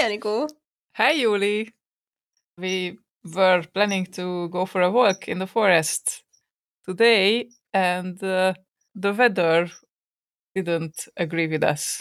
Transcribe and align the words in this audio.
Hi, 0.00 0.08
Aniko. 0.08 0.48
Hi, 0.94 1.14
Yuli. 1.14 1.72
We 2.56 2.96
were 3.34 3.62
planning 3.74 4.06
to 4.12 4.48
go 4.48 4.64
for 4.64 4.80
a 4.80 4.90
walk 4.90 5.28
in 5.28 5.38
the 5.38 5.46
forest 5.46 6.22
today, 6.86 7.50
and 7.74 8.16
uh, 8.24 8.54
the 8.94 9.12
weather 9.12 9.70
didn't 10.54 11.06
agree 11.18 11.48
with 11.48 11.62
us. 11.62 12.00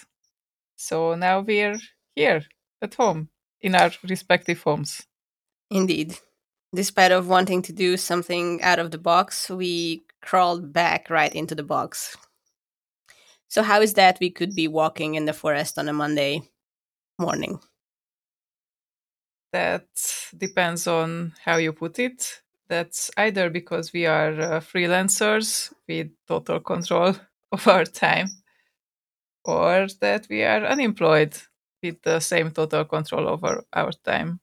So 0.77 1.15
now 1.15 1.41
we're 1.41 1.77
here 2.15 2.43
at 2.81 2.93
home 2.93 3.27
in 3.59 3.75
our 3.75 3.91
respective 4.07 4.63
homes. 4.63 5.05
Indeed. 5.69 6.17
Despite 6.73 7.11
of 7.11 7.27
wanting 7.27 7.61
to 7.63 7.73
do 7.73 7.97
something 7.97 8.61
out 8.61 8.79
of 8.79 8.91
the 8.91 8.97
box, 8.97 9.49
we 9.49 10.03
crawled 10.21 10.71
back 10.71 11.09
right 11.09 11.35
into 11.35 11.53
the 11.53 11.63
box. 11.63 12.15
So 13.49 13.61
how 13.61 13.81
is 13.81 13.95
that 13.95 14.19
we 14.21 14.29
could 14.29 14.55
be 14.55 14.69
walking 14.69 15.15
in 15.15 15.25
the 15.25 15.33
forest 15.33 15.77
on 15.77 15.89
a 15.89 15.93
Monday 15.93 16.43
morning? 17.19 17.59
That 19.51 19.87
depends 20.37 20.87
on 20.87 21.33
how 21.43 21.57
you 21.57 21.73
put 21.73 21.99
it. 21.99 22.41
That's 22.67 23.09
either 23.17 23.49
because 23.49 23.93
we 23.93 24.05
are 24.05 24.31
uh, 24.39 24.59
freelancers 24.59 25.73
with 25.87 26.11
total 26.27 26.59
control 26.59 27.15
of 27.51 27.67
our 27.67 27.85
time, 27.85 28.27
or 29.43 29.87
that 30.01 30.27
we 30.29 30.43
are 30.43 30.65
unemployed 30.65 31.35
with 31.81 32.01
the 32.03 32.19
same 32.19 32.51
total 32.51 32.85
control 32.85 33.27
over 33.27 33.63
our 33.73 33.91
time. 33.91 34.39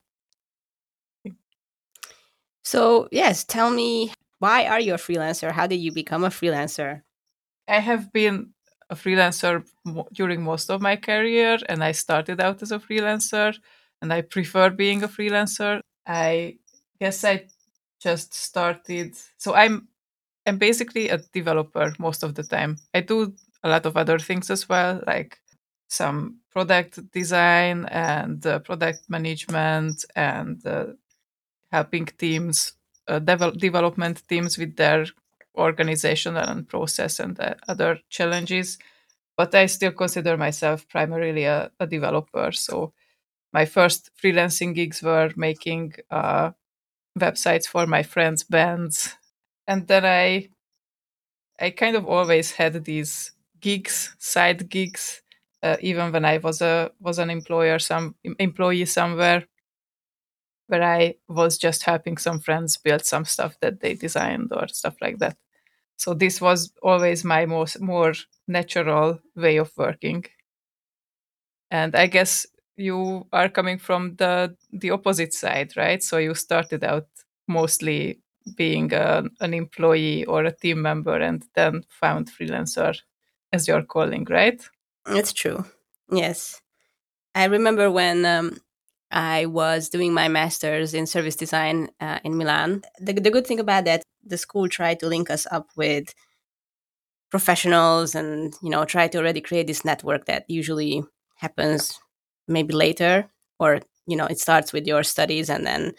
So, 2.64 3.08
yes, 3.12 3.44
tell 3.44 3.70
me 3.70 4.12
why 4.40 4.66
are 4.66 4.80
you 4.80 4.94
a 4.94 4.98
freelancer? 4.98 5.52
How 5.52 5.66
did 5.66 5.76
you 5.76 5.92
become 5.92 6.24
a 6.24 6.30
freelancer? 6.30 7.02
I 7.68 7.78
have 7.78 8.12
been 8.12 8.50
a 8.90 8.94
freelancer 8.96 9.64
during 10.12 10.42
most 10.42 10.70
of 10.70 10.80
my 10.80 10.96
career, 10.96 11.58
and 11.68 11.82
I 11.82 11.92
started 11.92 12.40
out 12.40 12.62
as 12.62 12.72
a 12.72 12.78
freelancer, 12.78 13.56
and 14.02 14.12
I 14.12 14.22
prefer 14.22 14.70
being 14.70 15.02
a 15.02 15.08
freelancer. 15.08 15.80
I 16.06 16.58
guess 17.00 17.24
I 17.24 17.46
just 18.00 18.34
started. 18.34 19.16
So 19.38 19.54
I'm 19.54 19.88
I'm 20.46 20.58
basically 20.58 21.08
a 21.08 21.18
developer 21.18 21.94
most 21.98 22.22
of 22.22 22.34
the 22.34 22.44
time. 22.44 22.78
I 22.94 23.00
do 23.00 23.34
a 23.64 23.68
lot 23.68 23.86
of 23.86 23.96
other 23.96 24.18
things 24.18 24.50
as 24.50 24.68
well, 24.68 25.02
like 25.06 25.40
some 25.88 26.40
product 26.50 27.10
design 27.12 27.86
and 27.86 28.44
uh, 28.46 28.58
product 28.60 29.08
management 29.08 30.04
and 30.16 30.64
uh, 30.66 30.86
helping 31.70 32.06
teams, 32.06 32.72
uh, 33.08 33.20
devel- 33.20 33.56
development 33.58 34.22
teams 34.28 34.58
with 34.58 34.76
their 34.76 35.06
organizational 35.56 36.48
and 36.48 36.68
process 36.68 37.18
and 37.20 37.38
other 37.68 37.98
challenges. 38.10 38.78
But 39.36 39.54
I 39.54 39.66
still 39.66 39.92
consider 39.92 40.36
myself 40.36 40.88
primarily 40.88 41.44
a, 41.44 41.70
a 41.80 41.86
developer. 41.86 42.52
So 42.52 42.94
my 43.52 43.64
first 43.64 44.10
freelancing 44.22 44.74
gigs 44.74 45.02
were 45.02 45.30
making 45.36 45.94
uh, 46.10 46.52
websites 47.18 47.66
for 47.66 47.86
my 47.86 48.02
friends' 48.04 48.44
bands, 48.44 49.16
and 49.68 49.86
then 49.88 50.04
I 50.06 50.50
I 51.60 51.70
kind 51.70 51.96
of 51.96 52.06
always 52.06 52.52
had 52.52 52.84
these 52.84 53.32
gigs, 53.60 54.14
side 54.18 54.68
gigs, 54.68 55.22
uh, 55.62 55.76
even 55.80 56.12
when 56.12 56.24
I 56.24 56.38
was 56.38 56.60
a 56.62 56.92
was 57.00 57.18
an 57.18 57.30
employer, 57.30 57.78
some 57.78 58.14
employee 58.38 58.84
somewhere, 58.86 59.46
where 60.68 60.82
I 60.82 61.14
was 61.28 61.58
just 61.58 61.84
helping 61.84 62.16
some 62.16 62.40
friends 62.40 62.76
build 62.76 63.04
some 63.04 63.24
stuff 63.24 63.58
that 63.60 63.80
they 63.80 63.94
designed 63.94 64.52
or 64.52 64.68
stuff 64.68 64.96
like 65.00 65.18
that. 65.18 65.36
So 65.98 66.14
this 66.14 66.40
was 66.40 66.72
always 66.82 67.24
my 67.24 67.46
most 67.46 67.80
more 67.80 68.14
natural 68.48 69.20
way 69.36 69.58
of 69.58 69.72
working. 69.76 70.24
And 71.70 71.94
I 71.94 72.06
guess 72.06 72.46
you 72.76 73.26
are 73.32 73.48
coming 73.48 73.78
from 73.78 74.16
the 74.16 74.54
the 74.72 74.90
opposite 74.90 75.32
side, 75.32 75.76
right? 75.76 76.02
So 76.02 76.18
you 76.18 76.34
started 76.34 76.84
out 76.84 77.08
mostly 77.48 78.20
being 78.56 78.92
a, 78.92 79.24
an 79.40 79.54
employee 79.54 80.24
or 80.24 80.44
a 80.44 80.52
team 80.52 80.82
member 80.82 81.16
and 81.16 81.44
then 81.54 81.82
found 81.88 82.30
freelancer 82.30 82.96
as 83.52 83.66
your 83.66 83.82
calling, 83.82 84.24
right? 84.30 84.62
It's 85.08 85.32
true. 85.32 85.64
Yes. 86.10 86.60
I 87.34 87.44
remember 87.46 87.90
when 87.90 88.24
um, 88.24 88.58
I 89.10 89.46
was 89.46 89.88
doing 89.88 90.12
my 90.12 90.28
master's 90.28 90.94
in 90.94 91.06
service 91.06 91.36
design 91.36 91.88
uh, 92.00 92.20
in 92.24 92.36
Milan. 92.36 92.82
The, 93.00 93.14
the 93.14 93.30
good 93.30 93.46
thing 93.46 93.60
about 93.60 93.84
that, 93.84 94.02
the 94.24 94.38
school 94.38 94.68
tried 94.68 95.00
to 95.00 95.08
link 95.08 95.30
us 95.30 95.46
up 95.50 95.68
with 95.76 96.14
professionals 97.30 98.14
and, 98.14 98.54
you 98.62 98.70
know, 98.70 98.84
try 98.84 99.08
to 99.08 99.18
already 99.18 99.40
create 99.40 99.66
this 99.66 99.84
network 99.84 100.26
that 100.26 100.44
usually 100.48 101.02
happens 101.36 101.98
maybe 102.48 102.74
later 102.74 103.28
or, 103.58 103.80
you 104.06 104.16
know, 104.16 104.26
it 104.26 104.38
starts 104.38 104.72
with 104.72 104.86
your 104.86 105.02
studies 105.02 105.50
and 105.50 105.66
then 105.66 105.92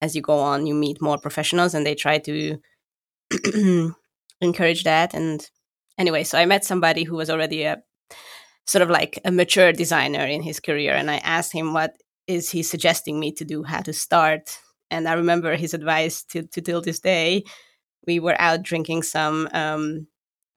as 0.00 0.14
you 0.14 0.22
go 0.22 0.38
on, 0.38 0.66
you 0.66 0.74
meet 0.74 1.00
more 1.00 1.18
professionals 1.18 1.74
and 1.74 1.86
they 1.86 1.94
try 1.94 2.18
to 2.18 2.58
encourage 4.40 4.84
that. 4.84 5.14
And 5.14 5.48
anyway, 5.98 6.24
so 6.24 6.38
I 6.38 6.44
met 6.44 6.64
somebody 6.64 7.04
who 7.04 7.16
was 7.16 7.30
already 7.30 7.62
a 7.62 7.82
sort 8.66 8.82
of 8.82 8.90
like 8.90 9.18
a 9.24 9.30
mature 9.30 9.72
designer 9.72 10.24
in 10.24 10.42
his 10.42 10.60
career 10.60 10.94
and 10.94 11.10
I 11.10 11.16
asked 11.18 11.52
him 11.52 11.72
what 11.72 11.94
is 12.26 12.50
he 12.50 12.62
suggesting 12.62 13.20
me 13.20 13.32
to 13.32 13.44
do, 13.44 13.62
how 13.62 13.80
to 13.80 13.92
start. 13.92 14.58
And 14.90 15.08
I 15.08 15.14
remember 15.14 15.56
his 15.56 15.74
advice 15.74 16.22
to, 16.30 16.42
to 16.42 16.60
till 16.60 16.80
this 16.80 17.00
day. 17.00 17.44
We 18.06 18.20
were 18.20 18.36
out 18.38 18.62
drinking 18.62 19.02
some 19.02 19.48
um, 19.52 20.06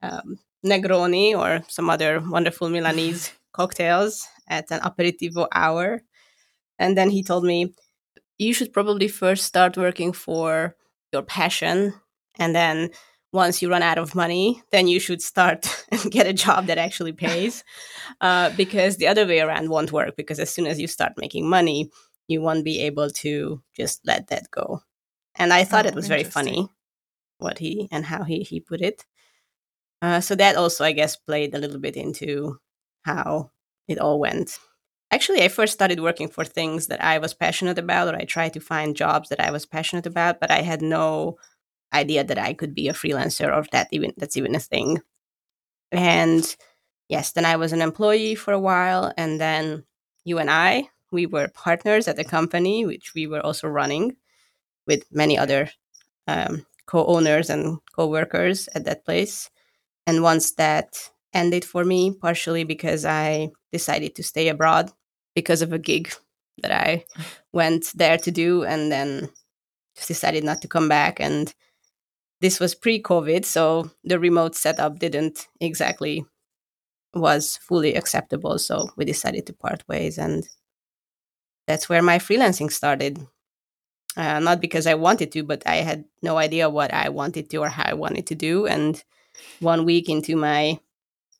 um, 0.01 0.39
Negroni 0.65 1.37
or 1.37 1.63
some 1.67 1.89
other 1.89 2.21
wonderful 2.25 2.69
Milanese 2.69 3.31
cocktails 3.53 4.27
at 4.47 4.69
an 4.71 4.79
aperitivo 4.81 5.47
hour. 5.53 6.01
And 6.79 6.97
then 6.97 7.09
he 7.09 7.23
told 7.23 7.43
me, 7.43 7.73
you 8.37 8.53
should 8.53 8.73
probably 8.73 9.07
first 9.07 9.45
start 9.45 9.77
working 9.77 10.13
for 10.13 10.75
your 11.11 11.23
passion. 11.23 11.93
And 12.37 12.55
then 12.55 12.91
once 13.33 13.61
you 13.61 13.69
run 13.69 13.83
out 13.83 13.97
of 13.97 14.15
money, 14.15 14.61
then 14.71 14.87
you 14.87 14.99
should 14.99 15.21
start 15.21 15.67
and 15.91 16.11
get 16.11 16.27
a 16.27 16.33
job 16.33 16.67
that 16.67 16.77
actually 16.77 17.13
pays. 17.13 17.63
Uh, 18.21 18.49
because 18.55 18.97
the 18.97 19.05
other 19.05 19.27
way 19.27 19.41
around 19.41 19.69
won't 19.69 19.91
work. 19.91 20.15
Because 20.15 20.39
as 20.39 20.49
soon 20.49 20.65
as 20.65 20.79
you 20.79 20.87
start 20.87 21.11
making 21.17 21.47
money, 21.47 21.91
you 22.27 22.41
won't 22.41 22.63
be 22.65 22.79
able 22.79 23.09
to 23.09 23.61
just 23.75 23.99
let 24.07 24.27
that 24.27 24.49
go. 24.49 24.81
And 25.35 25.53
I 25.53 25.65
thought 25.65 25.85
Oh, 25.85 25.89
it 25.89 25.93
was 25.93 26.07
very 26.07 26.23
funny 26.23 26.69
what 27.37 27.59
he 27.59 27.87
and 27.91 28.05
how 28.05 28.23
he, 28.23 28.43
he 28.43 28.59
put 28.59 28.81
it. 28.81 29.05
Uh, 30.01 30.19
so 30.21 30.35
that 30.35 30.55
also, 30.55 30.83
I 30.83 30.93
guess, 30.93 31.15
played 31.15 31.53
a 31.53 31.59
little 31.59 31.79
bit 31.79 31.95
into 31.95 32.59
how 33.07 33.51
it 33.87 33.99
all 33.99 34.19
went. 34.19 34.59
Actually, 35.09 35.41
I 35.43 35.47
first 35.47 35.73
started 35.73 36.01
working 36.01 36.27
for 36.27 36.43
things 36.43 36.87
that 36.87 37.01
I 37.01 37.17
was 37.17 37.33
passionate 37.33 37.79
about, 37.79 38.13
or 38.13 38.17
I 38.17 38.25
tried 38.25 38.53
to 38.53 38.59
find 38.59 38.95
jobs 38.95 39.29
that 39.29 39.39
I 39.39 39.51
was 39.51 39.65
passionate 39.65 40.05
about, 40.05 40.39
but 40.41 40.51
I 40.51 40.61
had 40.61 40.81
no 40.81 41.37
idea 41.93 42.23
that 42.25 42.37
I 42.37 42.53
could 42.53 42.75
be 42.75 42.89
a 42.89 42.93
freelancer 42.93 43.47
or 43.55 43.63
that 43.71 43.87
even 43.91 44.11
that's 44.17 44.35
even 44.37 44.55
a 44.55 44.59
thing. 44.59 45.01
And 45.91 46.43
yes, 47.07 47.31
then 47.31 47.45
I 47.45 47.55
was 47.55 47.71
an 47.71 47.81
employee 47.81 48.35
for 48.35 48.53
a 48.53 48.59
while, 48.59 49.13
and 49.17 49.39
then 49.39 49.85
you 50.25 50.39
and 50.39 50.51
I, 50.51 50.89
we 51.11 51.25
were 51.25 51.47
partners 51.47 52.07
at 52.07 52.19
a 52.19 52.25
company 52.25 52.85
which 52.85 53.13
we 53.15 53.27
were 53.27 53.39
also 53.39 53.67
running 53.69 54.17
with 54.85 55.05
many 55.11 55.37
other 55.37 55.69
um, 56.27 56.65
co-owners 56.85 57.49
and 57.49 57.79
co-workers 57.95 58.67
at 58.75 58.83
that 58.85 59.05
place. 59.05 59.49
And 60.05 60.21
once 60.21 60.53
that 60.55 61.11
ended 61.33 61.65
for 61.65 61.83
me, 61.83 62.11
partially 62.11 62.63
because 62.63 63.05
I 63.05 63.49
decided 63.71 64.15
to 64.15 64.23
stay 64.23 64.49
abroad 64.49 64.91
because 65.35 65.61
of 65.61 65.73
a 65.73 65.79
gig 65.79 66.13
that 66.61 66.71
I 66.71 67.05
went 67.53 67.91
there 67.93 68.17
to 68.17 68.31
do, 68.31 68.63
and 68.63 68.91
then 68.91 69.29
just 69.95 70.07
decided 70.07 70.43
not 70.43 70.61
to 70.61 70.67
come 70.67 70.89
back. 70.89 71.19
And 71.19 71.53
this 72.41 72.59
was 72.59 72.75
pre-COVID, 72.75 73.45
so 73.45 73.91
the 74.03 74.19
remote 74.19 74.55
setup 74.55 74.99
didn't 74.99 75.47
exactly 75.59 76.25
was 77.13 77.57
fully 77.57 77.95
acceptable. 77.95 78.59
So 78.59 78.89
we 78.95 79.05
decided 79.05 79.45
to 79.47 79.53
part 79.53 79.87
ways, 79.87 80.17
and 80.17 80.47
that's 81.67 81.89
where 81.89 82.01
my 82.01 82.19
freelancing 82.19 82.71
started. 82.71 83.19
Uh, 84.15 84.39
not 84.39 84.59
because 84.59 84.87
I 84.87 84.95
wanted 84.95 85.31
to, 85.33 85.43
but 85.43 85.61
I 85.67 85.77
had 85.77 86.05
no 86.23 86.37
idea 86.37 86.69
what 86.71 86.91
I 86.91 87.09
wanted 87.09 87.51
to 87.51 87.57
or 87.57 87.69
how 87.69 87.83
I 87.85 87.93
wanted 87.93 88.25
to 88.27 88.35
do. 88.35 88.65
And 88.65 89.03
one 89.59 89.85
week 89.85 90.09
into 90.09 90.35
my 90.35 90.79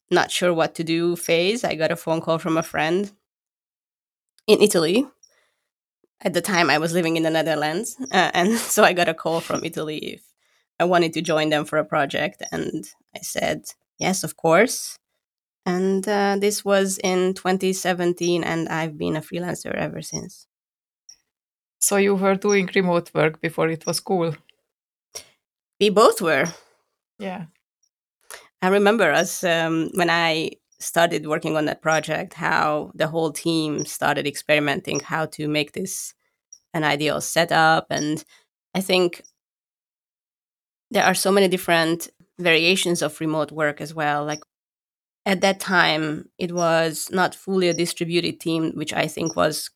not 0.10 0.32
sure 0.32 0.54
what 0.54 0.76
to 0.76 0.84
do 0.84 1.16
phase, 1.16 1.64
I 1.64 1.76
got 1.76 1.92
a 1.92 1.96
phone 1.96 2.22
call 2.22 2.38
from 2.38 2.58
a 2.58 2.64
friend 2.64 3.12
in 4.48 4.62
Italy. 4.62 5.06
At 6.22 6.34
the 6.34 6.42
time, 6.42 6.70
I 6.70 6.78
was 6.78 6.94
living 6.94 7.18
in 7.18 7.24
the 7.24 7.30
Netherlands. 7.30 7.96
Uh, 8.12 8.32
and 8.34 8.58
so 8.58 8.84
I 8.84 8.94
got 8.94 9.10
a 9.10 9.14
call 9.14 9.42
from 9.42 9.64
Italy 9.64 9.98
if 9.98 10.24
I 10.80 10.86
wanted 10.86 11.14
to 11.14 11.22
join 11.22 11.50
them 11.50 11.66
for 11.66 11.78
a 11.78 11.86
project. 11.86 12.42
And 12.52 12.86
I 13.16 13.20
said, 13.22 13.66
yes, 14.00 14.24
of 14.24 14.38
course. 14.38 14.98
And 15.66 16.08
uh, 16.08 16.38
this 16.40 16.64
was 16.64 16.98
in 17.04 17.34
2017, 17.34 18.42
and 18.44 18.70
I've 18.70 18.98
been 18.98 19.18
a 19.18 19.22
freelancer 19.22 19.74
ever 19.76 20.02
since. 20.02 20.48
So 21.80 21.98
you 21.98 22.16
were 22.16 22.36
doing 22.36 22.70
remote 22.74 23.12
work 23.14 23.42
before 23.42 23.68
it 23.70 23.86
was 23.86 24.00
cool. 24.00 24.34
We 25.80 25.90
both 25.90 26.22
were. 26.22 26.46
Yeah. 27.20 27.46
I 28.62 28.70
remember 28.70 29.12
us 29.12 29.44
um, 29.44 29.90
when 29.94 30.10
I 30.10 30.52
started 30.80 31.28
working 31.28 31.56
on 31.58 31.66
that 31.66 31.82
project, 31.82 32.34
how 32.34 32.92
the 32.96 33.08
whole 33.08 33.32
team 33.32 33.86
started 33.86 34.28
experimenting 34.28 35.00
how 35.00 35.26
to 35.28 35.48
make 35.48 35.74
this 35.74 36.14
an 36.74 36.84
ideal 36.84 37.22
setup. 37.22 37.88
And 37.90 38.24
I 38.74 38.82
think 38.82 39.24
there 40.92 41.04
are 41.04 41.16
so 41.16 41.32
many 41.32 41.48
different 41.48 42.10
variations 42.40 43.02
of 43.02 43.20
remote 43.20 43.52
work 43.52 43.82
as 43.82 43.94
well. 43.94 44.24
Like 44.26 44.42
at 45.26 45.42
that 45.42 45.60
time, 45.60 46.30
it 46.38 46.52
was 46.52 47.10
not 47.12 47.36
fully 47.36 47.70
a 47.70 47.74
distributed 47.74 48.40
team, 48.40 48.72
which 48.76 48.94
I 48.94 49.08
think 49.08 49.36
was 49.36 49.70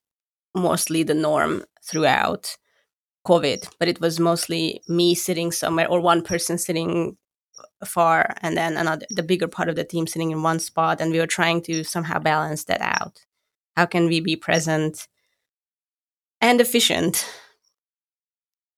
mostly 0.55 1.03
the 1.03 1.13
norm 1.13 1.65
throughout 1.83 2.57
COVID, 3.27 3.67
but 3.79 3.87
it 3.87 4.01
was 4.01 4.19
mostly 4.19 4.81
me 4.87 5.13
sitting 5.15 5.51
somewhere 5.51 5.87
or 5.87 5.99
one 5.99 6.21
person 6.21 6.57
sitting 6.57 7.17
far 7.85 8.35
and 8.41 8.55
then 8.57 8.77
another 8.77 9.05
the 9.09 9.23
bigger 9.23 9.47
part 9.47 9.69
of 9.69 9.75
the 9.75 9.83
team 9.83 10.07
sitting 10.07 10.31
in 10.31 10.43
one 10.43 10.59
spot 10.59 11.01
and 11.01 11.11
we 11.11 11.19
were 11.19 11.27
trying 11.27 11.61
to 11.63 11.83
somehow 11.83 12.19
balance 12.19 12.65
that 12.65 12.81
out. 12.81 13.25
How 13.75 13.85
can 13.85 14.07
we 14.07 14.19
be 14.19 14.35
present 14.35 15.07
and 16.39 16.59
efficient 16.61 17.25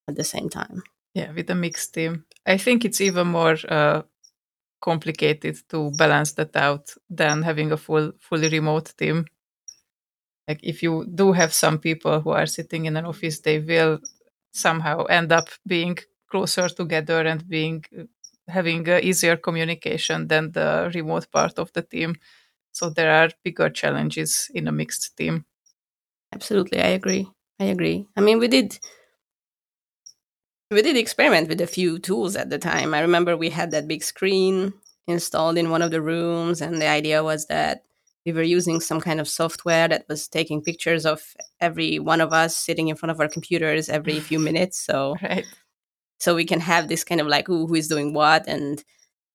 at 0.07 0.15
the 0.15 0.23
same 0.23 0.49
time? 0.49 0.83
Yeah 1.13 1.31
with 1.31 1.49
a 1.49 1.55
mixed 1.55 1.93
team. 1.93 2.25
I 2.45 2.57
think 2.57 2.85
it's 2.85 3.01
even 3.01 3.27
more 3.27 3.57
uh, 3.67 4.03
complicated 4.81 5.57
to 5.69 5.91
balance 5.91 6.33
that 6.33 6.55
out 6.55 6.93
than 7.09 7.43
having 7.43 7.71
a 7.71 7.77
full 7.77 8.11
fully 8.19 8.49
remote 8.49 8.93
team. 8.97 9.25
Like 10.47 10.59
if 10.61 10.83
you 10.83 11.05
do 11.05 11.31
have 11.31 11.53
some 11.53 11.79
people 11.79 12.19
who 12.19 12.31
are 12.31 12.45
sitting 12.45 12.85
in 12.85 12.97
an 12.97 13.05
office 13.05 13.39
they 13.39 13.59
will 13.59 13.99
somehow 14.53 15.05
end 15.05 15.31
up 15.31 15.49
being 15.65 15.97
closer 16.29 16.67
together 16.69 17.21
and 17.21 17.47
being 17.47 17.83
having 18.47 18.87
easier 18.87 19.37
communication 19.37 20.27
than 20.27 20.51
the 20.51 20.91
remote 20.93 21.31
part 21.31 21.59
of 21.59 21.71
the 21.73 21.81
team. 21.81 22.15
So 22.71 22.89
there 22.89 23.11
are 23.11 23.29
bigger 23.43 23.69
challenges 23.69 24.49
in 24.53 24.67
a 24.67 24.71
mixed 24.71 25.15
team. 25.15 25.45
Absolutely, 26.33 26.81
I 26.81 26.87
agree. 26.87 27.29
I 27.59 27.65
agree. 27.65 28.07
I 28.17 28.21
mean, 28.21 28.39
we 28.39 28.47
did 28.47 28.79
we 30.71 30.81
did 30.81 30.97
experiment 30.97 31.47
with 31.47 31.61
a 31.61 31.67
few 31.67 31.99
tools 31.99 32.35
at 32.35 32.49
the 32.49 32.57
time. 32.57 32.93
I 32.93 33.01
remember 33.01 33.37
we 33.37 33.49
had 33.49 33.71
that 33.71 33.87
big 33.87 34.03
screen 34.03 34.73
installed 35.07 35.57
in 35.57 35.69
one 35.69 35.83
of 35.83 35.91
the 35.91 36.01
rooms, 36.01 36.61
and 36.61 36.81
the 36.81 36.87
idea 36.87 37.23
was 37.23 37.45
that 37.47 37.83
we 38.25 38.31
were 38.31 38.41
using 38.41 38.79
some 38.79 39.01
kind 39.01 39.19
of 39.19 39.27
software 39.27 39.87
that 39.87 40.05
was 40.09 40.27
taking 40.27 40.61
pictures 40.61 41.05
of 41.05 41.35
every 41.59 41.99
one 41.99 42.21
of 42.21 42.33
us 42.33 42.55
sitting 42.57 42.87
in 42.87 42.95
front 42.95 43.11
of 43.11 43.19
our 43.19 43.27
computers 43.27 43.89
every 43.89 44.19
few 44.19 44.39
minutes. 44.39 44.79
So 44.79 45.15
right 45.21 45.45
so 46.19 46.35
we 46.35 46.45
can 46.45 46.59
have 46.59 46.87
this 46.87 47.03
kind 47.03 47.21
of 47.21 47.27
like 47.27 47.49
ooh, 47.49 47.67
who 47.67 47.75
is 47.75 47.87
doing 47.87 48.13
what? 48.13 48.47
And 48.47 48.83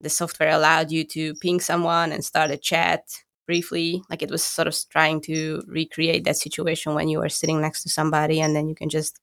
the 0.00 0.10
software 0.10 0.50
allowed 0.50 0.90
you 0.90 1.04
to 1.04 1.34
ping 1.34 1.60
someone 1.60 2.12
and 2.12 2.25
start 2.25 2.50
a 2.50 2.56
chat 2.56 3.02
briefly. 3.46 4.02
Like 4.08 4.22
it 4.22 4.30
was 4.30 4.44
sort 4.44 4.69
of 4.69 4.76
trying 4.90 5.20
to 5.22 5.62
recreate 5.66 6.25
that 6.25 6.36
situation 6.36 6.94
when 6.94 7.08
you 7.08 7.20
are 7.22 7.28
sitting 7.28 7.60
next 7.60 7.82
to 7.82 7.88
somebody 7.88 8.40
and 8.40 8.54
then 8.54 8.69
you 8.69 8.75
can 8.75 8.88
just 8.88 9.19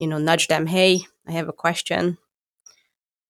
you 0.00 0.06
know 0.06 0.18
nudge 0.18 0.46
them 0.46 0.66
hey 0.66 1.00
i 1.26 1.32
have 1.32 1.48
a 1.48 1.52
question. 1.52 2.18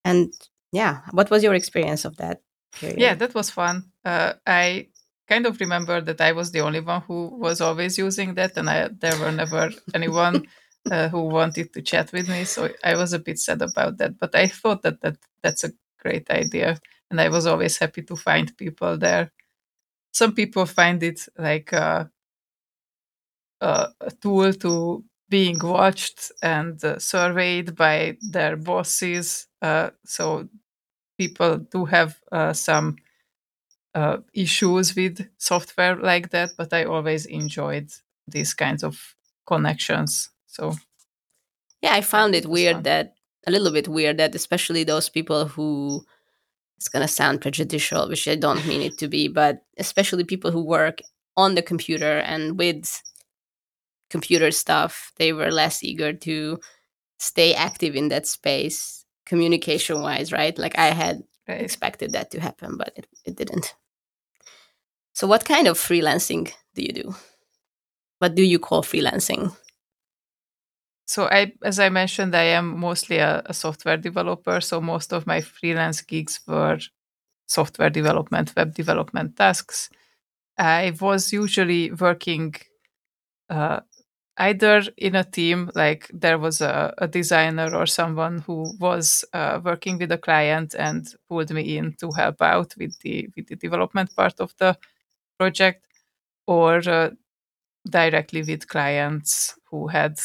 And 0.04 0.32
yeah 0.72 1.00
what 1.10 1.30
was 1.30 1.42
your 1.42 1.54
experience 1.54 2.04
of 2.04 2.16
that 2.16 2.40
period? 2.72 3.00
yeah 3.00 3.14
that 3.14 3.34
was 3.34 3.50
fun. 3.50 3.90
Uh, 4.04 4.34
i 4.46 4.88
kind 5.28 5.44
of 5.44 5.60
remember 5.60 6.00
that 6.00 6.20
i 6.20 6.32
was 6.32 6.52
the 6.52 6.60
only 6.60 6.80
one 6.80 7.02
who 7.02 7.28
was 7.36 7.60
always 7.60 7.98
using 7.98 8.34
that 8.34 8.56
and 8.56 8.70
I, 8.70 8.88
there 8.88 9.18
were 9.18 9.32
never 9.32 9.70
anyone 9.94 10.46
uh, 10.90 11.08
who 11.08 11.22
wanted 11.22 11.72
to 11.72 11.82
chat 11.82 12.12
with 12.12 12.28
me. 12.28 12.44
So 12.44 12.68
I 12.84 12.96
was 12.96 13.12
a 13.12 13.18
bit 13.18 13.38
sad 13.38 13.62
about 13.62 13.98
that, 13.98 14.18
but 14.18 14.34
I 14.34 14.46
thought 14.48 14.82
that, 14.82 15.00
that 15.02 15.16
that's 15.42 15.64
a 15.64 15.72
great 15.98 16.30
idea. 16.30 16.80
And 17.10 17.20
I 17.20 17.28
was 17.28 17.46
always 17.46 17.78
happy 17.78 18.02
to 18.02 18.16
find 18.16 18.56
people 18.56 18.98
there. 18.98 19.32
Some 20.12 20.34
people 20.34 20.66
find 20.66 21.02
it 21.02 21.26
like 21.38 21.72
a, 21.72 22.10
a, 23.60 23.92
tool 24.20 24.52
to 24.54 25.04
being 25.28 25.58
watched 25.62 26.32
and 26.42 26.82
uh, 26.84 26.98
surveyed 26.98 27.76
by 27.76 28.16
their 28.20 28.56
bosses. 28.56 29.46
Uh, 29.60 29.90
so 30.04 30.48
people 31.18 31.58
do 31.58 31.84
have 31.84 32.18
uh, 32.32 32.52
some 32.52 32.96
uh, 33.94 34.18
issues 34.32 34.94
with 34.94 35.28
software 35.38 35.96
like 35.96 36.30
that, 36.30 36.50
but 36.56 36.72
I 36.72 36.84
always 36.84 37.26
enjoyed 37.26 37.90
these 38.26 38.54
kinds 38.54 38.84
of 38.84 39.14
connections. 39.46 40.30
So, 40.48 40.74
yeah, 41.80 41.94
I 41.94 42.00
found 42.00 42.34
it 42.34 42.46
weird 42.46 42.76
fun. 42.76 42.82
that 42.84 43.14
a 43.46 43.50
little 43.50 43.72
bit 43.72 43.88
weird 43.88 44.18
that 44.18 44.34
especially 44.34 44.84
those 44.84 45.08
people 45.08 45.46
who 45.46 46.04
it's 46.76 46.88
going 46.88 47.06
to 47.06 47.12
sound 47.12 47.40
prejudicial, 47.40 48.08
which 48.08 48.28
I 48.28 48.36
don't 48.36 48.66
mean 48.66 48.82
it 48.82 48.98
to 48.98 49.08
be, 49.08 49.28
but 49.28 49.62
especially 49.78 50.24
people 50.24 50.50
who 50.50 50.62
work 50.64 51.00
on 51.36 51.54
the 51.54 51.62
computer 51.62 52.18
and 52.18 52.58
with 52.58 53.02
computer 54.10 54.50
stuff, 54.50 55.12
they 55.16 55.32
were 55.32 55.50
less 55.50 55.82
eager 55.82 56.12
to 56.12 56.58
stay 57.18 57.54
active 57.54 57.96
in 57.96 58.08
that 58.08 58.26
space 58.26 59.04
communication 59.26 60.00
wise, 60.00 60.32
right? 60.32 60.56
Like 60.58 60.78
I 60.78 60.86
had 60.86 61.22
right. 61.48 61.60
expected 61.60 62.12
that 62.12 62.30
to 62.30 62.40
happen, 62.40 62.76
but 62.76 62.92
it, 62.96 63.06
it 63.24 63.36
didn't. 63.36 63.74
So, 65.12 65.26
what 65.26 65.44
kind 65.44 65.66
of 65.66 65.76
freelancing 65.78 66.52
do 66.74 66.82
you 66.82 66.92
do? 66.92 67.14
What 68.20 68.34
do 68.34 68.42
you 68.42 68.58
call 68.58 68.82
freelancing? 68.82 69.54
So 71.08 71.24
I, 71.24 71.52
as 71.64 71.80
I 71.80 71.88
mentioned, 71.88 72.36
I 72.36 72.44
am 72.44 72.78
mostly 72.78 73.16
a, 73.16 73.42
a, 73.46 73.54
software 73.54 73.96
developer. 73.96 74.60
So 74.60 74.78
most 74.78 75.14
of 75.14 75.26
my 75.26 75.40
freelance 75.40 76.02
gigs 76.02 76.40
were 76.46 76.78
software 77.46 77.88
development, 77.88 78.52
web 78.54 78.74
development 78.74 79.34
tasks. 79.34 79.88
I 80.58 80.92
was 81.00 81.32
usually 81.32 81.92
working 81.92 82.56
uh, 83.48 83.80
either 84.36 84.82
in 84.98 85.14
a 85.14 85.24
team, 85.24 85.70
like 85.74 86.10
there 86.12 86.38
was 86.38 86.60
a, 86.60 86.92
a 86.98 87.08
designer 87.08 87.74
or 87.74 87.86
someone 87.86 88.40
who 88.46 88.76
was 88.78 89.24
uh, 89.32 89.60
working 89.64 89.96
with 89.96 90.12
a 90.12 90.18
client 90.18 90.74
and 90.78 91.06
pulled 91.26 91.50
me 91.50 91.78
in 91.78 91.94
to 92.00 92.10
help 92.10 92.42
out 92.42 92.74
with 92.76 92.98
the 93.00 93.30
with 93.34 93.46
the 93.46 93.56
development 93.56 94.14
part 94.14 94.40
of 94.40 94.54
the 94.58 94.76
project, 95.38 95.86
or 96.46 96.86
uh, 96.86 97.10
directly 97.88 98.42
with 98.42 98.68
clients 98.68 99.58
who 99.70 99.86
had 99.86 100.18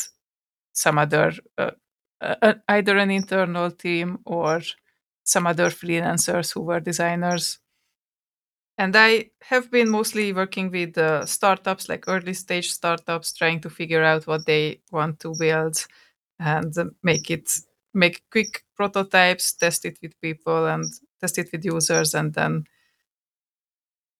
some 0.73 0.97
other 0.99 1.33
uh, 1.57 1.71
uh, 2.21 2.55
either 2.69 2.97
an 2.97 3.11
internal 3.11 3.71
team 3.71 4.19
or 4.25 4.61
some 5.23 5.47
other 5.47 5.69
freelancers 5.69 6.53
who 6.53 6.61
were 6.61 6.79
designers. 6.79 7.59
And 8.77 8.95
i 8.95 9.29
have 9.43 9.69
been 9.71 9.89
mostly 9.89 10.33
working 10.33 10.71
with 10.71 10.97
uh, 10.97 11.25
startups 11.25 11.89
like 11.89 12.07
early 12.07 12.33
stage 12.33 12.71
startups 12.71 13.33
trying 13.33 13.61
to 13.61 13.69
figure 13.69 14.03
out 14.03 14.25
what 14.27 14.45
they 14.45 14.81
want 14.91 15.19
to 15.21 15.35
build 15.39 15.85
and 16.39 16.73
make 17.03 17.29
it 17.31 17.49
make 17.93 18.23
quick 18.31 18.63
prototypes 18.75 19.53
test 19.53 19.85
it 19.85 19.99
with 20.01 20.19
people 20.21 20.67
and 20.67 20.85
test 21.21 21.37
it 21.39 21.49
with 21.51 21.65
users 21.65 22.15
and 22.15 22.33
then 22.33 22.65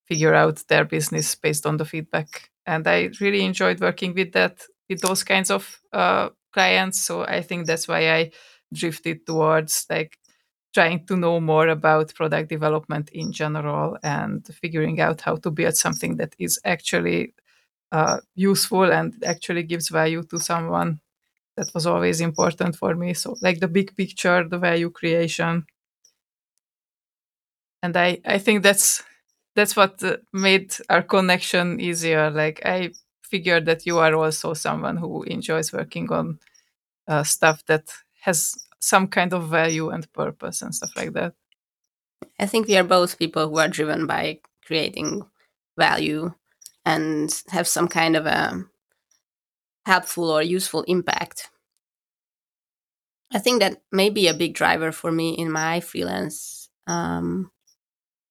figure 0.07 0.33
out 0.33 0.63
their 0.67 0.85
business 0.85 1.35
based 1.35 1.65
on 1.65 1.77
the 1.77 1.85
feedback. 1.85 2.49
And 2.65 2.87
i 2.87 3.09
really 3.19 3.43
enjoyed 3.43 3.81
working 3.81 4.13
with 4.13 4.31
that 4.33 4.61
with 4.89 5.01
those 5.01 5.23
kinds 5.23 5.49
of 5.51 5.81
uh, 5.91 6.29
clients 6.53 6.99
so 6.99 7.23
i 7.25 7.41
think 7.41 7.65
that's 7.67 7.87
why 7.87 8.09
i 8.11 8.31
drifted 8.73 9.25
towards 9.25 9.85
like 9.89 10.17
trying 10.73 11.05
to 11.05 11.15
know 11.15 11.39
more 11.39 11.67
about 11.67 12.13
product 12.15 12.49
development 12.49 13.09
in 13.11 13.31
general 13.31 13.97
and 14.03 14.47
figuring 14.61 14.99
out 15.01 15.21
how 15.21 15.35
to 15.35 15.51
build 15.51 15.75
something 15.75 16.17
that 16.17 16.35
is 16.39 16.59
actually 16.65 17.33
uh, 17.91 18.19
useful 18.35 18.91
and 18.91 19.23
actually 19.25 19.63
gives 19.63 19.89
value 19.89 20.23
to 20.23 20.39
someone 20.39 20.99
that 21.57 21.73
was 21.73 21.87
always 21.87 22.21
important 22.21 22.75
for 22.75 22.95
me. 22.95 23.13
So 23.13 23.35
like 23.41 23.59
the 23.59 23.67
big 23.67 23.95
picture 23.97 24.47
the 24.47 24.59
value 24.59 24.89
creation. 24.91 25.65
And 27.81 27.95
i 27.97 28.19
i 28.25 28.37
think 28.37 28.63
that's 28.63 29.03
that's 29.55 29.75
what 29.75 30.03
uh, 30.03 30.17
made 30.33 30.73
our 30.89 31.03
connection 31.03 31.79
easier. 31.79 32.29
Like 32.31 32.61
i 32.65 32.91
figured 33.33 33.65
that 33.65 33.87
you 33.87 33.97
are 33.97 34.13
also 34.13 34.53
someone 34.53 34.97
who 34.97 35.23
enjoys 35.23 35.73
working 35.73 36.07
on 36.11 36.37
uh, 37.07 37.23
stuff 37.23 37.65
that 37.65 37.85
has 38.21 38.53
some 38.79 39.07
kind 39.07 39.33
of 39.33 39.49
value 39.49 39.89
and 39.89 40.13
purpose 40.13 40.61
and 40.61 40.75
stuff 40.75 40.91
like 40.95 41.13
that. 41.13 41.33
I 42.39 42.45
think 42.45 42.67
we 42.67 42.77
are 42.77 42.83
both 42.83 43.17
people 43.17 43.49
who 43.49 43.57
are 43.57 43.67
driven 43.67 44.05
by 44.05 44.41
creating 44.67 45.23
value 45.79 46.31
and 46.85 47.33
have 47.49 47.67
some 47.67 47.87
kind 47.87 48.15
of 48.15 48.27
a 48.27 48.65
helpful 49.87 50.29
or 50.29 50.43
useful 50.43 50.83
impact. 50.83 51.49
I 53.31 53.39
think 53.39 53.61
that 53.61 53.81
may 53.91 54.11
be 54.11 54.27
a 54.27 54.37
big 54.43 54.53
driver 54.53 54.91
for 54.91 55.11
me 55.11 55.33
in 55.33 55.51
my 55.51 55.79
freelance 55.79 56.69
um, 56.85 57.49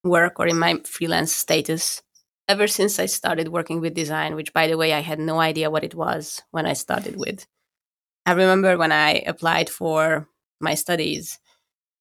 work 0.05 0.39
or 0.39 0.47
in 0.47 0.59
my 0.61 0.81
freelance 0.85 1.33
status 1.33 2.03
ever 2.49 2.67
since 2.67 2.99
I 2.99 3.07
started 3.07 3.49
working 3.49 3.81
with 3.81 3.95
design, 3.95 4.35
which, 4.35 4.53
by 4.53 4.67
the 4.69 4.77
way, 4.77 4.93
I 4.93 5.01
had 5.01 5.19
no 5.19 5.41
idea 5.41 5.71
what 5.71 5.85
it 5.85 5.95
was 5.95 6.43
when 6.51 6.67
I 6.67 6.75
started 6.75 7.17
with. 7.17 7.47
I 8.27 8.33
remember 8.33 8.79
when 8.79 8.93
I 8.93 9.23
applied 9.27 9.71
for 9.71 10.29
my 10.61 10.75
studies, 10.75 11.39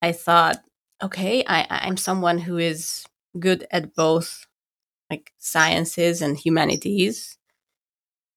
I 0.01 0.11
thought, 0.11 0.57
okay, 1.03 1.43
I, 1.47 1.67
I'm 1.69 1.97
someone 1.97 2.39
who 2.39 2.57
is 2.57 3.05
good 3.39 3.67
at 3.71 3.95
both 3.95 4.47
like 5.09 5.33
sciences 5.39 6.21
and 6.21 6.37
humanities 6.37 7.37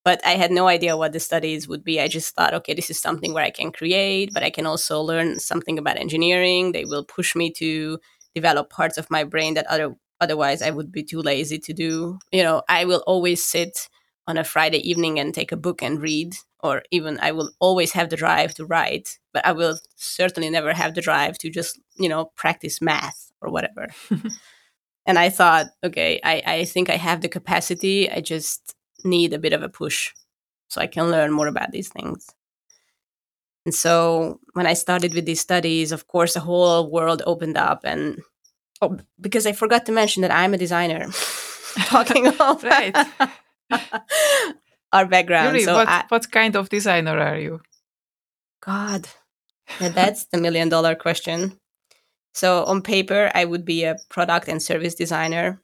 but 0.04 0.20
I 0.24 0.32
had 0.32 0.50
no 0.50 0.68
idea 0.68 0.96
what 0.96 1.12
the 1.12 1.20
studies 1.20 1.66
would 1.66 1.82
be. 1.82 2.00
I 2.00 2.08
just 2.08 2.34
thought, 2.34 2.52
okay, 2.54 2.74
this 2.74 2.90
is 2.90 3.00
something 3.00 3.32
where 3.32 3.44
I 3.44 3.50
can 3.50 3.72
create, 3.72 4.30
but 4.34 4.42
I 4.42 4.50
can 4.50 4.66
also 4.66 5.00
learn 5.00 5.38
something 5.38 5.78
about 5.78 5.96
engineering. 5.98 6.72
They 6.72 6.84
will 6.84 7.04
push 7.04 7.34
me 7.34 7.50
to 7.52 7.98
develop 8.34 8.68
parts 8.70 8.98
of 8.98 9.10
my 9.10 9.24
brain 9.24 9.54
that 9.54 9.66
other 9.66 9.96
otherwise 10.20 10.62
I 10.62 10.70
would 10.70 10.92
be 10.92 11.02
too 11.02 11.20
lazy 11.20 11.58
to 11.58 11.72
do. 11.72 12.18
You 12.32 12.42
know, 12.42 12.62
I 12.68 12.84
will 12.84 13.02
always 13.06 13.42
sit 13.42 13.88
on 14.26 14.38
a 14.38 14.44
Friday 14.44 14.78
evening 14.88 15.18
and 15.18 15.34
take 15.34 15.52
a 15.52 15.56
book 15.56 15.82
and 15.82 16.00
read, 16.00 16.34
or 16.60 16.82
even 16.90 17.18
I 17.20 17.32
will 17.32 17.50
always 17.60 17.92
have 17.92 18.08
the 18.08 18.16
drive 18.16 18.54
to 18.54 18.64
write, 18.64 19.18
but 19.32 19.44
I 19.44 19.52
will 19.52 19.78
certainly 19.96 20.48
never 20.50 20.72
have 20.72 20.94
the 20.94 21.02
drive 21.02 21.36
to 21.38 21.50
just, 21.50 21.78
you 21.96 22.08
know, 22.08 22.26
practice 22.36 22.80
math 22.80 23.32
or 23.42 23.50
whatever. 23.50 23.88
and 25.06 25.18
I 25.18 25.28
thought, 25.28 25.66
okay, 25.84 26.20
I, 26.24 26.42
I 26.46 26.64
think 26.64 26.88
I 26.88 26.96
have 26.96 27.20
the 27.20 27.28
capacity. 27.28 28.10
I 28.10 28.20
just 28.20 28.74
need 29.04 29.34
a 29.34 29.38
bit 29.38 29.52
of 29.52 29.62
a 29.62 29.68
push 29.68 30.12
so 30.68 30.80
I 30.80 30.86
can 30.86 31.10
learn 31.10 31.30
more 31.30 31.46
about 31.46 31.72
these 31.72 31.88
things. 31.88 32.34
And 33.66 33.74
so 33.74 34.40
when 34.52 34.66
I 34.66 34.74
started 34.74 35.14
with 35.14 35.24
these 35.24 35.40
studies, 35.40 35.92
of 35.92 36.06
course, 36.06 36.34
the 36.34 36.40
whole 36.40 36.90
world 36.90 37.22
opened 37.26 37.56
up. 37.56 37.80
And 37.84 38.20
oh, 38.80 38.98
because 39.20 39.46
I 39.46 39.52
forgot 39.52 39.86
to 39.86 39.92
mention 39.92 40.22
that 40.22 40.30
I'm 40.30 40.54
a 40.54 40.58
designer, 40.58 41.06
talking 41.86 42.26
about 42.32 42.62
right. 42.62 42.96
our 44.92 45.06
background. 45.06 45.60
So 45.62 45.74
what, 45.74 45.88
I, 45.88 46.04
what 46.08 46.30
kind 46.30 46.56
of 46.56 46.68
designer 46.68 47.18
are 47.18 47.38
you? 47.38 47.60
God, 48.60 49.08
that's 49.78 50.26
the 50.26 50.38
million 50.38 50.68
dollar 50.68 50.94
question. 50.94 51.58
So 52.32 52.64
on 52.64 52.82
paper, 52.82 53.30
I 53.34 53.44
would 53.44 53.64
be 53.64 53.84
a 53.84 53.96
product 54.08 54.48
and 54.48 54.62
service 54.62 54.94
designer, 54.94 55.60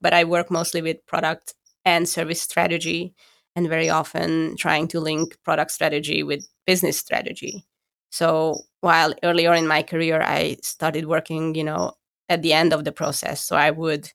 but 0.00 0.14
I 0.14 0.24
work 0.24 0.50
mostly 0.50 0.80
with 0.80 1.04
product 1.06 1.54
and 1.84 2.08
service 2.08 2.40
strategy, 2.40 3.14
and 3.54 3.68
very 3.68 3.90
often 3.90 4.56
trying 4.56 4.88
to 4.88 5.00
link 5.00 5.36
product 5.44 5.70
strategy 5.70 6.22
with 6.22 6.46
business 6.66 6.98
strategy. 6.98 7.66
So 8.10 8.60
while 8.80 9.12
earlier 9.22 9.52
in 9.54 9.66
my 9.66 9.82
career, 9.82 10.22
I 10.22 10.56
started 10.62 11.06
working, 11.06 11.54
you 11.54 11.64
know, 11.64 11.92
at 12.28 12.42
the 12.42 12.52
end 12.52 12.72
of 12.72 12.84
the 12.84 12.92
process. 12.92 13.42
So 13.42 13.56
I 13.56 13.70
would 13.70 14.12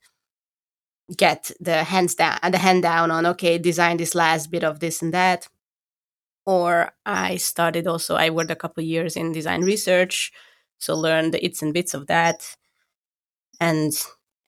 get 1.16 1.51
the 1.60 1.84
hands 1.84 2.16
down 2.16 2.38
the 2.51 2.58
hand 2.58 2.84
down 2.84 3.12
on 3.12 3.25
okay, 3.25 3.58
design 3.58 3.98
this 3.98 4.16
last 4.16 4.51
bit 4.51 4.63
of 4.63 4.80
this 4.80 5.01
and 5.01 5.13
that. 5.13 5.48
Or 6.46 6.92
I 7.06 7.38
started 7.38 7.88
also 7.88 8.16
I 8.16 8.30
worked 8.30 8.51
a 8.51 8.56
couple 8.56 8.84
years 8.84 9.16
in 9.16 9.32
design 9.32 9.62
research, 9.62 10.32
so 10.78 10.96
learned 10.96 11.34
the 11.34 11.44
its 11.44 11.62
and 11.62 11.74
bits 11.74 11.94
of 11.94 12.08
that. 12.08 12.56
And 13.60 13.92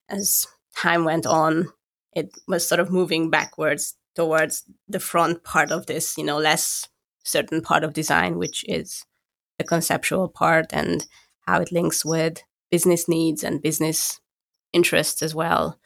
as 0.09 0.47
time 0.75 1.03
went 1.03 1.25
on, 1.25 1.69
it 2.13 2.31
was 2.47 2.67
sort 2.67 2.79
of 2.79 2.91
moving 2.91 3.29
backwards 3.29 3.95
towards 4.15 4.63
the 4.87 4.99
front 4.99 5.43
part 5.43 5.71
of 5.71 5.85
this, 5.85 6.17
you 6.17 6.23
know, 6.23 6.37
less 6.37 6.87
certain 7.23 7.61
part 7.61 7.83
of 7.83 7.93
design, 7.93 8.37
which 8.37 8.65
is 8.67 9.05
the 9.57 9.63
conceptual 9.63 10.27
part 10.27 10.67
and 10.71 11.05
how 11.45 11.61
it 11.61 11.71
links 11.71 12.03
with 12.03 12.41
business 12.71 13.07
needs 13.07 13.43
and 13.43 13.61
business 13.61 14.19
interests 14.73 15.21
as 15.21 15.35
well. 15.35 15.77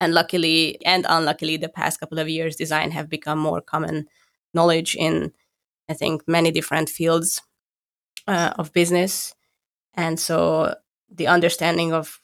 And 0.00 0.12
luckily 0.12 0.84
and 0.84 1.06
unluckily, 1.08 1.56
the 1.56 1.70
past 1.70 2.00
couple 2.00 2.18
of 2.18 2.28
years, 2.28 2.56
design 2.56 2.90
have 2.90 3.08
become 3.08 3.38
more 3.38 3.62
common 3.62 4.08
knowledge 4.52 4.94
in, 4.94 5.32
I 5.88 5.94
think, 5.94 6.22
many 6.26 6.50
different 6.50 6.90
fields 6.90 7.40
uh, 8.26 8.52
of 8.58 8.72
business. 8.72 9.34
And 9.94 10.20
so 10.20 10.74
the 11.10 11.28
understanding 11.28 11.92
of 11.94 12.20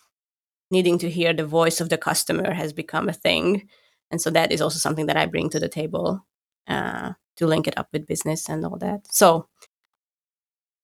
needing 0.71 0.99
to 0.99 1.11
hear 1.11 1.33
the 1.33 1.47
voice 1.47 1.81
of 1.81 1.89
the 1.89 1.99
customer 1.99 2.53
has 2.53 2.73
become 2.73 3.09
a 3.09 3.13
thing. 3.15 3.69
And 4.11 4.21
so 4.21 4.31
that 4.31 4.53
is 4.53 4.61
also 4.61 4.79
something 4.79 5.07
that 5.07 5.17
I 5.17 5.27
bring 5.27 5.49
to 5.51 5.61
the 5.61 5.69
table 5.69 6.27
uh, 6.67 7.13
to 7.37 7.47
link 7.47 7.67
it 7.67 7.79
up 7.79 7.89
with 7.93 8.07
business 8.07 8.49
and 8.49 8.65
all 8.65 8.77
that. 8.79 9.07
So, 9.13 9.49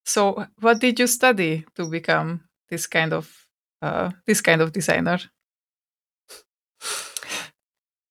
so 0.05 0.47
what 0.61 0.81
did 0.81 0.99
you 0.99 1.07
study 1.07 1.67
to 1.75 1.87
become 1.87 2.48
this 2.71 2.87
kind 2.87 3.13
of 3.13 3.47
uh, 3.83 4.11
this 4.27 4.41
kind 4.41 4.61
of 4.61 4.73
designer? 4.73 5.19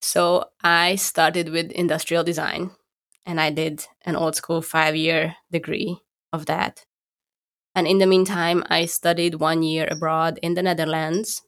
So 0.00 0.46
I 0.64 0.96
started 0.96 1.50
with 1.50 1.70
industrial 1.70 2.24
design, 2.24 2.70
and 3.26 3.38
I 3.38 3.50
did 3.50 3.86
an 4.06 4.16
old 4.16 4.36
school 4.36 4.62
five 4.62 4.96
year 4.96 5.36
degree 5.52 6.00
of 6.32 6.46
that. 6.46 6.86
And 7.74 7.86
in 7.86 7.98
the 7.98 8.06
meantime, 8.06 8.64
I 8.70 8.86
studied 8.86 9.34
one 9.34 9.62
year 9.62 9.86
abroad 9.90 10.38
in 10.42 10.54
the 10.54 10.62
Netherlands 10.62 11.42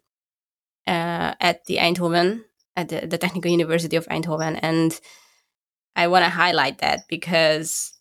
uh, 0.86 1.34
at 1.40 1.64
the 1.64 1.78
Eindhoven, 1.78 2.42
at 2.76 2.90
the, 2.90 3.06
the 3.06 3.18
Technical 3.18 3.50
University 3.50 3.96
of 3.96 4.06
Eindhoven. 4.08 4.60
And 4.62 5.00
I 5.96 6.08
want 6.08 6.24
to 6.24 6.30
highlight 6.30 6.78
that 6.78 7.00
because 7.08 7.92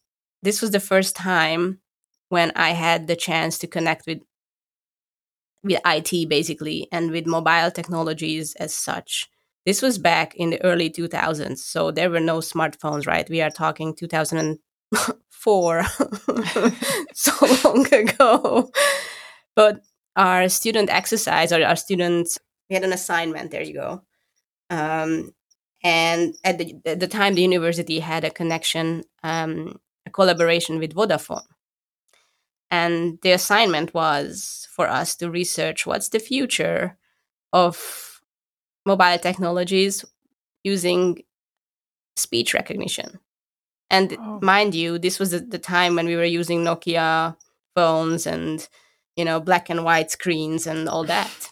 this 0.44 0.62
was 0.62 0.72
the 0.72 0.80
first 0.80 1.16
time 1.16 1.80
when 2.28 2.52
I 2.56 2.72
had 2.72 3.08
the 3.08 3.16
chance 3.16 3.58
to 3.60 3.68
connect 3.68 4.06
with 4.06 4.20
with 5.64 5.80
IT 5.86 6.30
basically 6.30 6.88
and 6.92 7.12
with 7.12 7.26
mobile 7.26 7.72
technologies 7.72 8.56
as 8.56 8.74
such. 8.74 9.30
This 9.66 9.82
was 9.82 9.98
back 9.98 10.36
in 10.36 10.52
the 10.52 10.64
early 10.64 10.90
2000s, 10.90 11.58
so 11.60 11.92
there 11.92 12.10
were 12.10 12.20
no 12.20 12.38
smartphones, 12.40 13.06
right? 13.06 13.30
We 13.30 13.42
are 13.42 13.50
talking 13.50 13.94
2004, 13.94 15.84
so 17.14 17.32
long 17.70 17.94
ago. 17.94 18.72
But 19.56 19.82
our 20.16 20.50
student 20.50 20.90
exercise 20.90 21.52
or 21.52 21.64
our 21.64 21.76
students 21.76 22.40
we 22.70 22.76
had 22.76 22.84
an 22.84 22.94
assignment. 22.94 23.52
There 23.52 23.64
you 23.64 23.74
go. 23.74 24.04
Um, 24.70 25.34
and 25.84 26.36
at 26.44 26.58
the, 26.58 26.76
at 26.86 27.00
the 27.00 27.08
time, 27.08 27.36
the 27.36 27.42
university 27.42 28.00
had 28.00 28.24
a 28.24 28.30
connection, 28.30 29.04
um, 29.24 29.80
a 30.06 30.10
collaboration 30.12 30.78
with 30.80 30.94
Vodafone. 30.94 31.46
And 32.72 33.20
the 33.22 33.32
assignment 33.32 33.94
was 33.94 34.68
for 34.72 34.88
us 34.88 35.16
to 35.16 35.32
research 35.32 35.86
what's 35.86 36.10
the 36.10 36.20
future 36.20 36.98
of 37.52 38.22
mobile 38.86 39.18
technologies 39.18 40.06
using 40.64 41.24
speech 42.16 42.54
recognition. 42.54 43.20
And 43.90 44.16
oh. 44.20 44.40
mind 44.42 44.76
you, 44.76 45.00
this 45.00 45.18
was 45.18 45.32
the, 45.32 45.40
the 45.40 45.58
time 45.58 45.96
when 45.96 46.06
we 46.06 46.16
were 46.16 46.24
using 46.24 46.64
Nokia 46.64 47.36
phones 47.76 48.28
and 48.28 48.68
you 49.16 49.26
know 49.26 49.40
black 49.40 49.70
and 49.70 49.84
white 49.84 50.12
screens 50.12 50.66
and 50.66 50.88
all 50.88 51.04
that 51.04 51.52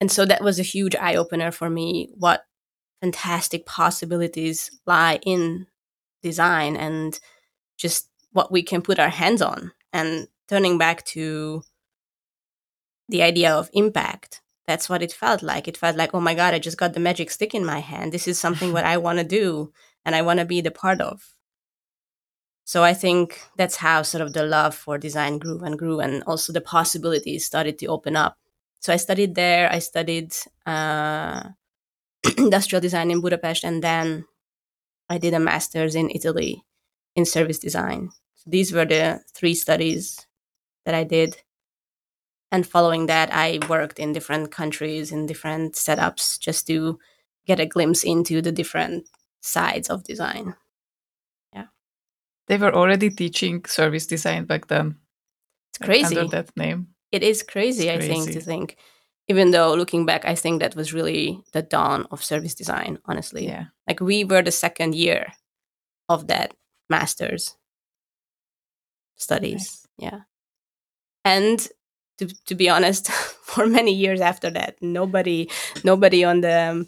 and 0.00 0.12
so 0.12 0.24
that 0.26 0.42
was 0.42 0.58
a 0.58 0.70
huge 0.74 0.94
eye 0.96 1.16
opener 1.16 1.50
for 1.50 1.70
me 1.70 2.10
what 2.14 2.44
fantastic 3.00 3.66
possibilities 3.66 4.70
lie 4.86 5.18
in 5.24 5.66
design 6.22 6.76
and 6.76 7.20
just 7.78 8.08
what 8.36 8.52
we 8.52 8.62
can 8.62 8.82
put 8.82 8.98
our 8.98 9.08
hands 9.08 9.42
on. 9.42 9.72
And 9.92 10.28
turning 10.48 10.78
back 10.78 11.04
to 11.06 11.62
the 13.08 13.22
idea 13.22 13.52
of 13.52 13.70
impact 13.72 14.42
that's 14.66 14.88
what 14.88 15.02
it 15.02 15.12
felt 15.12 15.42
like. 15.42 15.68
It 15.68 15.76
felt 15.76 15.96
like 15.96 16.12
oh 16.12 16.20
my 16.20 16.34
god 16.34 16.54
i 16.54 16.58
just 16.58 16.78
got 16.78 16.92
the 16.92 17.00
magic 17.00 17.30
stick 17.30 17.54
in 17.54 17.64
my 17.64 17.78
hand. 17.78 18.12
This 18.12 18.28
is 18.28 18.38
something 18.38 18.72
what 18.72 18.84
i 18.92 18.96
want 18.96 19.18
to 19.18 19.24
do 19.24 19.72
and 20.04 20.14
i 20.14 20.22
want 20.22 20.40
to 20.40 20.44
be 20.44 20.60
the 20.60 20.70
part 20.70 21.00
of. 21.00 21.34
So 22.64 22.82
i 22.82 22.94
think 22.94 23.40
that's 23.56 23.76
how 23.76 24.02
sort 24.02 24.22
of 24.22 24.32
the 24.32 24.44
love 24.44 24.74
for 24.74 24.98
design 24.98 25.38
grew 25.38 25.60
and 25.60 25.78
grew 25.78 26.00
and 26.00 26.22
also 26.24 26.52
the 26.52 26.60
possibilities 26.60 27.46
started 27.46 27.78
to 27.78 27.86
open 27.86 28.16
up. 28.16 28.36
So 28.80 28.92
I 28.92 28.96
studied 28.96 29.34
there. 29.34 29.72
I 29.72 29.78
studied 29.80 30.34
uh, 30.66 31.42
industrial 32.38 32.80
design 32.80 33.10
in 33.10 33.20
Budapest, 33.20 33.64
and 33.64 33.82
then 33.82 34.26
I 35.08 35.18
did 35.18 35.34
a 35.34 35.40
master's 35.40 35.94
in 35.94 36.10
Italy 36.10 36.62
in 37.16 37.24
service 37.24 37.58
design. 37.58 38.10
These 38.46 38.72
were 38.72 38.84
the 38.84 39.20
three 39.34 39.54
studies 39.54 40.26
that 40.84 40.94
I 40.94 41.04
did. 41.04 41.42
And 42.52 42.66
following 42.66 43.06
that, 43.06 43.30
I 43.32 43.58
worked 43.68 43.98
in 43.98 44.12
different 44.12 44.52
countries 44.52 45.10
in 45.10 45.26
different 45.26 45.74
setups 45.74 46.38
just 46.38 46.66
to 46.68 46.98
get 47.46 47.60
a 47.60 47.66
glimpse 47.66 48.04
into 48.04 48.40
the 48.40 48.52
different 48.52 49.08
sides 49.40 49.90
of 49.90 50.04
design. 50.04 50.54
Yeah. 51.52 51.66
They 52.46 52.56
were 52.56 52.74
already 52.74 53.10
teaching 53.10 53.64
service 53.64 54.06
design 54.06 54.44
back 54.44 54.68
then. 54.68 54.96
It's 55.70 55.84
crazy. 55.84 56.16
Under 56.16 56.30
that 56.30 56.56
name 56.56 56.88
it 57.12 57.22
is 57.22 57.42
crazy, 57.42 57.86
crazy, 57.86 57.90
I 57.90 58.06
think, 58.06 58.32
to 58.32 58.40
think. 58.40 58.76
Even 59.28 59.50
though 59.50 59.74
looking 59.74 60.06
back, 60.06 60.24
I 60.24 60.34
think 60.34 60.60
that 60.60 60.76
was 60.76 60.92
really 60.92 61.40
the 61.52 61.62
dawn 61.62 62.06
of 62.10 62.22
service 62.22 62.54
design, 62.54 62.98
honestly. 63.06 63.46
Yeah. 63.46 63.66
Like 63.88 64.00
we 64.00 64.24
were 64.24 64.42
the 64.42 64.52
second 64.52 64.94
year 64.94 65.32
of 66.08 66.28
that 66.28 66.54
master's 66.88 67.56
studies. 69.16 69.86
Nice. 69.98 70.12
Yeah. 70.12 70.20
And 71.24 71.66
to, 72.18 72.28
to 72.46 72.54
be 72.54 72.68
honest, 72.68 73.10
for 73.42 73.66
many 73.66 73.92
years 73.92 74.20
after 74.20 74.50
that, 74.50 74.76
nobody 74.80 75.50
nobody 75.84 76.24
on 76.24 76.40
the 76.40 76.86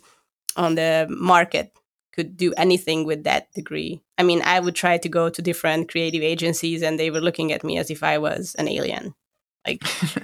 on 0.56 0.74
the 0.74 1.06
market 1.10 1.72
could 2.12 2.36
do 2.36 2.52
anything 2.56 3.04
with 3.04 3.24
that 3.24 3.52
degree. 3.52 4.02
I 4.16 4.24
mean, 4.24 4.42
I 4.42 4.58
would 4.58 4.74
try 4.74 4.98
to 4.98 5.08
go 5.08 5.30
to 5.30 5.42
different 5.42 5.88
creative 5.90 6.22
agencies 6.22 6.82
and 6.82 6.98
they 6.98 7.10
were 7.10 7.20
looking 7.20 7.52
at 7.52 7.62
me 7.62 7.78
as 7.78 7.90
if 7.90 8.02
I 8.02 8.18
was 8.18 8.56
an 8.58 8.68
alien. 8.68 9.14
Like 9.66 9.82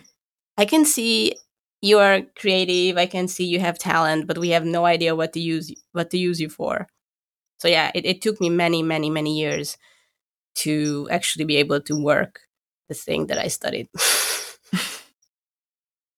I 0.56 0.64
can 0.64 0.84
see 0.84 1.36
you 1.82 1.98
are 1.98 2.22
creative. 2.36 2.96
I 2.96 3.06
can 3.06 3.28
see 3.28 3.44
you 3.44 3.60
have 3.60 3.78
talent, 3.78 4.26
but 4.26 4.38
we 4.38 4.50
have 4.50 4.64
no 4.64 4.86
idea 4.86 5.14
what 5.14 5.32
to 5.34 5.40
use 5.40 5.72
what 5.92 6.10
to 6.10 6.18
use 6.18 6.40
you 6.40 6.48
for. 6.48 6.88
So 7.58 7.68
yeah, 7.68 7.92
it, 7.94 8.04
it 8.04 8.22
took 8.22 8.40
me 8.40 8.50
many, 8.50 8.82
many, 8.82 9.10
many 9.10 9.38
years 9.38 9.76
to 10.56 11.08
actually 11.10 11.44
be 11.44 11.56
able 11.56 11.80
to 11.82 12.02
work 12.02 12.40
the 12.88 12.94
thing 12.94 13.26
that 13.26 13.38
I 13.38 13.48
studied. 13.48 13.88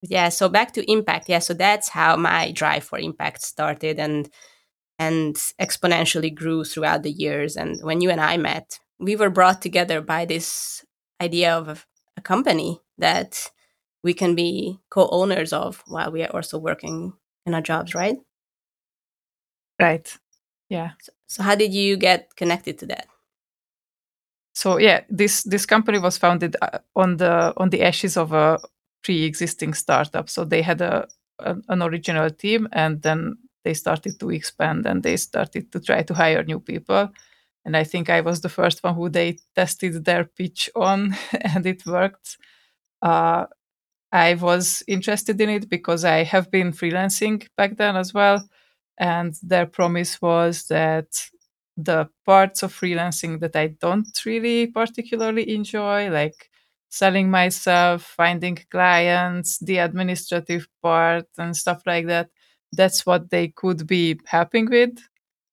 yeah, 0.03 0.29
so 0.29 0.49
back 0.49 0.73
to 0.75 0.91
impact. 0.91 1.29
Yeah, 1.29 1.41
so 1.41 1.55
that's 1.55 1.89
how 1.89 2.17
my 2.17 2.53
drive 2.53 2.85
for 2.85 2.99
impact 2.99 3.43
started 3.43 3.99
and 3.99 4.29
and 4.99 5.37
exponentially 5.61 6.35
grew 6.35 6.65
throughout 6.65 7.03
the 7.03 7.11
years. 7.11 7.57
And 7.57 7.79
when 7.83 8.01
you 8.01 8.11
and 8.11 8.21
I 8.21 8.37
met, 8.39 8.79
we 8.99 9.15
were 9.17 9.29
brought 9.31 9.61
together 9.63 10.01
by 10.01 10.25
this 10.25 10.85
idea 11.21 11.55
of 11.55 11.87
a 12.17 12.21
company 12.23 12.81
that 12.99 13.51
we 14.03 14.15
can 14.15 14.35
be 14.35 14.79
co-owners 14.91 15.53
of 15.53 15.83
while 15.89 16.11
we 16.13 16.23
are 16.23 16.35
also 16.35 16.59
working 16.59 17.13
in 17.47 17.55
our 17.55 17.61
jobs, 17.63 17.95
right? 17.95 18.17
Right. 19.81 20.17
Yeah. 20.69 20.93
So, 21.01 21.13
so 21.27 21.43
how 21.43 21.55
did 21.55 21.73
you 21.75 21.97
get 21.97 22.35
connected 22.37 22.79
to 22.81 22.87
that? 22.87 23.07
So 24.57 24.79
yeah, 24.79 25.03
this 25.11 25.43
this 25.43 25.67
company 25.67 25.99
was 25.99 26.17
founded 26.17 26.57
uh, 26.63 26.79
on 26.95 27.19
the 27.19 27.53
on 27.59 27.69
the 27.69 27.83
ashes 27.83 28.17
of 28.17 28.33
a 28.33 28.59
pre-existing 29.05 29.75
startup. 29.75 30.31
So 30.31 30.45
they 30.47 30.63
had 30.63 30.81
a, 30.81 31.07
an 31.69 31.83
original 31.83 32.31
team, 32.31 32.67
and 32.73 33.03
then 33.03 33.37
they 33.65 33.75
started 33.75 34.19
to 34.19 34.31
expand 34.31 34.87
and 34.87 35.03
they 35.03 35.19
started 35.19 35.71
to 35.73 35.81
try 35.81 36.03
to 36.05 36.15
hire 36.15 36.43
new 36.43 36.59
people. 36.59 37.11
And 37.67 37.77
I 37.77 37.85
think 37.85 38.09
I 38.09 38.23
was 38.23 38.41
the 38.41 38.49
first 38.49 38.83
one 38.83 38.95
who 38.95 39.11
they 39.11 39.39
tested 39.55 40.07
their 40.07 40.25
pitch 40.25 40.71
on, 40.75 41.15
and 41.43 41.67
it 41.67 41.85
worked. 41.85 42.39
Uh, 43.03 43.45
I 44.13 44.35
was 44.35 44.83
interested 44.89 45.41
in 45.41 45.51
it 45.51 45.69
because 45.69 46.05
I 46.05 46.25
have 46.25 46.51
been 46.51 46.73
freelancing 46.73 47.47
back 47.57 47.77
then 47.77 47.97
as 47.97 48.15
well. 48.15 48.49
And 48.99 49.35
their 49.43 49.67
promise 49.67 50.23
was 50.23 50.67
that 50.69 51.09
the 51.77 52.09
parts 52.25 52.63
of 52.63 52.73
freelancing 52.73 53.41
that 53.41 53.57
I 53.57 53.69
don't 53.69 54.09
really 54.25 54.69
particularly 54.69 55.55
enjoy, 55.55 56.11
like 56.11 56.51
selling 56.89 57.31
myself, 57.31 58.03
finding 58.03 58.59
clients, 58.71 59.59
the 59.59 59.79
administrative 59.79 60.67
part, 60.83 61.27
and 61.39 61.57
stuff 61.57 61.83
like 61.87 62.07
that, 62.07 62.31
that's 62.73 63.05
what 63.05 63.31
they 63.31 63.49
could 63.49 63.87
be 63.87 64.19
helping 64.27 64.67
with. 64.71 64.99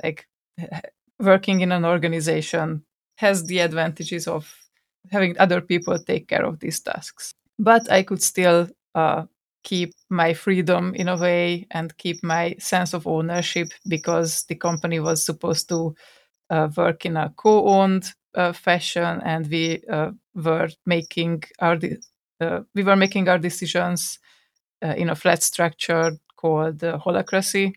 Like 0.01 0.27
working 1.19 1.61
in 1.61 1.71
an 1.71 1.85
organization 1.85 2.83
has 3.17 3.45
the 3.45 3.59
advantages 3.59 4.27
of 4.27 4.53
having 5.11 5.37
other 5.37 5.61
people 5.61 5.97
take 5.99 6.27
care 6.27 6.45
of 6.45 6.59
these 6.59 6.79
tasks 6.79 7.33
but 7.59 7.89
I 7.91 8.03
could 8.03 8.21
still 8.21 8.67
uh, 8.95 9.25
keep 9.63 9.93
my 10.09 10.33
freedom 10.33 10.93
in 10.95 11.07
a 11.07 11.17
way 11.17 11.67
and 11.71 11.97
keep 11.97 12.23
my 12.23 12.55
sense 12.59 12.93
of 12.93 13.07
ownership 13.07 13.69
because 13.87 14.43
the 14.45 14.55
company 14.55 14.99
was 14.99 15.25
supposed 15.25 15.69
to 15.69 15.95
uh, 16.49 16.69
work 16.77 17.05
in 17.05 17.17
a 17.17 17.33
co-owned 17.37 18.13
uh, 18.35 18.53
fashion 18.53 19.21
and 19.25 19.47
we 19.49 19.83
uh, 19.89 20.11
were 20.35 20.69
making 20.85 21.43
our 21.59 21.77
de- 21.77 21.97
uh, 22.41 22.61
we 22.75 22.83
were 22.83 22.95
making 22.95 23.29
our 23.29 23.39
decisions 23.39 24.19
uh, 24.83 24.93
in 24.97 25.09
a 25.09 25.15
flat 25.15 25.43
structure 25.43 26.11
called 26.35 26.79
holacracy. 26.79 27.73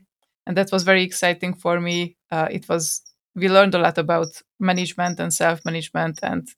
And 0.47 0.57
that 0.57 0.73
was 0.73 0.83
very 0.85 1.03
exciting 1.03 1.55
for 1.55 1.81
me. 1.81 2.17
It 2.33 2.69
was 2.69 3.03
we 3.35 3.49
learned 3.49 3.75
a 3.75 3.79
lot 3.79 3.99
about 3.99 4.29
management 4.59 5.21
and 5.21 5.33
self-management 5.33 6.21
and 6.23 6.49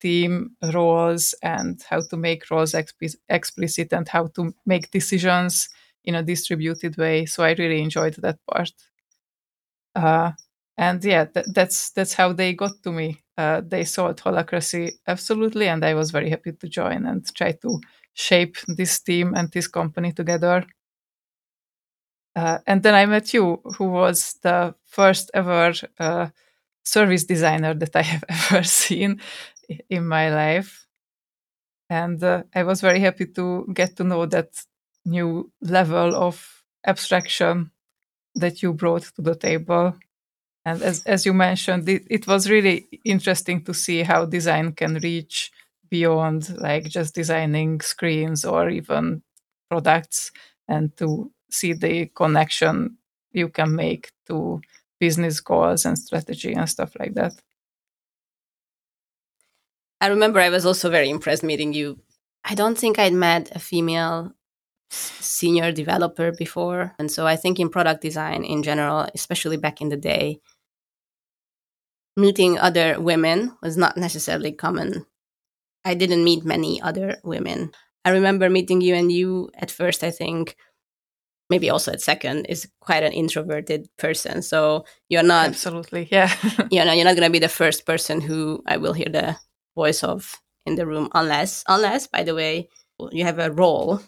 team 0.00 0.56
roles 0.72 1.34
and 1.42 1.82
how 1.88 2.00
to 2.00 2.16
make 2.16 2.50
roles 2.50 2.72
exp- 2.72 3.16
explicit 3.28 3.92
and 3.92 4.08
how 4.08 4.26
to 4.28 4.54
make 4.66 4.90
decisions 4.90 5.68
in 6.04 6.14
a 6.14 6.22
distributed 6.22 6.96
way. 6.96 7.26
So 7.26 7.42
I 7.44 7.52
really 7.52 7.82
enjoyed 7.82 8.14
that 8.14 8.38
part. 8.50 8.72
Uh, 9.94 10.32
and 10.76 11.04
yeah, 11.04 11.24
th- 11.26 11.46
that's 11.52 11.90
that's 11.90 12.14
how 12.14 12.32
they 12.32 12.54
got 12.54 12.82
to 12.82 12.92
me. 12.92 13.20
Uh, 13.36 13.60
they 13.64 13.84
saw 13.84 14.12
Holacracy 14.12 14.92
absolutely, 15.06 15.68
and 15.68 15.84
I 15.84 15.94
was 15.94 16.10
very 16.10 16.30
happy 16.30 16.52
to 16.52 16.68
join 16.68 17.06
and 17.06 17.24
try 17.34 17.52
to 17.52 17.80
shape 18.14 18.56
this 18.66 19.00
team 19.00 19.34
and 19.34 19.50
this 19.50 19.68
company 19.68 20.12
together. 20.12 20.64
Uh, 22.36 22.58
and 22.66 22.82
then 22.82 22.94
I 22.94 23.06
met 23.06 23.34
you, 23.34 23.60
who 23.76 23.86
was 23.86 24.34
the 24.42 24.74
first 24.86 25.30
ever 25.34 25.72
uh, 25.98 26.28
service 26.84 27.24
designer 27.24 27.74
that 27.74 27.96
I 27.96 28.02
have 28.02 28.24
ever 28.30 28.62
seen 28.64 29.20
in 29.88 30.06
my 30.06 30.30
life. 30.30 30.86
And 31.88 32.22
uh, 32.22 32.44
I 32.54 32.62
was 32.62 32.80
very 32.80 33.00
happy 33.00 33.26
to 33.26 33.66
get 33.74 33.96
to 33.96 34.04
know 34.04 34.26
that 34.26 34.48
new 35.04 35.50
level 35.60 36.14
of 36.14 36.62
abstraction 36.86 37.70
that 38.36 38.62
you 38.62 38.72
brought 38.72 39.02
to 39.16 39.22
the 39.22 39.34
table. 39.34 39.94
And 40.64 40.82
as, 40.82 41.04
as 41.04 41.26
you 41.26 41.34
mentioned, 41.34 41.88
it, 41.88 42.04
it 42.10 42.26
was 42.26 42.50
really 42.50 42.88
interesting 43.04 43.64
to 43.64 43.74
see 43.74 44.02
how 44.02 44.26
design 44.26 44.72
can 44.72 44.96
reach 44.96 45.52
beyond 45.90 46.56
like 46.58 46.84
just 46.84 47.14
designing 47.14 47.80
screens 47.80 48.44
or 48.44 48.70
even 48.70 49.22
products 49.70 50.32
and 50.68 50.96
to 50.98 51.32
see 51.50 51.72
the 51.72 52.06
connection 52.14 52.98
you 53.32 53.48
can 53.48 53.74
make 53.74 54.12
to 54.26 54.60
business 55.00 55.40
goals 55.40 55.86
and 55.86 55.98
strategy 55.98 56.52
and 56.52 56.68
stuff 56.68 56.92
like 56.98 57.14
that. 57.14 57.34
I 60.00 60.08
remember 60.08 60.40
I 60.40 60.48
was 60.48 60.64
also 60.64 60.90
very 60.90 61.10
impressed 61.10 61.42
meeting 61.42 61.72
you. 61.72 61.98
I 62.44 62.54
don't 62.54 62.78
think 62.78 62.98
I'd 62.98 63.12
met 63.12 63.54
a 63.54 63.58
female 63.58 64.32
senior 64.90 65.72
developer 65.72 66.32
before. 66.32 66.94
And 66.98 67.10
so 67.10 67.26
I 67.26 67.36
think 67.36 67.60
in 67.60 67.68
product 67.68 68.02
design 68.02 68.44
in 68.44 68.62
general, 68.62 69.06
especially 69.14 69.56
back 69.56 69.80
in 69.80 69.88
the 69.88 69.96
day, 69.96 70.40
meeting 72.16 72.58
other 72.58 73.00
women 73.00 73.56
was 73.62 73.76
not 73.76 73.96
necessarily 73.96 74.52
common. 74.52 75.06
I 75.84 75.94
didn't 75.94 76.24
meet 76.24 76.44
many 76.44 76.80
other 76.80 77.18
women. 77.22 77.72
I 78.04 78.10
remember 78.10 78.50
meeting 78.50 78.80
you, 78.80 78.94
and 78.94 79.12
you 79.12 79.50
at 79.54 79.70
first, 79.70 80.02
I 80.02 80.10
think, 80.10 80.56
maybe 81.48 81.70
also 81.70 81.92
at 81.92 82.00
second, 82.00 82.46
is 82.46 82.68
quite 82.80 83.02
an 83.02 83.12
introverted 83.12 83.88
person. 83.98 84.42
So 84.42 84.84
you're 85.08 85.22
not 85.22 85.48
absolutely, 85.48 86.08
yeah. 86.10 86.34
you 86.70 86.84
know, 86.84 86.92
you're 86.92 87.04
not 87.04 87.16
going 87.16 87.28
to 87.28 87.32
be 87.32 87.38
the 87.38 87.48
first 87.48 87.86
person 87.86 88.20
who 88.20 88.62
I 88.66 88.78
will 88.78 88.92
hear 88.92 89.08
the 89.10 89.36
voice 89.74 90.02
of 90.04 90.40
in 90.66 90.74
the 90.76 90.86
room 90.86 91.08
unless 91.14 91.64
unless 91.68 92.06
by 92.06 92.22
the 92.22 92.34
way 92.34 92.68
you 93.12 93.24
have 93.24 93.38
a 93.38 93.50
role 93.50 94.00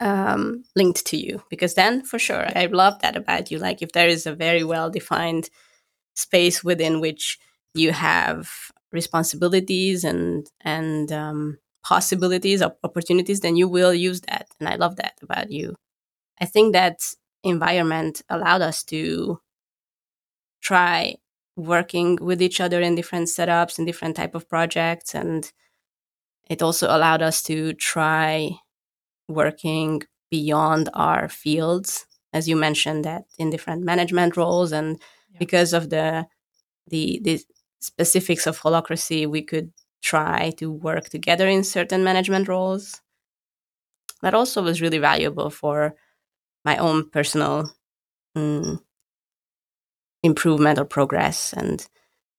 um, 0.00 0.64
linked 0.74 1.06
to 1.06 1.16
you 1.16 1.42
because 1.50 1.74
then 1.74 2.02
for 2.02 2.18
sure 2.18 2.46
i 2.56 2.66
love 2.66 3.00
that 3.00 3.16
about 3.16 3.50
you 3.50 3.58
like 3.58 3.80
if 3.80 3.92
there 3.92 4.08
is 4.08 4.26
a 4.26 4.34
very 4.34 4.64
well 4.64 4.90
defined 4.90 5.48
space 6.16 6.64
within 6.64 7.00
which 7.00 7.38
you 7.74 7.92
have 7.92 8.50
responsibilities 8.92 10.04
and 10.04 10.48
and 10.62 11.12
um, 11.12 11.58
possibilities 11.84 12.62
opportunities 12.62 13.40
then 13.40 13.56
you 13.56 13.68
will 13.68 13.94
use 13.94 14.22
that 14.22 14.48
and 14.60 14.68
i 14.68 14.76
love 14.76 14.96
that 14.96 15.14
about 15.22 15.50
you. 15.50 15.76
I 16.40 16.46
think 16.46 16.72
that 16.72 17.14
environment 17.44 18.22
allowed 18.28 18.62
us 18.62 18.84
to 18.84 19.40
try 20.60 21.16
working 21.56 22.18
with 22.20 22.42
each 22.42 22.60
other 22.60 22.80
in 22.80 22.94
different 22.94 23.28
setups 23.28 23.78
and 23.78 23.86
different 23.86 24.16
type 24.16 24.34
of 24.34 24.48
projects 24.48 25.14
and 25.14 25.52
it 26.48 26.62
also 26.62 26.88
allowed 26.88 27.22
us 27.22 27.42
to 27.42 27.72
try 27.74 28.50
working 29.28 30.02
beyond 30.30 30.88
our 30.94 31.28
fields 31.28 32.06
as 32.32 32.48
you 32.48 32.56
mentioned 32.56 33.04
that 33.04 33.24
in 33.38 33.50
different 33.50 33.84
management 33.84 34.36
roles 34.36 34.72
and 34.72 35.00
yeah. 35.30 35.38
because 35.38 35.72
of 35.72 35.90
the 35.90 36.26
the 36.88 37.20
the 37.22 37.40
specifics 37.80 38.46
of 38.46 38.60
holacracy 38.60 39.26
we 39.26 39.42
could 39.42 39.72
try 40.02 40.50
to 40.56 40.70
work 40.70 41.08
together 41.08 41.46
in 41.46 41.62
certain 41.62 42.02
management 42.02 42.48
roles 42.48 43.00
that 44.22 44.34
also 44.34 44.62
was 44.62 44.82
really 44.82 44.98
valuable 44.98 45.50
for 45.50 45.94
my 46.64 46.76
own 46.78 47.08
personal 47.10 47.70
mm, 48.36 48.78
improvement 50.24 50.78
or 50.78 50.84
progress 50.86 51.52
and 51.52 51.86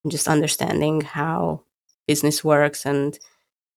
just 0.10 0.28
understanding 0.28 1.02
how 1.02 1.64
business 2.08 2.44
works 2.44 2.86
and 2.86 3.18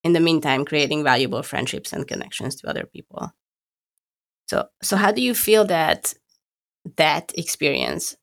in 0.03 0.15
the 0.15 0.21
meantime 0.21 0.65
creating 0.65 1.05
valuable 1.05 1.43
friendships 1.43 1.93
and 1.93 2.09
connections 2.09 2.57
to 2.57 2.69
other 2.69 2.87
people. 2.87 3.31
So 4.47 4.67
so 4.83 4.97
how 4.97 5.13
do 5.13 5.23
you 5.23 5.35
feel 5.35 5.65
that 5.67 6.15
that 6.97 7.33
experience 7.37 8.17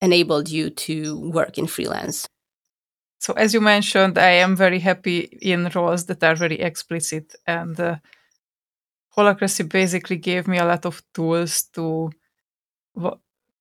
enabled 0.00 0.48
you 0.48 0.70
to 0.70 1.30
work 1.30 1.58
in 1.58 1.66
freelance? 1.66 2.26
So 3.18 3.32
as 3.34 3.54
you 3.54 3.60
mentioned 3.60 4.18
i 4.18 4.32
am 4.44 4.56
very 4.56 4.80
happy 4.80 5.18
in 5.40 5.70
roles 5.74 6.06
that 6.06 6.24
are 6.24 6.34
very 6.34 6.60
explicit 6.60 7.34
and 7.46 7.78
uh, 7.78 7.96
holacracy 9.16 9.68
basically 9.68 10.16
gave 10.16 10.48
me 10.48 10.58
a 10.58 10.64
lot 10.64 10.86
of 10.86 11.02
tools 11.14 11.64
to 11.74 12.10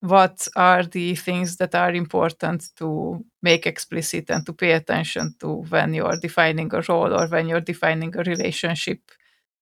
what 0.01 0.47
are 0.55 0.83
the 0.83 1.15
things 1.15 1.57
that 1.57 1.75
are 1.75 1.93
important 1.93 2.69
to 2.77 3.23
make 3.43 3.67
explicit 3.67 4.29
and 4.31 4.45
to 4.45 4.53
pay 4.53 4.73
attention 4.73 5.35
to 5.39 5.63
when 5.69 5.93
you're 5.93 6.17
defining 6.17 6.73
a 6.73 6.81
role 6.89 7.13
or 7.13 7.27
when 7.27 7.47
you're 7.47 7.61
defining 7.61 8.15
a 8.17 8.23
relationship 8.23 8.99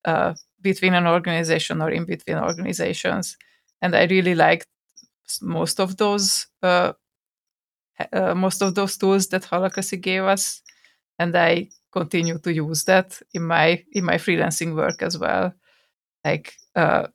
uh, 0.06 0.34
between 0.62 0.94
an 0.94 1.08
organization 1.08 1.82
or 1.82 1.92
in 1.92 2.06
between 2.06 2.38
organizations. 2.38 3.38
And 3.82 3.96
I 3.96 4.06
really 4.06 4.36
liked 4.36 4.68
most 5.42 5.80
of 5.80 5.98
those 5.98 6.48
uh, 6.64 6.94
uh, 8.14 8.34
most 8.36 8.62
of 8.62 8.76
those 8.76 8.98
tools 8.98 9.28
that 9.28 9.44
Holacracy 9.44 10.00
gave 10.00 10.24
us, 10.24 10.62
and 11.20 11.36
I 11.36 11.70
continue 11.92 12.40
to 12.40 12.54
use 12.54 12.86
that 12.86 13.20
in 13.34 13.44
my 13.44 13.84
in 13.94 14.06
my 14.06 14.16
freelancing 14.16 14.76
work 14.76 15.02
as 15.02 15.18
well. 15.18 15.54
Like 16.26 16.54
uh, 16.76 17.08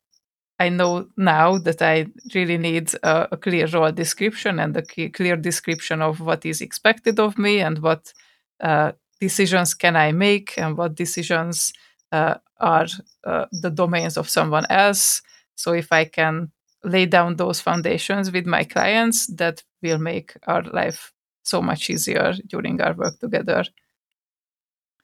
I 0.59 0.69
know 0.69 1.09
now 1.17 1.59
that 1.59 1.83
I 1.83 2.07
really 2.35 2.59
need 2.59 2.95
a, 3.03 3.29
a 3.33 3.37
clear 3.37 3.67
role 3.67 3.91
description 3.91 4.61
and 4.61 4.77
a 4.77 4.83
clear 4.83 5.37
description 5.37 6.01
of 6.01 6.21
what 6.21 6.47
is 6.47 6.61
expected 6.61 7.19
of 7.19 7.39
me 7.39 7.61
and 7.61 7.79
what 7.81 8.13
uh, 8.61 8.93
decisions 9.21 9.75
can 9.75 9.97
I 9.97 10.13
make 10.13 10.57
and 10.57 10.77
what 10.77 10.95
decisions 10.95 11.73
uh, 12.13 12.37
are 12.61 12.87
uh, 13.25 13.47
the 13.51 13.71
domains 13.71 14.17
of 14.17 14.29
someone 14.29 14.67
else. 14.71 15.23
So 15.57 15.73
if 15.73 15.91
I 15.93 16.05
can 16.05 16.53
lay 16.85 17.07
down 17.07 17.37
those 17.37 17.61
foundations 17.61 18.31
with 18.31 18.47
my 18.47 18.63
clients, 18.65 19.27
that 19.27 19.63
will 19.83 19.99
make 19.99 20.37
our 20.47 20.63
life 20.63 21.13
so 21.43 21.61
much 21.61 21.91
easier 21.91 22.35
during 22.47 22.81
our 22.81 22.95
work 22.95 23.19
together. 23.19 23.65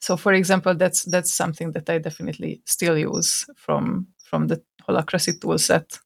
So, 0.01 0.17
for 0.17 0.33
example, 0.33 0.75
that's 0.75 1.05
that's 1.05 1.33
something 1.33 1.73
that 1.73 1.91
I 1.91 1.99
definitely 1.99 2.63
still 2.65 2.97
use 2.97 3.47
from 3.57 4.09
from 4.25 4.47
the 4.47 4.63
Holacracy 4.89 5.39
toolset. 5.39 6.01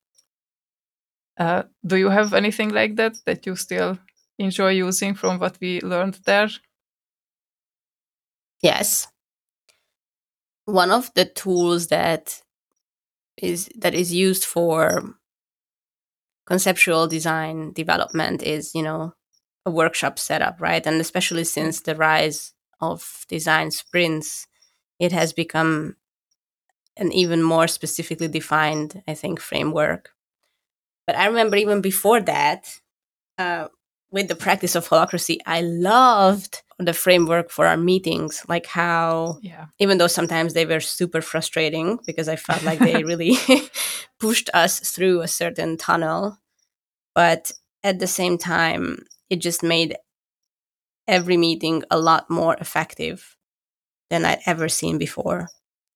Uh, 1.36 1.64
do 1.84 1.96
you 1.96 2.10
have 2.10 2.32
anything 2.32 2.70
like 2.70 2.96
that 2.96 3.16
that 3.26 3.46
you 3.46 3.56
still 3.56 3.98
enjoy 4.38 4.70
using 4.70 5.14
from 5.14 5.38
what 5.38 5.58
we 5.60 5.80
learned 5.80 6.18
there? 6.24 6.48
Yes. 8.62 9.08
One 10.64 10.90
of 10.90 11.12
the 11.14 11.26
tools 11.26 11.88
that 11.88 12.40
is 13.36 13.68
that 13.76 13.94
is 13.94 14.12
used 14.12 14.44
for 14.44 15.16
conceptual 16.46 17.06
design 17.06 17.72
development 17.72 18.42
is, 18.42 18.74
you 18.74 18.82
know, 18.82 19.14
a 19.66 19.70
workshop 19.70 20.18
setup, 20.18 20.60
right? 20.60 20.86
And 20.86 21.00
especially 21.00 21.44
since 21.44 21.80
the 21.80 21.94
rise 21.94 22.52
of 22.80 23.24
design 23.28 23.70
sprints, 23.70 24.46
it 25.00 25.12
has 25.12 25.32
become 25.32 25.96
an 26.96 27.12
even 27.12 27.42
more 27.42 27.66
specifically 27.66 28.28
defined, 28.28 29.02
I 29.08 29.14
think, 29.14 29.40
framework. 29.40 30.10
But 31.06 31.16
I 31.16 31.26
remember 31.26 31.56
even 31.56 31.80
before 31.80 32.20
that, 32.22 32.80
uh, 33.38 33.68
with 34.10 34.28
the 34.28 34.36
practice 34.36 34.76
of 34.76 34.88
holacracy, 34.88 35.38
I 35.44 35.60
loved 35.60 36.62
the 36.78 36.92
framework 36.92 37.50
for 37.50 37.66
our 37.66 37.76
meetings, 37.76 38.44
like 38.48 38.66
how, 38.66 39.38
yeah. 39.42 39.66
even 39.80 39.98
though 39.98 40.06
sometimes 40.06 40.54
they 40.54 40.64
were 40.64 40.80
super 40.80 41.20
frustrating 41.20 41.98
because 42.06 42.28
I 42.28 42.36
felt 42.36 42.62
like 42.62 42.78
they 42.78 43.02
really 43.04 43.36
pushed 44.20 44.50
us 44.54 44.78
through 44.78 45.20
a 45.20 45.28
certain 45.28 45.76
tunnel, 45.76 46.38
but 47.14 47.52
at 47.82 47.98
the 47.98 48.06
same 48.06 48.38
time, 48.38 49.04
it 49.30 49.36
just 49.36 49.62
made 49.62 49.96
every 51.06 51.36
meeting 51.36 51.82
a 51.90 51.98
lot 51.98 52.30
more 52.30 52.56
effective 52.60 53.36
than 54.10 54.24
I'd 54.24 54.40
ever 54.46 54.68
seen 54.68 54.96
before. 54.96 55.48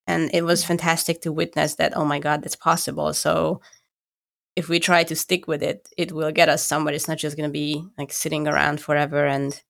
And 0.09 0.31
it 0.33 0.41
was 0.41 0.65
fantastic 0.65 1.21
to 1.21 1.31
witness 1.31 1.75
that, 1.75 1.95
oh 1.95 2.03
my 2.03 2.17
God, 2.17 2.41
that's 2.41 2.55
possible. 2.55 3.13
So 3.13 3.61
if 4.55 4.67
we 4.67 4.79
try 4.79 5.03
to 5.03 5.15
stick 5.15 5.47
with 5.47 5.61
it, 5.61 5.87
it 5.99 6.11
will 6.11 6.31
get 6.31 6.49
us 6.49 6.65
somewhere. 6.65 6.95
It's 6.95 7.07
not 7.07 7.19
just 7.19 7.37
going 7.37 7.47
to 7.47 7.53
be 7.53 7.85
like 7.95 8.11
sitting 8.11 8.47
around 8.47 8.81
forever 8.81 9.27
and 9.27 9.61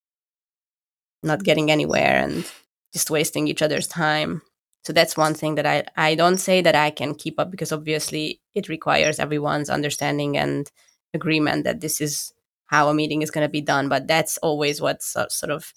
not 1.23 1.43
getting 1.43 1.69
anywhere 1.69 2.23
and 2.23 2.49
just 2.93 3.11
wasting 3.11 3.49
each 3.49 3.61
other's 3.61 3.85
time. 3.85 4.41
So 4.85 4.93
that's 4.93 5.17
one 5.17 5.33
thing 5.33 5.55
that 5.55 5.65
I, 5.65 5.83
I 5.97 6.15
don't 6.15 6.37
say 6.37 6.61
that 6.61 6.73
I 6.73 6.89
can 6.89 7.15
keep 7.15 7.37
up 7.37 7.51
because 7.51 7.73
obviously 7.73 8.39
it 8.55 8.69
requires 8.69 9.19
everyone's 9.19 9.69
understanding 9.69 10.37
and 10.37 10.71
agreement 11.13 11.65
that 11.65 11.81
this 11.81 11.99
is 11.99 12.31
how 12.67 12.87
a 12.87 12.93
meeting 12.93 13.23
is 13.23 13.29
going 13.29 13.45
to 13.45 13.51
be 13.51 13.59
done. 13.59 13.89
But 13.89 14.07
that's 14.07 14.37
always 14.37 14.79
what's 14.79 15.17
uh, 15.17 15.27
sort 15.27 15.51
of 15.51 15.73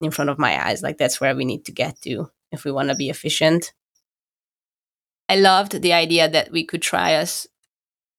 in 0.00 0.10
front 0.10 0.30
of 0.30 0.38
my 0.40 0.66
eyes. 0.66 0.82
Like 0.82 0.98
that's 0.98 1.20
where 1.20 1.36
we 1.36 1.44
need 1.44 1.64
to 1.66 1.72
get 1.72 2.00
to 2.02 2.32
if 2.50 2.64
we 2.64 2.72
want 2.72 2.88
to 2.88 2.96
be 2.96 3.08
efficient. 3.08 3.72
I 5.28 5.36
loved 5.36 5.80
the 5.82 5.92
idea 5.92 6.28
that 6.28 6.52
we 6.52 6.64
could 6.64 6.82
try 6.82 7.14
us 7.14 7.46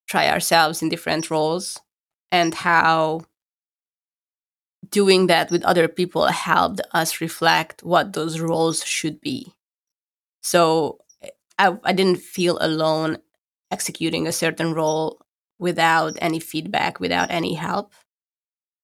try 0.07 0.29
ourselves 0.29 0.81
in 0.81 0.89
different 0.89 1.31
roles 1.31 1.79
and 2.31 2.53
how 2.53 3.21
doing 4.89 5.27
that 5.27 5.49
with 5.51 5.63
other 5.63 5.87
people 5.87 6.27
helped 6.27 6.81
us 6.93 7.21
reflect 7.21 7.83
what 7.83 8.13
those 8.13 8.39
roles 8.39 8.83
should 8.83 9.19
be. 9.19 9.53
So 10.43 10.99
I, 11.57 11.75
I 11.83 11.93
didn't 11.93 12.19
feel 12.19 12.57
alone 12.61 13.17
executing 13.71 14.27
a 14.27 14.31
certain 14.31 14.73
role 14.73 15.21
without 15.57 16.13
any 16.21 16.39
feedback, 16.39 16.99
without 16.99 17.31
any 17.31 17.55
help. 17.55 17.93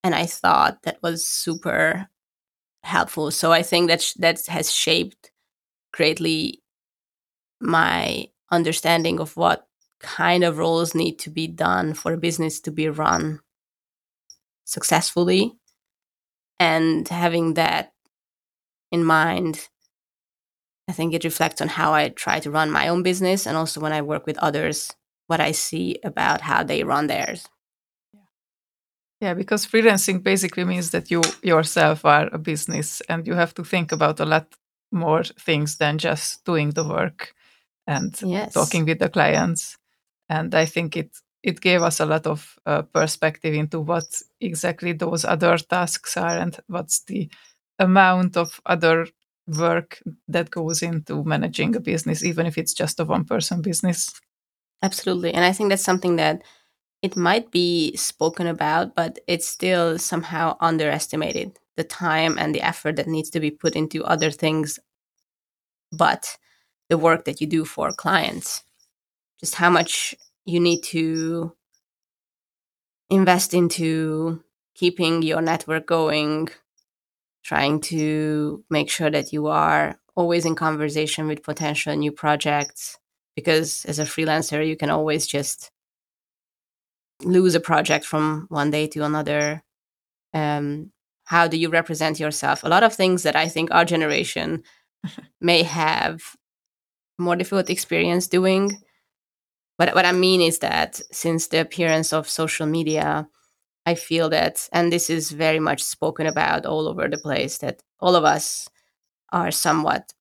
And 0.02 0.14
I 0.14 0.26
thought 0.26 0.82
that 0.82 1.02
was 1.02 1.26
super 1.26 2.08
helpful. 2.82 3.30
So 3.30 3.52
I 3.52 3.62
think 3.62 3.88
that 3.88 4.02
sh- 4.02 4.14
that 4.14 4.44
has 4.46 4.72
shaped 4.72 5.30
greatly 5.92 6.61
my 7.62 8.26
understanding 8.50 9.20
of 9.20 9.36
what 9.36 9.66
kind 10.00 10.44
of 10.44 10.58
roles 10.58 10.94
need 10.94 11.18
to 11.20 11.30
be 11.30 11.46
done 11.46 11.94
for 11.94 12.12
a 12.12 12.18
business 12.18 12.60
to 12.60 12.70
be 12.70 12.88
run 12.88 13.40
successfully. 14.64 15.54
And 16.58 17.08
having 17.08 17.54
that 17.54 17.92
in 18.92 19.02
mind 19.02 19.68
i 20.88 20.92
think 20.92 21.14
it 21.14 21.24
reflects 21.24 21.60
on 21.60 21.68
how 21.68 21.92
i 21.94 22.10
try 22.10 22.38
to 22.38 22.50
run 22.50 22.70
my 22.70 22.86
own 22.86 23.02
business 23.02 23.46
and 23.46 23.56
also 23.56 23.80
when 23.80 23.92
i 23.92 24.02
work 24.02 24.26
with 24.26 24.38
others 24.38 24.92
what 25.26 25.40
i 25.40 25.50
see 25.50 25.98
about 26.04 26.42
how 26.42 26.62
they 26.62 26.84
run 26.84 27.06
theirs. 27.06 27.48
Yeah 29.20 29.34
because 29.34 29.66
freelancing 29.66 30.22
basically 30.22 30.64
means 30.64 30.90
that 30.90 31.10
you 31.10 31.22
yourself 31.42 32.04
are 32.04 32.28
a 32.32 32.38
business 32.38 33.00
and 33.08 33.26
you 33.26 33.34
have 33.34 33.54
to 33.54 33.64
think 33.64 33.92
about 33.92 34.20
a 34.20 34.26
lot 34.26 34.46
more 34.90 35.24
things 35.24 35.76
than 35.76 35.96
just 35.96 36.44
doing 36.44 36.70
the 36.70 36.86
work 36.86 37.34
and 37.86 38.20
yes. 38.22 38.52
talking 38.52 38.84
with 38.84 38.98
the 38.98 39.08
clients 39.08 39.76
and 40.28 40.54
i 40.54 40.64
think 40.64 40.96
it 40.96 41.10
it 41.42 41.60
gave 41.60 41.82
us 41.82 41.98
a 41.98 42.06
lot 42.06 42.26
of 42.26 42.56
uh, 42.66 42.82
perspective 42.82 43.54
into 43.54 43.80
what 43.80 44.04
exactly 44.40 44.92
those 44.92 45.24
other 45.24 45.58
tasks 45.58 46.16
are 46.16 46.38
and 46.38 46.58
what's 46.68 47.02
the 47.04 47.28
amount 47.78 48.36
of 48.36 48.60
other 48.66 49.06
work 49.48 50.00
that 50.28 50.50
goes 50.50 50.82
into 50.82 51.24
managing 51.24 51.74
a 51.74 51.80
business 51.80 52.24
even 52.24 52.46
if 52.46 52.56
it's 52.56 52.72
just 52.72 53.00
a 53.00 53.04
one 53.04 53.24
person 53.24 53.60
business 53.60 54.20
absolutely 54.82 55.34
and 55.34 55.44
i 55.44 55.52
think 55.52 55.68
that's 55.68 55.82
something 55.82 56.16
that 56.16 56.42
it 57.02 57.16
might 57.16 57.50
be 57.50 57.94
spoken 57.96 58.46
about 58.46 58.94
but 58.94 59.18
it's 59.26 59.48
still 59.48 59.98
somehow 59.98 60.56
underestimated 60.60 61.58
the 61.76 61.84
time 61.84 62.38
and 62.38 62.54
the 62.54 62.60
effort 62.60 62.96
that 62.96 63.08
needs 63.08 63.30
to 63.30 63.40
be 63.40 63.50
put 63.50 63.74
into 63.74 64.04
other 64.04 64.30
things 64.30 64.78
but 65.90 66.36
the 66.92 66.98
work 66.98 67.24
that 67.24 67.40
you 67.40 67.46
do 67.46 67.64
for 67.64 67.86
clients 68.04 68.50
just 69.42 69.56
how 69.56 69.68
much 69.68 70.14
you 70.44 70.60
need 70.60 70.82
to 70.82 71.52
invest 73.10 73.52
into 73.52 74.42
keeping 74.74 75.22
your 75.22 75.42
network 75.42 75.86
going, 75.86 76.48
trying 77.44 77.80
to 77.80 78.64
make 78.70 78.88
sure 78.88 79.10
that 79.10 79.32
you 79.32 79.48
are 79.48 79.98
always 80.14 80.46
in 80.46 80.54
conversation 80.54 81.26
with 81.26 81.42
potential 81.42 81.94
new 81.96 82.12
projects. 82.12 82.98
Because 83.34 83.84
as 83.86 83.98
a 83.98 84.04
freelancer, 84.04 84.66
you 84.66 84.76
can 84.76 84.90
always 84.90 85.26
just 85.26 85.70
lose 87.22 87.54
a 87.54 87.60
project 87.60 88.04
from 88.04 88.46
one 88.48 88.70
day 88.70 88.86
to 88.88 89.04
another. 89.04 89.62
Um, 90.32 90.92
how 91.24 91.48
do 91.48 91.56
you 91.56 91.68
represent 91.68 92.20
yourself? 92.20 92.62
A 92.62 92.68
lot 92.68 92.82
of 92.82 92.94
things 92.94 93.24
that 93.24 93.36
I 93.36 93.48
think 93.48 93.70
our 93.70 93.84
generation 93.84 94.62
may 95.40 95.62
have 95.62 96.36
more 97.18 97.36
difficult 97.36 97.70
experience 97.70 98.26
doing 98.26 98.82
what 99.76 99.94
what 99.94 100.04
I 100.04 100.12
mean 100.12 100.40
is 100.40 100.58
that 100.60 101.00
since 101.10 101.48
the 101.48 101.60
appearance 101.60 102.12
of 102.12 102.28
social 102.28 102.66
media, 102.66 103.28
I 103.86 103.94
feel 103.94 104.28
that, 104.30 104.68
and 104.72 104.92
this 104.92 105.10
is 105.10 105.30
very 105.30 105.58
much 105.58 105.82
spoken 105.82 106.26
about 106.26 106.66
all 106.66 106.86
over 106.88 107.08
the 107.08 107.18
place, 107.18 107.58
that 107.58 107.82
all 108.00 108.14
of 108.14 108.24
us 108.24 108.68
are 109.32 109.50
somewhat 109.50 110.12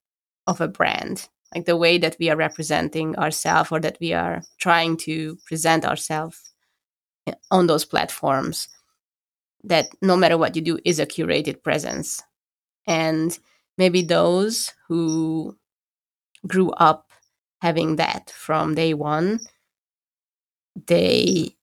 of 0.47 0.62
a 0.62 0.67
brand. 0.67 1.27
Like 1.54 1.65
the 1.65 1.77
way 1.77 1.97
that 1.97 2.15
we 2.19 2.30
are 2.30 2.38
representing 2.38 3.15
ourselves 3.17 3.71
or 3.71 3.80
that 3.82 3.97
we 3.99 4.13
are 4.13 4.41
trying 4.58 4.97
to 4.97 5.38
present 5.45 5.86
ourselves 5.86 6.54
eh, 7.27 7.34
on 7.51 7.67
those 7.67 7.86
platforms, 7.86 8.69
that 9.63 9.89
no 10.01 10.15
matter 10.15 10.38
what 10.38 10.56
you 10.56 10.62
do 10.62 10.80
is 10.86 10.99
a 10.99 11.06
curated 11.06 11.62
presence. 11.62 12.23
And 12.88 13.38
maybe 13.77 14.01
those 14.01 14.73
who 14.88 15.58
grew 16.47 16.71
up 16.71 17.12
having 17.62 17.97
that 17.97 18.32
from 18.32 18.75
day 18.75 18.93
one, 18.93 19.39
they 20.88 21.56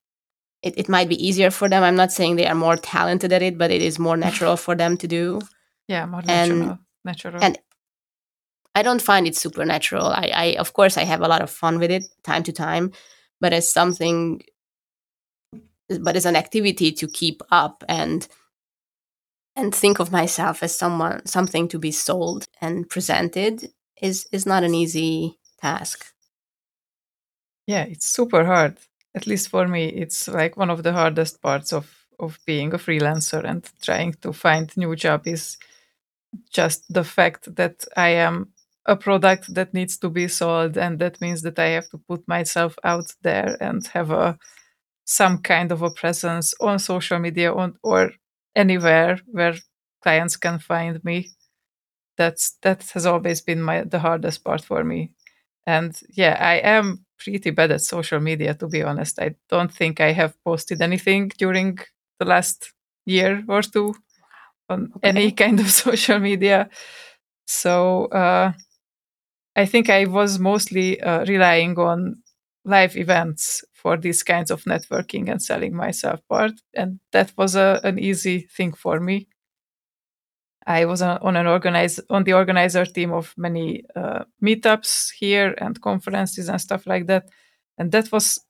it, 0.62 0.74
it 0.76 0.88
might 0.88 1.08
be 1.08 1.26
easier 1.26 1.50
for 1.50 1.68
them. 1.68 1.82
I'm 1.82 1.96
not 1.96 2.12
saying 2.12 2.36
they 2.36 2.46
are 2.46 2.54
more 2.54 2.76
talented 2.76 3.32
at 3.32 3.42
it, 3.42 3.58
but 3.58 3.70
it 3.70 3.82
is 3.82 3.98
more 3.98 4.16
natural 4.26 4.56
for 4.56 4.74
them 4.74 4.96
to 4.98 5.08
do. 5.08 5.40
Yeah, 5.86 6.06
more 6.06 6.22
natural. 6.22 6.62
And, 6.62 6.78
natural. 7.04 7.42
And 7.42 7.58
I 8.74 8.82
don't 8.82 9.02
find 9.02 9.26
it 9.26 9.36
supernatural. 9.36 10.06
I, 10.06 10.30
I 10.34 10.44
of 10.58 10.72
course 10.72 10.96
I 10.96 11.04
have 11.04 11.20
a 11.20 11.28
lot 11.28 11.42
of 11.42 11.50
fun 11.50 11.78
with 11.78 11.90
it 11.90 12.04
time 12.22 12.42
to 12.44 12.52
time, 12.52 12.92
but 13.40 13.52
as 13.52 13.72
something 13.72 14.42
but 16.00 16.16
as 16.16 16.26
an 16.26 16.36
activity 16.36 16.92
to 16.92 17.08
keep 17.08 17.42
up 17.50 17.82
and 17.88 18.28
and 19.56 19.74
think 19.74 19.98
of 19.98 20.12
myself 20.12 20.62
as 20.62 20.74
someone 20.74 21.24
something 21.26 21.66
to 21.68 21.78
be 21.78 21.90
sold 21.90 22.46
and 22.60 22.88
presented 22.88 23.72
is 24.02 24.26
is 24.32 24.46
not 24.46 24.64
an 24.64 24.74
easy 24.74 25.38
task. 25.60 26.12
Yeah, 27.66 27.84
it's 27.84 28.06
super 28.06 28.44
hard. 28.44 28.78
At 29.14 29.26
least 29.26 29.48
for 29.48 29.68
me, 29.68 29.88
it's 29.88 30.28
like 30.28 30.56
one 30.56 30.70
of 30.70 30.82
the 30.82 30.92
hardest 30.92 31.42
parts 31.42 31.72
of 31.72 31.86
of 32.20 32.38
being 32.46 32.74
a 32.74 32.78
freelancer 32.78 33.44
and 33.44 33.64
trying 33.82 34.12
to 34.22 34.32
find 34.32 34.76
new 34.76 34.96
job 34.96 35.26
is 35.26 35.56
just 36.52 36.92
the 36.92 37.04
fact 37.04 37.54
that 37.56 37.84
I 37.96 38.10
am 38.10 38.48
a 38.86 38.96
product 38.96 39.54
that 39.54 39.74
needs 39.74 39.98
to 39.98 40.10
be 40.10 40.28
sold 40.28 40.76
and 40.78 40.98
that 40.98 41.20
means 41.20 41.42
that 41.42 41.58
I 41.58 41.68
have 41.68 41.88
to 41.90 41.98
put 41.98 42.26
myself 42.28 42.78
out 42.84 43.12
there 43.22 43.56
and 43.60 43.86
have 43.88 44.10
a 44.10 44.38
some 45.04 45.38
kind 45.42 45.72
of 45.72 45.82
a 45.82 45.90
presence 45.90 46.54
on 46.60 46.78
social 46.78 47.18
media 47.18 47.52
on, 47.54 47.76
or 47.82 48.12
anywhere 48.56 49.18
where 49.26 49.54
clients 50.02 50.36
can 50.36 50.58
find 50.58 51.02
me 51.04 51.30
that's 52.18 52.56
that 52.62 52.82
has 52.94 53.06
always 53.06 53.40
been 53.42 53.62
my 53.62 53.84
the 53.84 54.00
hardest 54.00 54.44
part 54.44 54.62
for 54.64 54.84
me. 54.84 55.12
And 55.66 55.98
yeah 56.10 56.36
i 56.40 56.56
am 56.56 57.06
pretty 57.18 57.50
bad 57.50 57.72
at 57.72 57.82
social 57.82 58.20
media 58.20 58.54
to 58.54 58.68
be 58.68 58.82
honest. 58.82 59.20
I 59.20 59.36
don't 59.50 59.72
think 59.72 60.00
i 60.00 60.12
have 60.12 60.34
posted 60.44 60.82
anything 60.82 61.30
during 61.38 61.78
the 62.20 62.26
last 62.26 62.72
year 63.06 63.44
or 63.48 63.62
two 63.62 63.94
on 64.70 64.92
okay. 64.96 65.08
any 65.08 65.32
kind 65.42 65.60
of 65.60 65.70
social 65.70 66.18
media. 66.20 66.70
So 67.46 68.06
uh, 68.06 68.52
i 69.56 69.64
think 69.66 69.90
i 69.90 70.04
was 70.04 70.38
mostly 70.38 71.00
uh, 71.00 71.24
relying 71.26 71.78
on 71.78 72.16
live 72.64 72.96
events 72.96 73.64
for 73.72 73.96
these 73.96 74.22
kinds 74.22 74.50
of 74.50 74.62
networking 74.64 75.30
and 75.30 75.40
selling 75.42 75.74
myself 75.74 76.20
part. 76.28 76.52
And 76.74 77.00
that 77.12 77.32
was 77.38 77.56
a, 77.56 77.80
an 77.84 77.98
easy 77.98 78.40
thing 78.40 78.72
for 78.74 79.00
me 79.00 79.28
i 80.68 80.84
was 80.84 81.02
on 81.02 81.36
an 81.36 81.46
organize 81.48 82.00
on 82.10 82.24
the 82.24 82.34
organizer 82.34 82.86
team 82.86 83.12
of 83.12 83.34
many 83.36 83.84
uh, 83.96 84.24
meetups 84.42 85.10
here 85.18 85.54
and 85.58 85.80
conferences 85.80 86.48
and 86.48 86.60
stuff 86.60 86.86
like 86.86 87.06
that 87.06 87.28
and 87.78 87.92
that 87.92 88.12
was 88.12 88.40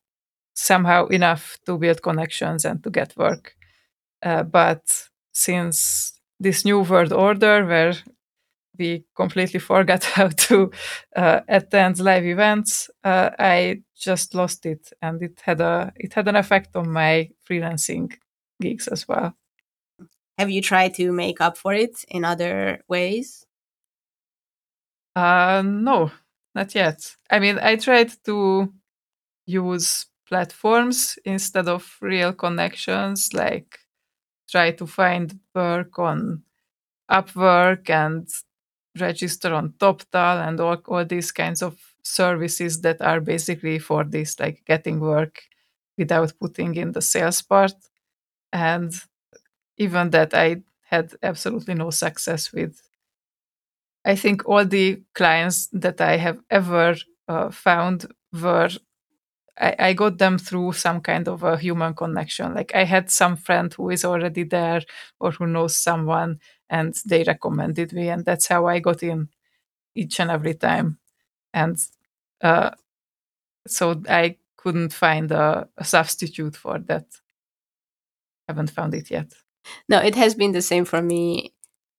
somehow 0.55 1.07
enough 1.07 1.59
to 1.65 1.79
build 1.79 2.03
connections 2.03 2.65
and 2.65 2.83
to 2.83 2.91
get 2.91 3.17
work 3.17 3.55
uh, 4.23 4.43
but 4.43 4.83
since 5.33 6.21
this 6.41 6.65
new 6.65 6.83
world 6.83 7.13
order 7.13 7.65
where 7.67 7.95
we 8.79 9.05
completely 9.17 9.61
forgot 9.61 10.05
how 10.15 10.29
to 10.29 10.71
uh, 11.17 11.41
attend 11.49 11.99
live 11.99 12.25
events. 12.25 12.91
Uh, 13.05 13.31
I 13.39 13.83
just 13.97 14.35
lost 14.35 14.67
it, 14.67 14.93
and 15.03 15.23
it 15.23 15.41
had 15.43 15.61
a 15.61 15.93
it 15.97 16.15
had 16.15 16.29
an 16.29 16.37
effect 16.37 16.77
on 16.77 16.91
my 16.91 17.31
freelancing 17.49 18.15
gigs 18.61 18.89
as 18.89 19.09
well. 19.09 19.35
Have 20.39 20.51
you 20.51 20.63
tried 20.63 20.95
to 20.95 21.13
make 21.13 21.39
up 21.41 21.59
for 21.59 21.75
it 21.75 22.03
in 22.09 22.25
other 22.25 22.83
ways? 22.89 23.47
Uh, 25.17 25.63
no, 25.65 26.11
not 26.55 26.75
yet. 26.75 27.17
I 27.31 27.39
mean, 27.39 27.59
I 27.59 27.77
tried 27.77 28.13
to 28.25 28.73
use 29.47 30.07
platforms 30.29 31.19
instead 31.25 31.69
of 31.69 31.97
real 32.01 32.33
connections, 32.33 33.35
like 33.35 33.79
try 34.51 34.73
to 34.73 34.87
find 34.87 35.41
work 35.55 35.99
on 35.99 36.45
Upwork 37.11 37.91
and 37.91 38.29
register 39.01 39.55
on 39.55 39.75
TopTal 39.79 40.49
and 40.49 40.61
all, 40.61 40.79
all 40.89 41.05
these 41.05 41.33
kinds 41.33 41.63
of 41.63 41.79
services 42.03 42.83
that 42.83 43.01
are 43.03 43.21
basically 43.21 43.79
for 43.79 44.05
this, 44.05 44.41
like 44.41 44.63
getting 44.67 45.01
work 45.01 45.43
without 45.99 46.33
putting 46.41 46.75
in 46.77 46.93
the 46.93 47.03
sales 47.03 47.43
part. 47.43 47.75
And 48.53 48.93
even 49.79 50.11
that 50.11 50.35
I 50.35 50.63
had 50.83 51.15
absolutely 51.23 51.75
no 51.75 51.91
success 51.91 52.53
with. 52.53 52.81
I 54.05 54.17
think 54.17 54.49
all 54.49 54.65
the 54.65 55.03
clients 55.15 55.69
that 55.73 56.01
I 56.01 56.17
have 56.17 56.39
ever 56.51 56.97
uh, 57.29 57.51
found 57.51 58.07
were 58.33 58.71
I, 59.61 59.75
I, 59.79 59.93
got 59.93 60.19
them 60.19 60.39
through 60.39 60.73
some 60.75 61.01
kind 61.01 61.27
of 61.27 61.43
a 61.43 61.59
human 61.59 61.93
connection. 61.95 62.55
Like 62.55 62.73
I 62.75 62.85
had 62.85 63.11
some 63.11 63.37
friend 63.37 63.75
who 63.75 63.91
is 63.91 64.05
already 64.05 64.45
there 64.45 64.83
or 65.21 65.33
who 65.33 65.47
knows 65.47 65.77
someone 65.77 66.39
and 66.71 66.95
they 67.07 67.25
recommended 67.25 67.93
me 67.93 68.09
and 68.09 68.25
that's 68.25 68.47
how 68.47 68.67
i 68.67 68.79
got 68.79 69.03
in 69.03 69.29
each 69.95 70.21
and 70.21 70.31
every 70.31 70.55
time 70.55 70.99
and 71.55 71.77
uh, 72.43 72.71
so 73.67 74.03
i 74.09 74.37
couldn't 74.57 74.93
find 74.93 75.33
a, 75.33 75.69
a 75.77 75.85
substitute 75.85 76.57
for 76.57 76.79
that 76.79 77.07
haven't 78.49 78.71
found 78.71 78.95
it 78.95 79.11
yet 79.11 79.33
no 79.89 79.99
it 79.99 80.15
has 80.15 80.35
been 80.35 80.53
the 80.53 80.63
same 80.63 80.85
for 80.85 81.03
me 81.03 81.53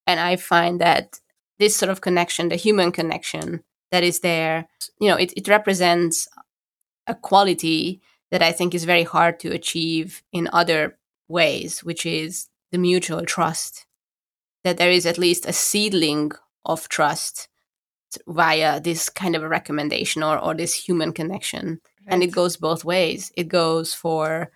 and 0.07 0.19
i 0.19 0.35
find 0.35 0.79
that 0.81 1.19
this 1.59 1.75
sort 1.75 1.89
of 1.89 2.01
connection 2.01 2.49
the 2.49 2.55
human 2.55 2.91
connection 2.91 3.63
that 3.91 4.03
is 4.03 4.19
there 4.19 4.67
you 4.99 5.07
know 5.07 5.15
it, 5.15 5.33
it 5.35 5.47
represents 5.47 6.27
a 7.07 7.15
quality 7.15 8.01
that 8.31 8.41
i 8.41 8.51
think 8.51 8.73
is 8.73 8.85
very 8.85 9.03
hard 9.03 9.39
to 9.39 9.51
achieve 9.51 10.23
in 10.31 10.49
other 10.53 10.97
ways 11.27 11.83
which 11.83 12.05
is 12.05 12.47
the 12.71 12.77
mutual 12.77 13.25
trust 13.25 13.85
that 14.63 14.77
there 14.77 14.91
is 14.91 15.05
at 15.05 15.17
least 15.17 15.45
a 15.45 15.53
seedling 15.53 16.31
of 16.65 16.89
trust 16.89 17.47
via 18.27 18.79
this 18.79 19.09
kind 19.09 19.35
of 19.35 19.43
a 19.43 19.47
recommendation 19.47 20.23
or, 20.23 20.37
or 20.37 20.53
this 20.53 20.73
human 20.73 21.11
connection. 21.11 21.79
Right. 22.05 22.13
And 22.13 22.23
it 22.23 22.31
goes 22.31 22.57
both 22.57 22.83
ways. 22.83 23.31
It 23.35 23.47
goes 23.47 23.93
for, 23.93 24.51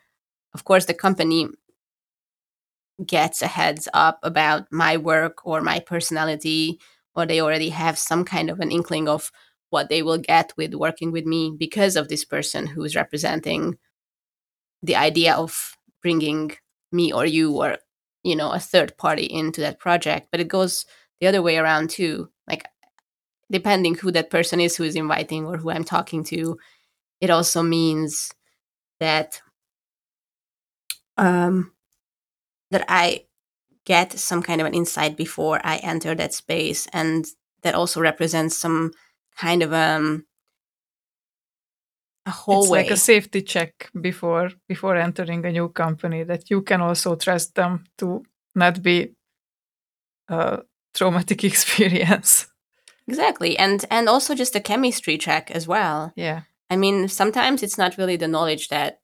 of 0.53 0.63
course, 0.63 0.85
the 0.85 0.93
company 0.93 1.47
gets 3.05 3.41
a 3.41 3.47
heads 3.47 3.87
up 3.93 4.19
about 4.23 4.71
my 4.71 4.97
work 4.97 5.45
or 5.45 5.61
my 5.61 5.79
personality, 5.79 6.79
or 7.15 7.25
they 7.25 7.41
already 7.41 7.69
have 7.69 7.97
some 7.97 8.25
kind 8.25 8.49
of 8.49 8.59
an 8.59 8.71
inkling 8.71 9.07
of 9.07 9.31
what 9.69 9.89
they 9.89 10.03
will 10.03 10.19
get 10.19 10.53
with 10.57 10.73
working 10.75 11.11
with 11.11 11.25
me 11.25 11.51
because 11.57 11.95
of 11.95 12.07
this 12.07 12.25
person 12.25 12.67
who's 12.67 12.95
representing 12.95 13.77
the 14.83 14.95
idea 14.95 15.33
of 15.35 15.77
bringing 16.01 16.51
me 16.91 17.11
or 17.11 17.25
you 17.25 17.51
or 17.51 17.77
you 18.23 18.35
know 18.35 18.51
a 18.51 18.59
third 18.59 18.97
party 18.97 19.25
into 19.25 19.61
that 19.61 19.79
project. 19.79 20.27
But 20.31 20.41
it 20.41 20.47
goes 20.47 20.85
the 21.19 21.27
other 21.27 21.41
way 21.41 21.57
around 21.57 21.89
too. 21.89 22.29
Like 22.47 22.65
depending 23.51 23.95
who 23.95 24.11
that 24.11 24.31
person 24.31 24.59
is 24.59 24.75
who 24.75 24.83
is 24.83 24.95
inviting 24.95 25.45
or 25.45 25.57
who 25.57 25.69
i'm 25.69 25.83
talking 25.83 26.23
to 26.23 26.57
it 27.21 27.29
also 27.29 27.61
means 27.61 28.33
that 28.99 29.41
um 31.17 31.72
that 32.73 32.85
i 32.89 33.23
get 33.85 34.17
some 34.17 34.41
kind 34.41 34.61
of 34.61 34.67
an 34.67 34.73
insight 34.73 35.15
before 35.17 35.59
i 35.63 35.77
enter 35.77 36.15
that 36.15 36.33
space 36.33 36.87
and 36.93 37.25
that 37.63 37.75
also 37.75 38.01
represents 38.01 38.57
some 38.57 38.91
kind 39.37 39.63
of 39.63 39.73
um 39.73 40.25
a 42.25 42.31
whole 42.31 42.63
it's 42.63 42.71
like 42.71 42.91
a 42.91 42.97
safety 42.97 43.41
check 43.41 43.89
before 43.99 44.49
before 44.67 44.95
entering 44.95 45.45
a 45.45 45.51
new 45.51 45.69
company 45.69 46.23
that 46.23 46.49
you 46.49 46.61
can 46.61 46.81
also 46.81 47.15
trust 47.15 47.55
them 47.55 47.83
to 47.97 48.23
not 48.55 48.81
be 48.81 49.13
a 50.29 50.61
traumatic 50.93 51.43
experience. 51.51 52.47
Exactly 53.07 53.57
and 53.57 53.85
and 53.91 54.07
also 54.07 54.35
just 54.35 54.55
a 54.55 54.61
chemistry 54.61 55.17
check 55.17 55.51
as 55.51 55.67
well. 55.67 56.13
Yeah. 56.15 56.41
I 56.69 56.77
mean 56.77 57.09
sometimes 57.09 57.61
it's 57.61 57.77
not 57.77 57.97
really 57.97 58.15
the 58.15 58.27
knowledge 58.27 58.69
that 58.69 59.01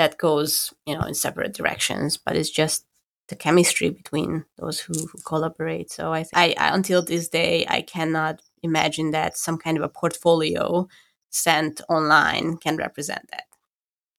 that 0.00 0.18
goes 0.18 0.72
you 0.86 0.94
know 0.94 1.06
in 1.10 1.14
separate 1.14 1.54
directions 1.54 2.16
but 2.16 2.36
it's 2.36 2.50
just 2.50 2.84
the 3.28 3.36
chemistry 3.36 3.90
between 3.90 4.44
those 4.58 4.80
who, 4.80 4.92
who 4.92 5.18
collaborate 5.24 5.90
so 5.90 6.12
I, 6.12 6.24
I, 6.34 6.54
I 6.58 6.74
until 6.74 7.02
this 7.02 7.28
day 7.28 7.66
i 7.68 7.80
cannot 7.82 8.40
imagine 8.62 9.10
that 9.12 9.36
some 9.36 9.58
kind 9.58 9.76
of 9.76 9.82
a 9.82 9.88
portfolio 9.88 10.88
sent 11.30 11.80
online 11.88 12.56
can 12.56 12.76
represent 12.76 13.30
that. 13.30 13.44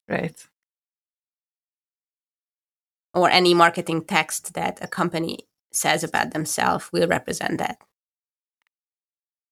Right. 0.08 0.48
Or 3.13 3.30
any 3.30 3.54
marketing 3.54 4.06
text 4.06 4.54
that 4.54 4.80
a 4.82 4.88
company 4.88 5.39
says 5.72 6.04
about 6.04 6.32
themselves 6.34 6.89
will 6.91 7.08
represent 7.08 7.58
that. 7.60 7.78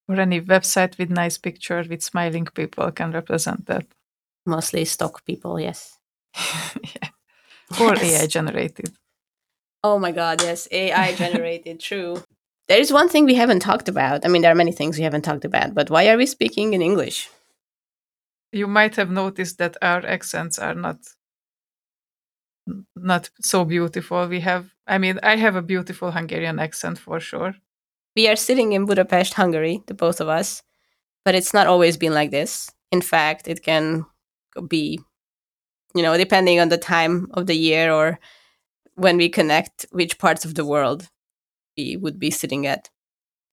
Or 0.08 0.20
any 0.20 0.42
website 0.42 0.98
with 0.98 1.10
nice 1.10 1.38
pictures 1.38 1.88
with 1.88 2.02
smiling 2.02 2.46
people 2.46 2.92
can 2.92 3.12
represent 3.12 3.68
that. 3.68 3.86
Mostly 4.46 4.86
stock 4.86 5.24
people, 5.26 5.60
yes. 5.60 5.99
yeah. 6.84 7.10
Or 7.80 7.96
yes. 7.96 8.24
AI 8.24 8.28
generated. 8.28 8.94
Oh 9.84 10.00
my 10.00 10.12
god, 10.12 10.42
yes, 10.42 10.68
AI 10.72 11.16
generated, 11.16 11.80
true. 11.80 12.24
There 12.68 12.80
is 12.80 12.92
one 12.94 13.10
thing 13.10 13.26
we 13.26 13.36
haven't 13.36 13.62
talked 13.62 13.90
about. 13.90 14.26
I 14.26 14.28
mean, 14.28 14.42
there 14.42 14.52
are 14.52 14.56
many 14.56 14.72
things 14.72 14.98
we 14.98 15.04
haven't 15.04 15.24
talked 15.24 15.46
about, 15.46 15.74
but 15.74 15.90
why 15.90 16.08
are 16.10 16.18
we 16.18 16.26
speaking 16.26 16.74
in 16.74 16.82
English? 16.82 17.30
you 18.52 18.68
might 18.68 18.96
have 18.96 19.12
noticed 19.12 19.60
that 19.60 19.78
our 19.82 20.04
accents 20.06 20.58
are 20.58 20.74
not 20.74 20.98
not 22.96 23.30
so 23.42 23.66
beautiful 23.66 24.28
we 24.28 24.40
have 24.40 24.72
i 24.88 24.98
mean 24.98 25.20
i 25.24 25.36
have 25.36 25.56
a 25.56 25.62
beautiful 25.62 26.12
hungarian 26.12 26.60
accent 26.60 26.98
for 26.98 27.20
sure 27.20 27.54
we 28.16 28.28
are 28.28 28.36
sitting 28.36 28.74
in 28.74 28.86
Budapest, 28.86 29.36
Hungary, 29.36 29.84
the 29.88 29.94
both 29.94 30.20
of 30.20 30.28
us, 30.28 30.64
but 31.24 31.36
it's 31.36 31.54
not 31.54 31.68
always 31.68 31.96
been 31.96 32.14
like 32.14 32.32
this. 32.32 32.70
In 32.92 33.02
fact, 33.02 33.48
it 33.48 33.64
can 33.64 34.06
be, 34.68 35.00
you 35.96 36.04
know, 36.04 36.18
depending 36.18 36.60
on 36.60 36.70
the 36.70 36.78
time 36.78 37.28
of 37.34 37.48
the 37.48 37.56
year 37.56 37.92
or 37.92 38.20
when 38.96 39.18
we 39.18 39.30
connect, 39.30 39.86
which 39.92 40.20
parts 40.20 40.46
of 40.46 40.56
the 40.56 40.66
world 40.66 41.10
we 41.78 41.98
would 41.98 42.20
be 42.20 42.32
sitting 42.32 42.68
at. 42.68 42.90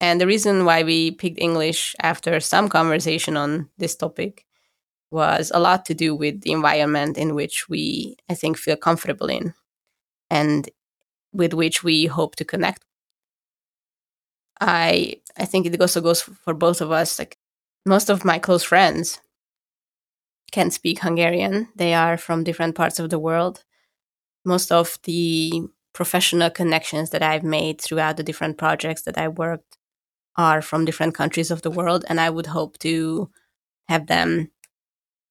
And 0.01 0.21
the 0.21 0.27
reason 0.27 0.65
why 0.65 0.83
we 0.83 1.11
picked 1.11 1.39
English 1.39 1.95
after 2.01 2.39
some 2.39 2.69
conversation 2.69 3.37
on 3.37 3.69
this 3.77 3.95
topic 3.95 4.45
was 5.11 5.51
a 5.53 5.59
lot 5.59 5.85
to 5.85 5.93
do 5.93 6.15
with 6.15 6.41
the 6.41 6.51
environment 6.51 7.17
in 7.17 7.35
which 7.35 7.69
we, 7.69 8.17
I 8.29 8.35
think, 8.35 8.57
feel 8.57 8.77
comfortable 8.77 9.27
in 9.27 9.53
and 10.29 10.69
with 11.33 11.53
which 11.53 11.83
we 11.83 12.05
hope 12.07 12.35
to 12.37 12.45
connect. 12.45 12.83
I 14.59 15.21
I 15.37 15.45
think 15.45 15.65
it 15.65 15.79
also 15.79 16.01
goes 16.01 16.21
for 16.21 16.53
both 16.53 16.81
of 16.81 16.91
us. 16.91 17.19
Like 17.19 17.37
most 17.85 18.09
of 18.09 18.25
my 18.25 18.39
close 18.39 18.63
friends 18.63 19.19
can 20.51 20.71
speak 20.71 20.99
Hungarian. 20.99 21.69
They 21.75 21.93
are 21.93 22.17
from 22.17 22.43
different 22.43 22.75
parts 22.75 22.99
of 22.99 23.09
the 23.09 23.19
world. 23.19 23.63
Most 24.45 24.71
of 24.71 24.97
the 25.03 25.63
professional 25.93 26.49
connections 26.49 27.09
that 27.09 27.23
I've 27.23 27.43
made 27.43 27.81
throughout 27.81 28.17
the 28.17 28.23
different 28.23 28.57
projects 28.57 29.01
that 29.03 29.17
I 29.17 29.27
worked 29.27 29.77
are 30.37 30.61
from 30.61 30.85
different 30.85 31.15
countries 31.15 31.51
of 31.51 31.63
the 31.63 31.71
world, 31.71 32.05
and 32.07 32.19
I 32.19 32.29
would 32.29 32.47
hope 32.47 32.77
to 32.79 33.29
have 33.89 34.07
them 34.07 34.51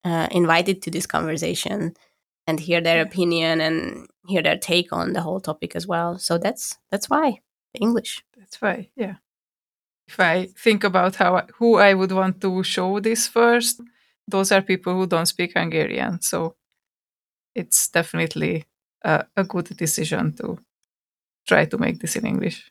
uh, 0.05 0.29
invited 0.31 0.83
to 0.83 0.91
this 0.91 1.07
conversation 1.07 1.95
and 2.47 2.61
hear 2.61 2.81
their 2.81 3.03
opinion 3.03 3.61
and 3.61 4.07
hear 4.27 4.43
their 4.43 4.59
take 4.59 4.93
on 4.93 5.13
the 5.13 5.23
whole 5.23 5.41
topic 5.41 5.75
as 5.77 5.87
well. 5.87 6.19
So 6.19 6.39
that's 6.39 6.79
that's 6.91 7.09
why 7.09 7.41
English. 7.81 8.25
That's 8.37 8.61
why, 8.61 8.91
yeah. 8.97 9.17
If 10.09 10.21
I 10.21 10.47
think 10.57 10.85
about 10.85 11.17
how 11.17 11.37
I, 11.37 11.45
who 11.59 11.77
I 11.77 11.95
would 11.95 12.13
want 12.13 12.41
to 12.43 12.63
show 12.63 13.01
this 13.01 13.27
first, 13.27 13.81
those 14.29 14.53
are 14.53 14.63
people 14.63 14.95
who 14.95 15.07
don't 15.07 15.27
speak 15.27 15.53
Hungarian. 15.55 16.21
So 16.21 16.57
it's 17.55 17.89
definitely 17.89 18.67
a, 19.03 19.25
a 19.37 19.45
good 19.45 19.77
decision 19.77 20.35
to 20.35 20.59
try 21.47 21.65
to 21.65 21.79
make 21.79 22.01
this 22.01 22.17
in 22.17 22.27
English. 22.27 22.69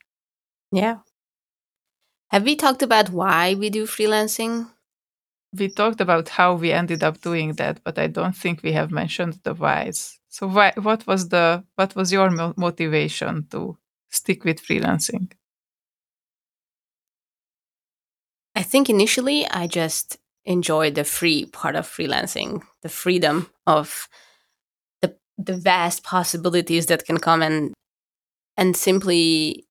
Yeah. 0.72 0.98
Have 2.30 2.44
we 2.44 2.56
talked 2.56 2.84
about 2.84 3.10
why 3.10 3.56
we 3.56 3.70
do 3.70 3.86
freelancing? 3.86 4.70
We 5.58 5.70
talked 5.70 6.02
about 6.02 6.30
how 6.30 6.56
we 6.56 6.72
ended 6.72 7.04
up 7.04 7.22
doing 7.22 7.54
that, 7.54 7.82
but 7.84 7.98
I 7.98 8.08
don't 8.08 8.36
think 8.36 8.62
we 8.62 8.74
have 8.74 8.92
mentioned 8.92 9.40
the 9.44 9.54
whys. 9.54 10.20
So 10.28 10.48
why, 10.48 10.74
what 10.76 11.08
was 11.08 11.30
the 11.30 11.64
what 11.76 11.96
was 11.96 12.12
your 12.12 12.30
mo- 12.30 12.54
motivation 12.58 13.48
to 13.52 13.78
stick 14.10 14.44
with 14.44 14.62
freelancing? 14.62 15.32
I 18.54 18.64
think 18.64 18.90
initially 18.90 19.48
I 19.48 19.68
just 19.68 20.18
enjoyed 20.46 20.96
the 20.96 21.04
free 21.04 21.46
part 21.46 21.76
of 21.76 21.88
freelancing, 21.88 22.62
the 22.82 22.90
freedom 22.90 23.50
of 23.66 24.08
the 25.02 25.16
the 25.38 25.58
vast 25.58 26.04
possibilities 26.04 26.86
that 26.88 27.06
can 27.06 27.18
come 27.18 27.42
and 27.42 27.74
and 28.58 28.78
simply 28.78 29.66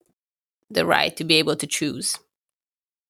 the 0.70 0.84
right 0.84 1.16
to 1.16 1.24
be 1.24 1.36
able 1.36 1.56
to 1.56 1.66
choose. 1.66 2.18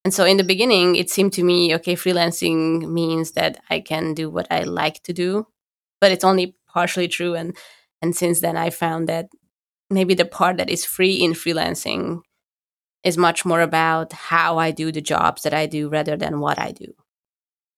And 0.05 0.13
so 0.13 0.25
in 0.25 0.37
the 0.37 0.45
beginning 0.45 0.97
it 0.97 1.11
seemed 1.11 1.33
to 1.35 1.43
me 1.43 1.75
okay 1.77 1.95
freelancing 1.95 2.91
means 2.91 3.33
that 3.33 3.61
I 3.71 3.81
can 3.81 4.15
do 4.15 4.29
what 4.29 4.47
I 4.51 4.65
like 4.65 5.03
to 5.05 5.13
do, 5.13 5.47
but 6.01 6.13
it's 6.13 6.25
only 6.25 6.57
partially 6.69 7.09
true 7.09 7.35
and 7.35 7.57
and 8.03 8.15
since 8.15 8.41
then 8.41 8.57
I 8.57 8.71
found 8.71 9.09
that 9.09 9.29
maybe 9.91 10.15
the 10.15 10.27
part 10.27 10.59
that 10.59 10.69
is 10.69 10.85
free 10.85 11.15
in 11.15 11.33
freelancing 11.33 12.21
is 13.05 13.17
much 13.19 13.45
more 13.45 13.61
about 13.61 14.13
how 14.13 14.59
I 14.59 14.71
do 14.71 14.91
the 14.91 15.01
jobs 15.01 15.43
that 15.43 15.55
I 15.55 15.67
do 15.67 15.89
rather 15.89 16.17
than 16.17 16.41
what 16.41 16.59
I 16.59 16.73
do. 16.73 16.95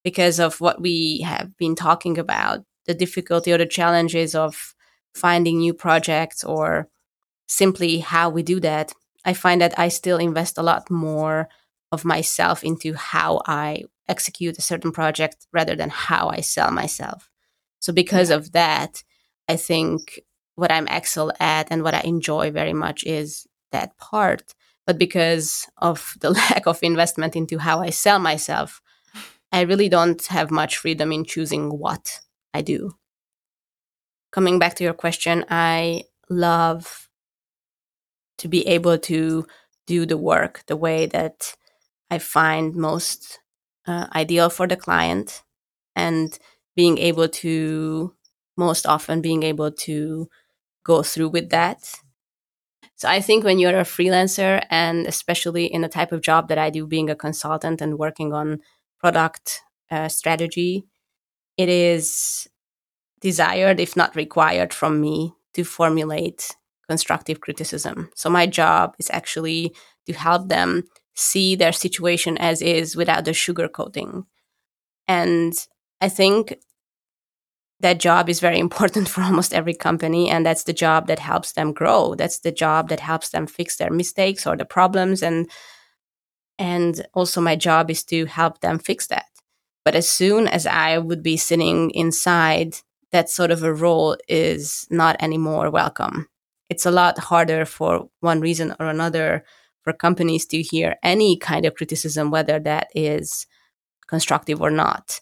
Because 0.06 0.38
of 0.38 0.60
what 0.60 0.80
we 0.80 1.22
have 1.22 1.56
been 1.56 1.74
talking 1.74 2.16
about, 2.16 2.62
the 2.86 2.94
difficulty 2.94 3.52
or 3.52 3.58
the 3.58 3.66
challenges 3.66 4.36
of 4.36 4.72
finding 5.16 5.58
new 5.58 5.74
projects 5.74 6.44
or 6.44 6.88
simply 7.48 7.98
how 7.98 8.30
we 8.30 8.44
do 8.44 8.60
that, 8.60 8.92
I 9.24 9.32
find 9.32 9.60
that 9.60 9.76
I 9.76 9.88
still 9.88 10.18
invest 10.18 10.58
a 10.58 10.62
lot 10.62 10.88
more 10.92 11.48
of 11.90 12.04
myself 12.04 12.62
into 12.62 12.94
how 12.94 13.42
I 13.46 13.82
execute 14.06 14.58
a 14.58 14.62
certain 14.70 14.92
project 14.92 15.48
rather 15.52 15.74
than 15.74 15.90
how 15.90 16.28
I 16.28 16.40
sell 16.40 16.70
myself. 16.70 17.28
So, 17.80 17.92
because 17.92 18.30
yeah. 18.30 18.36
of 18.36 18.52
that, 18.52 19.02
I 19.48 19.56
think 19.56 20.20
what 20.54 20.70
I'm 20.70 20.86
excel 20.86 21.32
at 21.40 21.66
and 21.72 21.82
what 21.82 21.94
I 21.94 22.02
enjoy 22.04 22.52
very 22.52 22.72
much 22.72 23.02
is 23.02 23.44
that 23.72 23.98
part 23.98 24.54
but 24.86 24.98
because 24.98 25.66
of 25.78 26.14
the 26.20 26.30
lack 26.40 26.66
of 26.66 26.78
investment 26.82 27.34
into 27.36 27.58
how 27.58 27.80
I 27.80 27.90
sell 27.90 28.20
myself, 28.20 28.80
I 29.52 29.62
really 29.62 29.88
don't 29.88 30.24
have 30.26 30.50
much 30.50 30.76
freedom 30.76 31.12
in 31.12 31.24
choosing 31.24 31.78
what 31.78 32.20
I 32.52 32.62
do. 32.62 32.92
Coming 34.32 34.58
back 34.58 34.74
to 34.76 34.84
your 34.84 34.92
question, 34.92 35.44
I 35.48 36.04
love 36.28 37.08
to 38.38 38.48
be 38.48 38.66
able 38.66 38.98
to 38.98 39.46
do 39.86 40.04
the 40.04 40.16
work 40.18 40.62
the 40.66 40.76
way 40.76 41.06
that 41.06 41.56
I 42.10 42.18
find 42.18 42.74
most 42.74 43.40
uh, 43.86 44.08
ideal 44.14 44.50
for 44.50 44.66
the 44.66 44.76
client 44.76 45.42
and 45.94 46.38
being 46.74 46.98
able 46.98 47.28
to 47.28 48.14
most 48.56 48.86
often 48.86 49.20
being 49.22 49.42
able 49.42 49.70
to 49.70 50.28
go 50.84 51.02
through 51.02 51.28
with 51.30 51.50
that 51.50 51.94
so 52.96 53.08
I 53.08 53.20
think 53.20 53.44
when 53.44 53.58
you're 53.58 53.78
a 53.78 53.82
freelancer, 53.84 54.64
and 54.70 55.06
especially 55.06 55.66
in 55.66 55.82
the 55.82 55.88
type 55.88 56.12
of 56.12 56.22
job 56.22 56.48
that 56.48 56.56
I 56.58 56.70
do, 56.70 56.86
being 56.86 57.10
a 57.10 57.14
consultant 57.14 57.82
and 57.82 57.98
working 57.98 58.32
on 58.32 58.60
product 59.00 59.62
uh, 59.90 60.08
strategy, 60.08 60.84
it 61.56 61.68
is 61.68 62.48
desired, 63.20 63.80
if 63.80 63.96
not 63.96 64.16
required, 64.16 64.74
from 64.74 65.00
me 65.00 65.34
to 65.54 65.64
formulate 65.64 66.54
constructive 66.88 67.40
criticism. 67.40 68.10
So 68.14 68.30
my 68.30 68.46
job 68.46 68.94
is 68.98 69.10
actually 69.10 69.74
to 70.06 70.12
help 70.12 70.48
them 70.48 70.84
see 71.14 71.56
their 71.56 71.72
situation 71.72 72.36
as 72.38 72.62
is 72.62 72.94
without 72.94 73.24
the 73.24 73.32
sugarcoating. 73.32 74.26
And 75.08 75.54
I 76.00 76.08
think 76.08 76.58
that 77.80 77.98
job 77.98 78.28
is 78.28 78.40
very 78.40 78.58
important 78.66 79.08
for 79.08 79.22
almost 79.22 79.54
every 79.54 79.74
company 79.74 80.30
and 80.30 80.44
that's 80.44 80.64
the 80.64 80.72
job 80.72 81.06
that 81.08 81.18
helps 81.18 81.52
them 81.52 81.72
grow 81.72 82.14
that's 82.14 82.38
the 82.40 82.52
job 82.52 82.88
that 82.88 83.00
helps 83.00 83.30
them 83.30 83.46
fix 83.46 83.76
their 83.76 83.90
mistakes 83.90 84.46
or 84.46 84.56
the 84.56 84.64
problems 84.64 85.22
and 85.22 85.50
and 86.58 87.06
also 87.14 87.40
my 87.40 87.56
job 87.56 87.90
is 87.90 88.04
to 88.04 88.26
help 88.26 88.60
them 88.60 88.78
fix 88.78 89.06
that 89.06 89.26
but 89.84 89.94
as 89.94 90.08
soon 90.08 90.46
as 90.46 90.66
i 90.66 90.98
would 90.98 91.22
be 91.22 91.36
sitting 91.36 91.90
inside 91.90 92.76
that 93.12 93.30
sort 93.30 93.50
of 93.50 93.62
a 93.62 93.72
role 93.72 94.16
is 94.28 94.86
not 94.90 95.16
anymore 95.20 95.70
welcome 95.70 96.28
it's 96.68 96.86
a 96.86 96.90
lot 96.90 97.18
harder 97.18 97.64
for 97.64 98.08
one 98.20 98.40
reason 98.40 98.74
or 98.80 98.86
another 98.86 99.44
for 99.82 99.92
companies 99.92 100.46
to 100.46 100.60
hear 100.62 100.96
any 101.02 101.36
kind 101.36 101.64
of 101.64 101.74
criticism 101.74 102.30
whether 102.30 102.58
that 102.58 102.88
is 102.94 103.46
constructive 104.06 104.60
or 104.60 104.70
not 104.70 105.20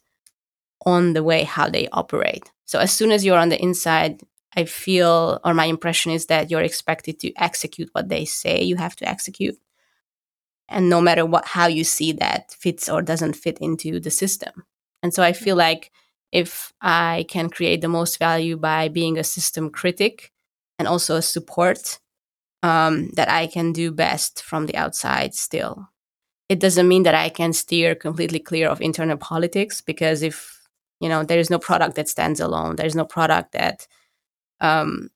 on 0.87 1.13
the 1.15 1.23
way 1.23 1.45
how 1.45 1.69
they 1.69 1.89
operate. 1.89 2.51
So 2.65 2.79
as 2.79 2.93
soon 2.93 3.11
as 3.11 3.25
you're 3.25 3.39
on 3.39 3.49
the 3.49 3.61
inside, 3.61 4.21
I 4.57 4.65
feel, 4.65 5.41
or 5.45 5.55
my 5.55 5.65
impression 5.67 6.13
is 6.13 6.27
that 6.27 6.51
you're 6.51 6.63
expected 6.63 7.19
to 7.21 7.33
execute 7.37 7.89
what 7.93 8.09
they 8.09 8.25
say 8.25 8.63
you 8.63 8.77
have 8.77 8.97
to 8.97 9.09
execute. 9.09 9.57
And 10.69 10.89
no 10.89 11.01
matter 11.01 11.27
what, 11.27 11.47
how 11.47 11.67
you 11.67 11.85
see 11.85 12.13
that 12.13 12.53
fits 12.53 12.89
or 12.89 13.03
doesn't 13.03 13.35
fit 13.37 13.59
into 13.61 14.01
the 14.01 14.11
system. 14.11 14.65
And 15.03 15.13
so 15.13 15.23
I 15.23 15.33
feel 15.33 15.57
like 15.57 15.91
if 16.33 16.73
I 16.81 17.27
can 17.29 17.51
create 17.51 17.81
the 17.81 17.89
most 17.89 18.19
value 18.19 18.57
by 18.57 18.89
being 18.89 19.19
a 19.19 19.25
system 19.25 19.71
critic 19.71 20.33
and 20.79 20.89
also 20.89 21.17
a 21.17 21.23
support, 21.23 22.01
um, 22.65 23.11
that 23.11 23.31
I 23.31 23.47
can 23.47 23.73
do 23.73 23.93
best 23.93 24.43
from 24.43 24.65
the 24.65 24.77
outside 24.77 25.35
still. 25.35 25.91
It 26.49 26.61
doesn't 26.61 26.89
mean 26.89 27.03
that 27.03 27.15
I 27.15 27.29
can 27.29 27.53
steer 27.53 27.95
completely 27.95 28.39
clear 28.39 28.69
of 28.69 28.81
internal 28.81 29.19
politics 29.19 29.83
because 29.83 30.23
if 30.23 30.67
you 30.99 31.11
know 31.11 31.25
there 31.25 31.39
is 31.39 31.51
no 31.51 31.59
product 31.59 31.97
that 31.97 32.09
stands 32.09 32.41
alone 32.41 32.77
there's 32.77 32.95
no 32.95 33.05
product 33.05 33.53
that 33.53 33.87
um, 34.61 35.11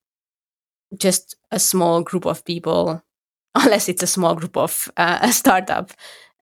just 0.96 1.36
a 1.51 1.59
small 1.59 2.03
group 2.03 2.26
of 2.26 2.44
people 2.44 3.03
unless 3.55 3.88
it's 3.88 4.03
a 4.03 4.07
small 4.07 4.34
group 4.34 4.57
of 4.57 4.90
uh, 4.96 5.18
a 5.22 5.32
startup 5.40 5.92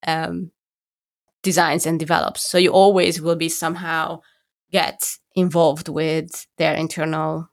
um, 0.07 0.51
designs 1.43 1.87
and 1.87 1.99
develops. 1.99 2.43
So 2.49 2.59
you 2.59 2.73
always 2.73 3.21
will 3.21 3.37
be 3.37 3.49
somehow 3.49 4.21
get 4.73 5.17
involved 5.35 5.89
with 5.89 6.47
their 6.59 6.75
internal 6.75 7.49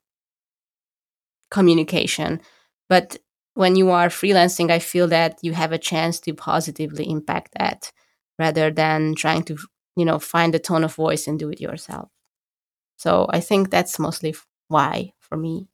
communication. 1.49 2.41
But 2.89 3.17
when 3.55 3.75
you 3.75 3.91
are 3.91 4.07
freelancing 4.09 4.71
i 4.71 4.79
feel 4.79 5.07
that 5.07 5.37
you 5.43 5.53
have 5.53 5.71
a 5.71 5.77
chance 5.77 6.19
to 6.19 6.33
positively 6.33 7.07
impact 7.07 7.51
that 7.59 7.91
rather 8.39 8.71
than 8.71 9.13
trying 9.13 9.43
to 9.43 9.55
you 9.95 10.03
know 10.03 10.17
find 10.17 10.51
the 10.51 10.57
tone 10.59 10.83
of 10.83 10.95
voice 10.95 11.27
and 11.27 11.37
do 11.37 11.49
it 11.49 11.61
yourself. 11.61 12.09
So 12.97 13.27
i 13.31 13.39
think 13.41 13.69
that's 13.71 13.99
mostly 13.99 14.35
why 14.69 15.13
for 15.19 15.37
me 15.37 15.69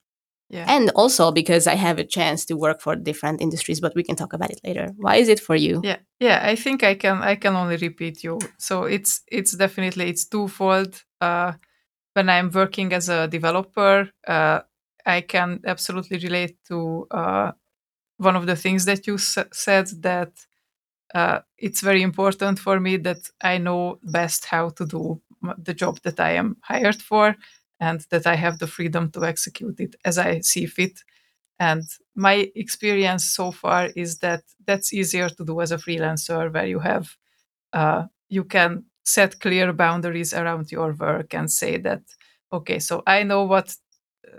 Yeah. 0.50 0.66
And 0.68 0.90
also 0.96 1.32
because 1.32 1.68
I 1.68 1.76
have 1.76 2.00
a 2.00 2.04
chance 2.04 2.46
to 2.46 2.56
work 2.56 2.82
for 2.82 2.96
different 2.96 3.42
industries, 3.42 3.80
but 3.80 3.94
we 3.96 4.04
can 4.04 4.16
talk 4.16 4.34
about 4.34 4.50
it 4.50 4.60
later. 4.64 4.90
Why 4.98 5.18
is 5.18 5.30
it 5.30 5.40
for 5.40 5.56
you? 5.56 5.82
Yeah, 5.84 5.98
yeah. 6.20 6.40
I 6.44 6.56
think 6.56 6.84
I 6.84 6.96
can 6.96 7.22
I 7.22 7.36
can 7.36 7.56
only 7.56 7.78
repeat 7.78 8.24
you. 8.24 8.40
So 8.58 8.84
it's 8.84 9.22
it's 9.32 9.56
definitely 9.56 10.10
it's 10.10 10.26
twofold. 10.28 11.04
Uh, 11.22 11.54
when 12.14 12.30
I'm 12.30 12.50
working 12.50 12.94
as 12.94 13.10
a 13.10 13.28
developer, 13.28 14.10
uh, 14.28 14.62
I 15.06 15.22
can 15.22 15.60
absolutely 15.66 16.18
relate 16.18 16.58
to 16.68 17.08
uh, 17.12 17.52
one 18.18 18.36
of 18.36 18.46
the 18.48 18.56
things 18.56 18.86
that 18.86 19.08
you 19.08 19.16
s- 19.16 19.38
said 19.54 19.88
that 20.02 20.32
uh, 21.14 21.40
it's 21.58 21.82
very 21.82 22.02
important 22.02 22.60
for 22.60 22.80
me 22.80 22.98
that 22.98 23.30
I 23.42 23.58
know 23.58 24.00
best 24.04 24.46
how 24.46 24.70
to 24.70 24.86
do 24.86 25.22
the 25.58 25.74
job 25.74 26.00
that 26.04 26.20
I 26.20 26.32
am 26.32 26.58
hired 26.62 27.02
for 27.02 27.36
and 27.80 28.02
that 28.12 28.28
I 28.28 28.36
have 28.36 28.60
the 28.60 28.68
freedom 28.68 29.12
to 29.12 29.26
execute 29.26 29.80
it 29.80 29.96
as 30.06 30.18
I 30.18 30.42
see 30.42 30.66
fit. 30.66 31.00
And 31.60 31.84
my 32.16 32.52
experience 32.56 33.26
so 33.26 33.52
far 33.52 33.88
is 33.96 34.20
that 34.20 34.44
that's 34.66 34.94
easier 34.94 35.30
to 35.30 35.46
do 35.46 35.62
as 35.62 35.72
a 35.72 35.78
freelancer, 35.78 36.54
where 36.54 36.68
you 36.68 36.80
have 36.80 37.16
uh, 37.74 38.06
you 38.30 38.44
can 38.44 38.86
set 39.04 39.40
clear 39.40 39.74
boundaries 39.74 40.34
around 40.34 40.72
your 40.72 40.94
work 40.94 41.34
and 41.34 41.52
say 41.52 41.78
that 41.78 42.02
okay, 42.52 42.80
so 42.80 43.04
I 43.08 43.24
know 43.24 43.44
what 43.44 43.76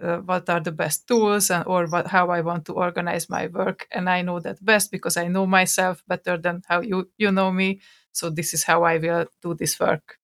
uh, 0.03 0.19
what 0.19 0.49
are 0.49 0.61
the 0.61 0.73
best 0.73 1.07
tools 1.09 1.51
and 1.51 1.65
or 1.67 1.87
what, 1.87 2.07
how 2.07 2.31
I 2.31 2.41
want 2.43 2.65
to 2.67 2.75
organize 2.75 3.29
my 3.29 3.47
work, 3.49 3.87
and 3.93 4.09
I 4.09 4.23
know 4.23 4.41
that 4.41 4.65
best 4.65 4.91
because 4.91 5.17
I 5.17 5.29
know 5.29 5.47
myself 5.47 6.03
better 6.09 6.37
than 6.39 6.63
how 6.69 6.81
you 6.81 7.11
you 7.19 7.33
know 7.33 7.51
me. 7.53 7.81
So 8.13 8.31
this 8.31 8.55
is 8.55 8.65
how 8.65 8.85
I 8.85 8.99
will 8.99 9.27
do 9.43 9.55
this 9.55 9.79
work, 9.81 10.19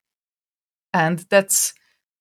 and 0.92 1.20
that's 1.30 1.74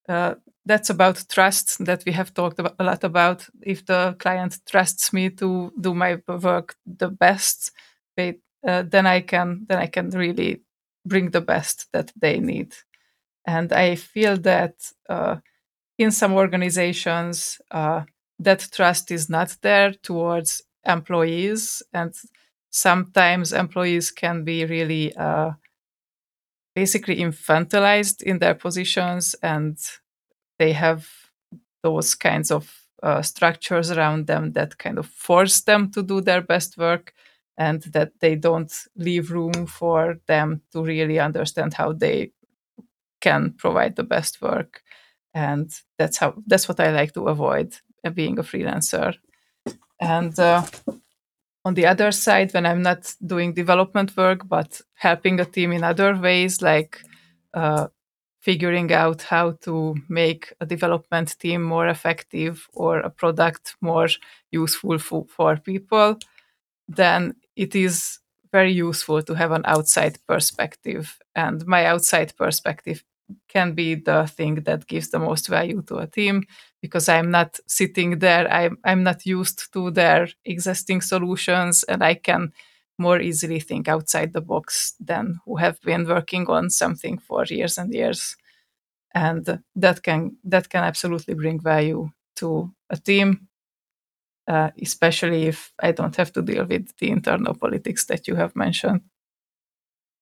uh, 0.09 0.35
that's 0.65 0.89
about 0.89 1.25
trust 1.29 1.83
that 1.85 2.03
we 2.05 2.11
have 2.11 2.33
talked 2.33 2.59
a 2.59 2.83
lot 2.83 3.03
about. 3.03 3.47
If 3.61 3.85
the 3.85 4.15
client 4.19 4.59
trusts 4.69 5.13
me 5.13 5.29
to 5.31 5.71
do 5.79 5.93
my 5.93 6.17
work 6.27 6.75
the 6.85 7.09
best, 7.09 7.71
they, 8.17 8.39
uh, 8.67 8.83
then 8.83 9.05
I 9.05 9.21
can 9.21 9.65
then 9.67 9.79
I 9.79 9.87
can 9.87 10.09
really 10.09 10.61
bring 11.05 11.31
the 11.31 11.41
best 11.41 11.87
that 11.93 12.11
they 12.19 12.39
need. 12.39 12.73
And 13.45 13.71
I 13.73 13.95
feel 13.95 14.37
that 14.37 14.75
uh, 15.09 15.37
in 15.97 16.11
some 16.11 16.33
organizations 16.33 17.61
uh, 17.71 18.03
that 18.39 18.69
trust 18.71 19.11
is 19.11 19.29
not 19.29 19.57
there 19.61 19.93
towards 20.03 20.63
employees, 20.85 21.83
and 21.93 22.13
sometimes 22.71 23.53
employees 23.53 24.11
can 24.11 24.43
be 24.43 24.65
really 24.65 25.15
uh, 25.15 25.51
basically 26.75 27.17
infantilized 27.17 28.21
in 28.21 28.39
their 28.39 28.53
positions 28.53 29.35
and 29.41 29.77
they 30.59 30.73
have 30.73 31.07
those 31.83 32.15
kinds 32.15 32.51
of 32.51 32.85
uh, 33.01 33.21
structures 33.21 33.91
around 33.91 34.27
them 34.27 34.51
that 34.53 34.77
kind 34.77 34.97
of 34.97 35.05
force 35.05 35.61
them 35.61 35.91
to 35.91 36.03
do 36.03 36.21
their 36.21 36.41
best 36.41 36.77
work 36.77 37.13
and 37.57 37.83
that 37.83 38.11
they 38.19 38.35
don't 38.35 38.73
leave 38.95 39.31
room 39.31 39.65
for 39.65 40.17
them 40.27 40.61
to 40.71 40.83
really 40.83 41.19
understand 41.19 41.73
how 41.73 41.93
they 41.93 42.31
can 43.21 43.53
provide 43.57 43.95
the 43.95 44.03
best 44.03 44.41
work. 44.41 44.81
And 45.33 45.71
that's 45.97 46.17
how 46.17 46.35
that's 46.47 46.67
what 46.67 46.79
i 46.79 46.91
like 46.91 47.13
to 47.13 47.27
avoid 47.27 47.75
uh, 48.05 48.09
being 48.09 48.39
a 48.39 48.43
freelancer. 48.43 49.15
And 49.99 50.37
uh, 50.39 50.63
on 51.65 51.73
the 51.73 51.85
other 51.85 52.11
side 52.11 52.53
when 52.53 52.65
i'm 52.65 52.81
not 52.81 53.13
doing 53.25 53.53
development 53.53 54.15
work 54.15 54.47
but 54.47 54.79
helping 54.93 55.39
a 55.39 55.45
team 55.45 55.71
in 55.71 55.83
other 55.83 56.15
ways 56.15 56.61
like 56.61 57.01
uh, 57.53 57.87
figuring 58.45 58.93
out 58.93 59.23
how 59.23 59.53
to 59.59 59.95
make 60.07 60.53
a 60.61 60.67
development 60.67 61.35
team 61.39 61.63
more 61.63 61.87
effective 61.87 62.67
or 62.73 62.99
a 62.99 63.09
product 63.09 63.75
more 63.81 64.07
useful 64.51 64.99
for, 64.99 65.25
for 65.27 65.57
people, 65.57 66.19
then 66.87 67.33
it 67.55 67.73
is 67.73 68.19
very 68.51 68.71
useful 68.71 69.23
to 69.23 69.33
have 69.33 69.51
an 69.51 69.63
outside 69.65 70.19
perspective. 70.27 71.17
And 71.33 71.65
my 71.65 71.87
outside 71.87 72.37
perspective 72.37 73.03
can 73.47 73.73
be 73.73 73.95
the 73.95 74.27
thing 74.27 74.55
that 74.65 74.87
gives 74.87 75.09
the 75.09 75.19
most 75.19 75.47
value 75.47 75.81
to 75.83 75.97
a 75.97 76.07
team 76.07 76.43
because 76.81 77.09
I'm 77.09 77.31
not 77.31 77.59
sitting 77.67 78.19
there, 78.19 78.51
I'm, 78.51 78.77
I'm 78.83 79.03
not 79.03 79.25
used 79.25 79.73
to 79.73 79.91
their 79.91 80.27
existing 80.45 81.01
solutions, 81.01 81.83
and 81.83 82.03
I 82.03 82.13
can 82.15 82.53
more 82.97 83.19
easily 83.19 83.59
think 83.59 83.87
outside 83.87 84.33
the 84.33 84.41
box 84.41 84.93
than 84.99 85.39
who 85.45 85.57
have 85.57 85.81
been 85.81 86.07
working 86.07 86.47
on 86.47 86.69
something 86.69 87.17
for 87.17 87.43
years 87.45 87.77
and 87.77 87.93
years. 87.93 88.37
And 89.13 89.61
that 89.75 90.03
can 90.03 90.37
that 90.43 90.69
can 90.69 90.83
absolutely 90.83 91.33
bring 91.33 91.59
value 91.59 92.09
to 92.35 92.71
a 92.89 92.97
team 92.97 93.47
uh, 94.47 94.69
especially 94.81 95.45
if 95.45 95.73
i 95.79 95.91
don't 95.91 96.15
have 96.15 96.31
to 96.31 96.41
deal 96.41 96.65
with 96.65 96.95
the 96.97 97.09
internal 97.09 97.55
politics 97.55 98.05
that 98.05 98.27
you 98.27 98.35
have 98.35 98.55
mentioned. 98.55 99.01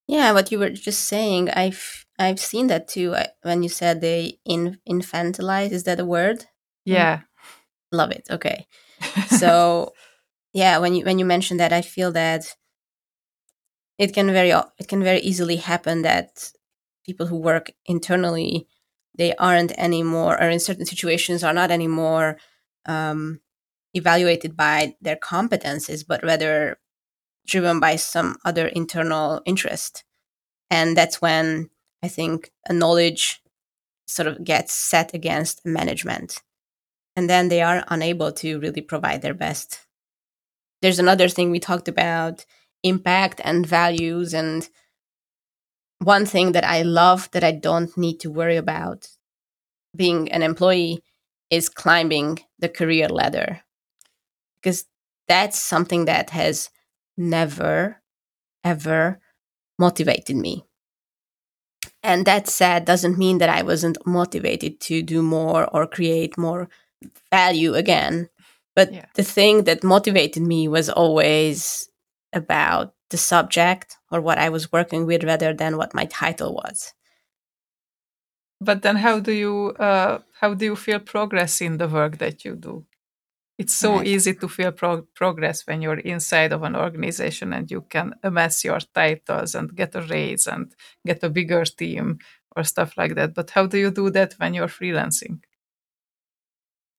Yeah 0.08 0.34
what 0.34 0.52
you 0.52 0.60
were 0.60 0.70
just 0.70 1.08
saying 1.08 1.50
i've 1.50 2.06
i've 2.20 2.40
seen 2.40 2.68
that 2.68 2.88
too 2.88 3.16
when 3.42 3.64
you 3.64 3.70
said 3.70 4.02
they 4.02 4.40
in, 4.46 4.78
infantilize 4.90 5.72
is 5.72 5.84
that 5.84 6.00
a 6.00 6.06
word? 6.06 6.46
Yeah. 6.86 7.22
Love 7.92 8.12
it 8.12 8.28
okay. 8.30 8.68
So 9.28 9.94
yeah 10.54 10.78
when 10.78 10.94
you 10.94 11.04
when 11.06 11.20
you 11.20 11.26
mentioned 11.26 11.60
that 11.60 11.74
i 11.74 11.82
feel 11.82 12.12
that 12.12 12.56
it 13.98 14.14
can 14.14 14.32
very 14.32 14.52
it 14.52 14.88
can 14.88 15.04
very 15.04 15.20
easily 15.20 15.58
happen 15.58 16.04
that 16.04 16.52
people 17.06 17.28
who 17.28 17.38
work 17.38 17.72
internally 17.86 18.68
they 19.18 19.36
aren't 19.36 19.72
anymore 19.78 20.42
or 20.42 20.50
in 20.50 20.60
certain 20.60 20.86
situations 20.86 21.44
are 21.44 21.54
not 21.54 21.72
anymore 21.72 22.38
um, 22.86 23.40
evaluated 23.94 24.56
by 24.56 24.96
their 25.02 25.16
competences 25.16 26.06
but 26.08 26.24
rather 26.24 26.78
driven 27.46 27.80
by 27.80 27.96
some 27.96 28.38
other 28.46 28.68
internal 28.68 29.42
interest. 29.46 30.04
And 30.70 30.98
that's 30.98 31.22
when 31.22 31.70
i 32.04 32.08
think 32.08 32.52
a 32.68 32.74
knowledge 32.74 33.42
sort 34.08 34.28
of 34.28 34.44
gets 34.44 34.74
set 34.74 35.14
against 35.14 35.66
management 35.66 36.42
and 37.16 37.30
then 37.30 37.50
they 37.50 37.62
are 37.62 37.84
unable 37.90 38.32
to 38.32 38.60
really 38.60 38.82
provide 38.82 39.22
their 39.22 39.34
best. 39.34 39.80
There's 40.82 41.00
another 41.00 41.30
thing 41.30 41.52
we 41.52 41.60
talked 41.60 41.88
about 41.88 42.46
impact 42.84 43.40
and 43.44 43.66
values 43.66 44.34
and 44.34 44.68
one 46.00 46.26
thing 46.26 46.52
that 46.52 46.66
I 46.66 46.82
love 46.82 47.30
that 47.32 47.44
I 47.44 47.52
don't 47.52 47.96
need 47.98 48.20
to 48.22 48.32
worry 48.32 48.58
about 48.58 49.08
being 49.96 50.30
an 50.32 50.44
employee 50.44 51.02
is 51.50 51.70
climbing 51.70 52.40
the 52.60 52.68
career 52.68 53.08
ladder 53.08 53.62
because 54.56 54.86
that's 55.28 55.62
something 55.62 56.06
that 56.06 56.32
has 56.32 56.70
never 57.16 58.02
ever 58.66 59.20
motivated 59.80 60.36
me 60.36 60.66
and 62.04 62.26
that 62.26 62.48
said 62.48 62.86
doesn't 62.86 63.18
mean 63.18 63.38
that 63.38 63.50
i 63.50 63.62
wasn't 63.62 63.98
motivated 64.06 64.80
to 64.80 65.02
do 65.02 65.22
more 65.22 65.68
or 65.74 65.88
create 65.88 66.38
more 66.38 66.68
value 67.32 67.74
again 67.74 68.30
but 68.76 68.92
yeah. 68.94 69.06
the 69.16 69.24
thing 69.24 69.66
that 69.66 69.84
motivated 69.84 70.44
me 70.44 70.68
was 70.68 70.90
always 70.90 71.90
about 72.34 72.94
the 73.10 73.18
subject 73.18 73.98
or 74.12 74.22
what 74.22 74.40
I 74.40 74.50
was 74.50 74.72
working 74.72 75.06
with 75.06 75.24
rather 75.24 75.54
than 75.54 75.78
what 75.78 75.94
my 75.94 76.06
title 76.06 76.54
was. 76.56 76.94
But 78.60 78.82
then, 78.82 78.96
how 78.96 79.20
do 79.20 79.32
you 79.32 79.76
uh, 79.80 80.20
how 80.40 80.54
do 80.54 80.66
you 80.66 80.76
feel 80.76 81.00
progress 81.00 81.62
in 81.62 81.78
the 81.78 81.88
work 81.88 82.18
that 82.18 82.44
you 82.44 82.56
do? 82.56 82.86
It's 83.58 83.76
so 83.76 83.98
right. 83.98 84.08
easy 84.08 84.34
to 84.34 84.48
feel 84.48 84.72
pro- 84.72 85.08
progress 85.14 85.68
when 85.68 85.82
you're 85.82 86.00
inside 86.00 86.54
of 86.54 86.64
an 86.64 86.76
organization 86.76 87.54
and 87.54 87.70
you 87.70 87.82
can 87.82 88.16
amass 88.24 88.64
your 88.64 88.80
titles 88.80 89.54
and 89.54 89.76
get 89.76 89.96
a 89.96 90.02
raise 90.02 90.48
and 90.48 90.74
get 91.06 91.24
a 91.24 91.30
bigger 91.30 91.64
team 91.64 92.18
or 92.56 92.64
stuff 92.64 92.98
like 92.98 93.16
that. 93.16 93.34
But 93.34 93.52
how 93.52 93.68
do 93.68 93.78
you 93.78 93.92
do 93.92 94.10
that 94.10 94.34
when 94.38 94.54
you're 94.56 94.68
freelancing? 94.68 95.42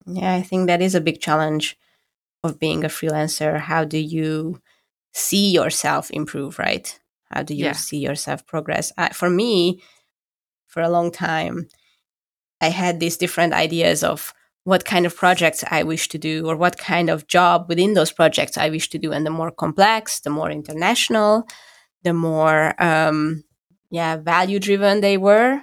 Yeah, 0.07 0.33
I 0.33 0.43
think 0.43 0.67
that 0.69 0.83
is 0.83 0.95
a 0.95 1.01
big 1.01 1.21
challenge 1.21 1.77
of 2.45 2.61
being 2.61 2.85
a 2.85 2.89
freelancer. 2.89 3.59
How 3.59 3.85
do 3.85 3.99
you 3.99 4.61
see 5.13 5.51
yourself 5.51 6.11
improve, 6.11 6.59
right? 6.59 6.99
How 7.31 7.43
do 7.43 7.55
you 7.55 7.67
yeah. 7.67 7.73
see 7.73 7.99
yourself 7.99 8.47
progress? 8.47 8.93
Uh, 8.97 9.09
for 9.09 9.31
me, 9.31 9.83
for 10.69 10.83
a 10.83 10.89
long 10.89 11.11
time, 11.11 11.69
I 12.61 12.69
had 12.69 13.01
these 13.01 13.17
different 13.17 13.55
ideas 13.55 14.05
of 14.05 14.33
what 14.65 14.85
kind 14.85 15.07
of 15.07 15.17
projects 15.17 15.63
I 15.71 15.83
wish 15.83 16.09
to 16.09 16.19
do 16.19 16.49
or 16.49 16.57
what 16.57 16.79
kind 16.79 17.11
of 17.11 17.27
job 17.27 17.67
within 17.69 17.95
those 17.95 18.13
projects 18.13 18.57
I 18.57 18.71
wish 18.71 18.89
to 18.91 18.99
do. 18.99 19.13
And 19.13 19.25
the 19.25 19.31
more 19.31 19.51
complex, 19.51 20.21
the 20.21 20.31
more 20.31 20.51
international, 20.51 21.47
the 22.03 22.15
more 22.15 22.75
um, 22.83 23.45
yeah 23.91 24.17
value 24.17 24.59
driven 24.59 25.01
they 25.01 25.17
were. 25.17 25.61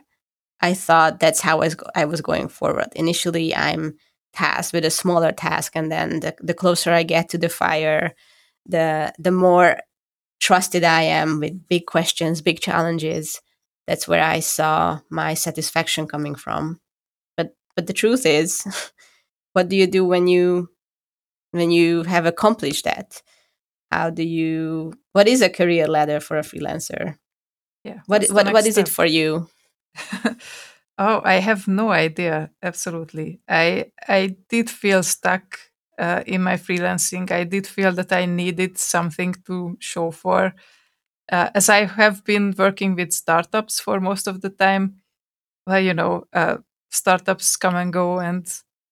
I 0.62 0.76
thought 0.76 1.20
that's 1.20 1.42
how 1.42 1.58
I 1.58 1.66
was, 1.66 1.76
I 1.96 2.06
was 2.06 2.22
going 2.22 2.48
forward. 2.48 2.90
Initially, 2.96 3.56
I'm 3.56 3.98
tasked 4.34 4.74
with 4.74 4.86
a 4.86 4.92
smaller 4.92 5.32
task, 5.32 5.72
and 5.76 5.92
then 5.92 6.20
the, 6.20 6.36
the 6.40 6.54
closer 6.54 6.92
I 6.92 7.04
get 7.04 7.30
to 7.30 7.40
the 7.40 7.50
fire, 7.50 8.14
the 8.68 9.12
the 9.18 9.32
more 9.32 9.78
trusted 10.40 10.84
I 10.84 11.04
am 11.04 11.40
with 11.40 11.68
big 11.68 11.86
questions, 11.86 12.42
big 12.42 12.60
challenges, 12.60 13.42
that's 13.88 14.08
where 14.08 14.24
I 14.24 14.40
saw 14.40 15.00
my 15.10 15.34
satisfaction 15.34 16.08
coming 16.08 16.36
from. 16.36 16.80
But 17.76 17.88
the 17.88 17.94
truth 17.94 18.26
is, 18.26 18.64
what 19.54 19.70
do 19.70 19.76
you 19.76 19.88
do 19.88 20.06
when 20.06 20.28
you 20.28 20.70
when 21.52 21.72
you 21.72 22.04
have 22.04 22.26
accomplished 22.26 22.86
that? 22.86 23.22
How 23.92 24.10
do 24.10 24.24
you 24.24 24.94
what 25.14 25.28
is 25.28 25.42
a 25.42 25.50
career 25.50 25.88
ladder 25.88 26.20
for 26.20 26.38
a 26.38 26.42
freelancer? 26.44 27.18
Yeah 27.84 28.02
what 28.08 28.26
what, 28.32 28.52
what 28.54 28.68
is 28.68 28.78
it 28.78 28.90
for 28.90 29.06
you? 29.06 29.50
Oh 30.98 31.22
i 31.26 31.36
have 31.36 31.68
no 31.68 31.92
idea 31.92 32.52
absolutely. 32.62 33.40
I 33.50 33.92
i 34.08 34.36
did 34.50 34.70
feel 34.70 35.04
stuck 35.04 35.60
uh, 36.00 36.24
in 36.28 36.42
my 36.44 36.56
freelancing. 36.58 37.32
I 37.32 37.44
did 37.46 37.68
feel 37.68 37.92
that 37.94 38.12
i 38.12 38.26
needed 38.26 38.78
something 38.78 39.36
to 39.48 39.78
show 39.80 40.12
for 40.12 40.54
uh, 41.32 41.50
as 41.56 41.70
i 41.70 41.86
have 41.86 42.24
been 42.26 42.54
working 42.58 42.96
with 42.96 43.14
startups 43.14 43.80
for 43.80 44.00
most 44.00 44.28
of 44.28 44.42
the 44.42 44.50
time. 44.50 44.98
Well 45.68 45.80
you 45.82 45.94
know 45.94 46.26
uh, 46.34 46.58
startups 46.92 47.58
come 47.58 47.76
and 47.76 47.94
go 47.94 48.20
and 48.20 48.48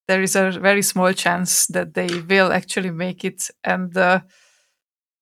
there 0.08 0.24
is 0.24 0.36
a 0.36 0.52
very 0.52 0.82
small 0.82 1.14
chance 1.14 1.68
that 1.68 1.94
they 1.94 2.08
will 2.22 2.52
actually 2.52 2.92
make 2.92 3.24
it. 3.26 3.50
And 3.64 3.96
uh, 3.98 4.22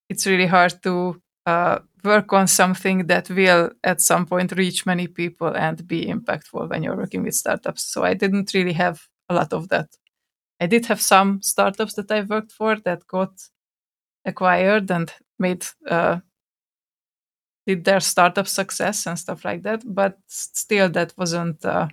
it's 0.10 0.26
really 0.26 0.46
hard 0.46 0.82
to 0.84 1.22
uh, 1.46 1.80
work 2.04 2.32
on 2.34 2.48
something 2.48 3.08
that 3.08 3.30
will 3.30 3.70
at 3.84 4.02
some 4.02 4.26
point 4.26 4.52
reach 4.58 4.86
many 4.86 5.08
people 5.08 5.48
and 5.56 5.88
be 5.88 6.06
impactful 6.06 6.70
when 6.70 6.84
you're 6.84 6.96
working 6.96 7.24
with 7.24 7.36
startups. 7.36 7.84
So 7.84 8.04
i 8.04 8.14
didn't 8.14 8.54
really 8.54 8.74
have 8.74 9.02
a 9.30 9.36
lot 9.36 9.54
of 9.54 9.70
that. 9.70 9.90
I 10.62 10.68
did 10.68 10.88
have 10.88 11.02
some 11.02 11.42
startups 11.44 11.96
that 11.96 12.12
i 12.12 12.22
worked 12.22 12.52
for 12.54 12.78
that 12.86 13.08
got 13.08 13.32
acquired 14.26 14.92
and 14.92 15.14
made 15.40 15.66
uh, 15.90 16.20
did 17.66 17.84
their 17.84 18.00
startup 18.00 18.48
success 18.48 19.06
and 19.06 19.20
stuff 19.20 19.44
like 19.46 19.62
that 19.64 19.84
but 19.86 20.18
still 20.28 20.90
that 20.90 21.14
wasn't 21.18 21.64
uh, 21.66 21.88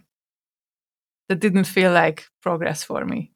that 1.29 1.41
didn't 1.41 1.65
feel 1.65 1.93
like 1.93 2.27
progress 2.43 2.85
for 2.85 3.05
me. 3.05 3.33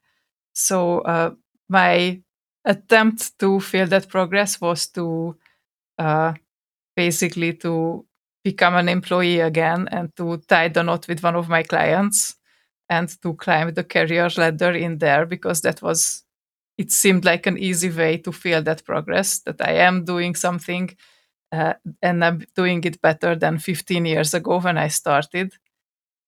So 0.55 1.01
uh, 1.01 1.33
my 1.69 2.23
attempt 2.65 3.39
to 3.41 3.61
feel 3.61 3.87
that 3.89 4.09
progress 4.09 4.61
was 4.61 4.89
to 4.89 5.37
uh, 5.99 6.35
basically 6.97 7.53
to 7.55 8.05
become 8.45 8.75
an 8.75 8.89
employee 8.89 9.41
again 9.41 9.89
and 9.91 10.15
to 10.17 10.39
tie 10.49 10.69
the 10.69 10.83
knot 10.83 11.07
with 11.09 11.23
one 11.23 11.37
of 11.37 11.49
my 11.49 11.63
clients 11.63 12.37
and 12.89 13.09
to 13.23 13.35
climb 13.35 13.75
the 13.75 13.85
career 13.85 14.29
ladder 14.37 14.73
in 14.73 14.99
there 14.99 15.27
because 15.27 15.61
that 15.63 15.83
was 15.83 16.25
it 16.79 16.93
seemed 16.93 17.25
like 17.25 17.47
an 17.47 17.59
easy 17.59 17.91
way 17.91 18.17
to 18.19 18.33
feel 18.33 18.63
that 18.63 18.85
progress 18.85 19.41
that 19.41 19.61
i 19.61 19.73
am 19.73 20.05
doing 20.05 20.35
something 20.35 20.91
uh, 21.53 21.75
and 22.03 22.25
i'm 22.25 22.45
doing 22.57 22.83
it 22.85 23.01
better 23.03 23.37
than 23.37 23.59
15 23.59 24.07
years 24.07 24.35
ago 24.35 24.61
when 24.61 24.79
i 24.79 24.89
started 24.89 25.53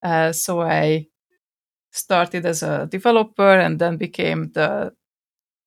uh, 0.04 0.32
so 0.32 0.60
i 0.62 1.06
started 1.90 2.46
as 2.46 2.62
a 2.62 2.86
developer 2.90 3.58
and 3.58 3.78
then 3.78 3.96
became 3.96 4.50
the 4.52 4.92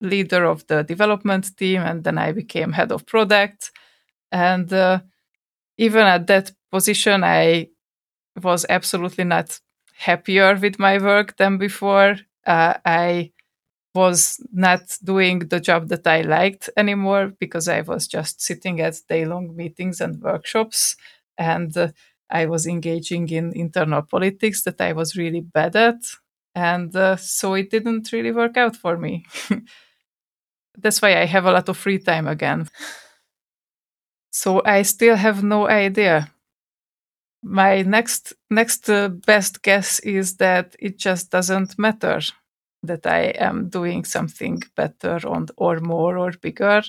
leader 0.01 0.45
of 0.45 0.65
the 0.67 0.83
development 0.83 1.55
team 1.57 1.81
and 1.81 2.03
then 2.03 2.17
i 2.17 2.31
became 2.31 2.71
head 2.73 2.91
of 2.91 3.05
product. 3.05 3.71
And 4.31 4.71
uh, 4.73 5.01
even 5.77 6.01
at 6.03 6.27
that 6.27 6.51
position 6.71 7.23
i 7.23 7.69
was 8.41 8.65
absolutely 8.69 9.23
not 9.23 9.59
happier 9.97 10.55
with 10.55 10.79
my 10.79 10.97
work 10.97 11.37
than 11.37 11.57
before. 11.57 12.17
Uh, 12.45 12.75
i 12.85 13.31
was 13.95 14.39
not 14.53 14.97
doing 15.03 15.39
the 15.39 15.59
job 15.59 15.89
that 15.89 16.07
i 16.07 16.21
liked 16.21 16.69
anymore 16.77 17.33
because 17.39 17.67
i 17.67 17.81
was 17.81 18.07
just 18.07 18.41
sitting 18.41 18.81
at 18.81 18.95
day 19.09 19.25
long 19.25 19.55
meetings 19.55 20.01
and 20.01 20.21
workshops. 20.21 20.95
And 21.37 21.75
uh, 21.77 21.89
i 22.33 22.45
was 22.47 22.67
engaging 22.67 23.29
in 23.29 23.53
internal 23.55 24.03
politics 24.03 24.63
that 24.63 24.81
i 24.81 24.93
was 24.93 25.15
really 25.17 25.41
bad 25.41 25.75
at 25.77 26.01
and 26.55 26.95
uh, 26.95 27.15
so 27.17 27.55
it 27.55 27.71
didn't 27.71 28.11
really 28.13 28.31
work 28.31 28.57
out 28.57 28.75
for 28.75 28.97
me. 28.97 29.25
That's 30.77 31.01
why 31.01 31.17
i 31.19 31.25
have 31.25 31.45
a 31.45 31.51
lot 31.51 31.69
of 31.69 31.77
free 31.77 31.99
time 31.99 32.27
again. 32.27 32.67
So 34.31 34.61
i 34.65 34.81
still 34.81 35.15
have 35.15 35.43
no 35.43 35.69
idea. 35.69 36.29
My 37.43 37.81
next 37.81 38.33
next 38.49 38.89
uh, 38.89 39.09
best 39.09 39.61
guess 39.63 39.99
is 39.99 40.37
that 40.37 40.75
it 40.79 40.97
just 40.97 41.29
doesn't 41.29 41.77
matter 41.77 42.21
that 42.83 43.05
i 43.05 43.21
am 43.49 43.69
doing 43.69 44.03
something 44.05 44.61
better 44.75 45.19
on, 45.27 45.47
or 45.57 45.79
more 45.81 46.17
or 46.17 46.31
bigger 46.31 46.81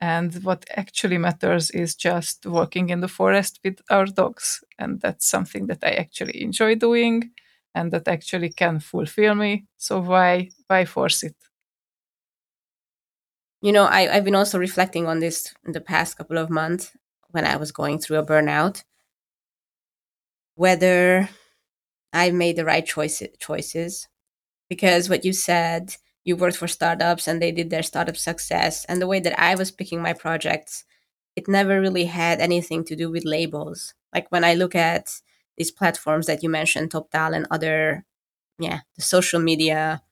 and 0.00 0.34
what 0.44 0.64
actually 0.76 1.18
matters 1.18 1.70
is 1.70 1.94
just 1.94 2.46
walking 2.46 2.90
in 2.90 3.00
the 3.00 3.08
forest 3.08 3.60
with 3.64 3.80
our 3.90 4.06
dogs. 4.06 4.62
And 4.78 5.00
that's 5.00 5.26
something 5.26 5.66
that 5.68 5.82
i 5.84 5.90
actually 5.92 6.42
enjoy 6.42 6.74
doing 6.76 7.30
and 7.74 7.92
that 7.92 8.08
actually 8.08 8.50
can 8.50 8.80
fulfill 8.80 9.34
me. 9.34 9.66
So 9.76 10.00
why 10.00 10.50
why 10.68 10.84
force 10.84 11.22
it? 11.22 11.36
You 13.62 13.72
know 13.72 13.84
I, 13.86 14.14
i've 14.14 14.24
been 14.24 14.36
also 14.36 14.58
reflecting 14.60 15.06
on 15.08 15.18
this 15.18 15.52
in 15.66 15.72
the 15.72 15.80
past 15.80 16.16
couple 16.16 16.38
of 16.38 16.50
months 16.50 16.92
when 17.30 17.44
i 17.44 17.56
was 17.56 17.72
going 17.72 17.98
through 17.98 18.18
a 18.18 18.26
burnout. 18.26 18.84
Whether 20.56 21.28
i 22.12 22.30
made 22.30 22.56
the 22.56 22.64
right 22.64 22.86
choice, 22.86 23.22
choices. 23.40 24.08
Because 24.68 25.08
what 25.10 25.24
you 25.24 25.32
said 25.34 25.96
you 26.24 26.36
worked 26.36 26.56
for 26.56 26.68
startups 26.68 27.28
and 27.28 27.40
they 27.40 27.52
did 27.52 27.70
their 27.70 27.82
startup 27.82 28.16
success. 28.16 28.84
And 28.86 29.00
the 29.00 29.06
way 29.06 29.20
that 29.20 29.38
i 29.40 29.54
was 29.54 29.70
picking 29.70 30.02
my 30.02 30.12
projects 30.12 30.84
it 31.36 31.48
never 31.48 31.80
really 31.80 32.04
had 32.06 32.40
anything 32.40 32.84
to 32.84 32.96
do 32.96 33.10
with 33.10 33.24
labels. 33.24 33.94
Like 34.14 34.30
when 34.32 34.44
i 34.44 34.54
look 34.54 34.74
at 34.74 35.20
these 35.58 35.70
platforms 35.70 36.26
that 36.26 36.42
you 36.42 36.48
mentioned 36.48 36.90
toptal 36.90 37.34
and 37.36 37.46
other 37.50 38.04
yeah 38.58 38.80
the 38.96 39.02
social 39.02 39.40
media 39.40 40.02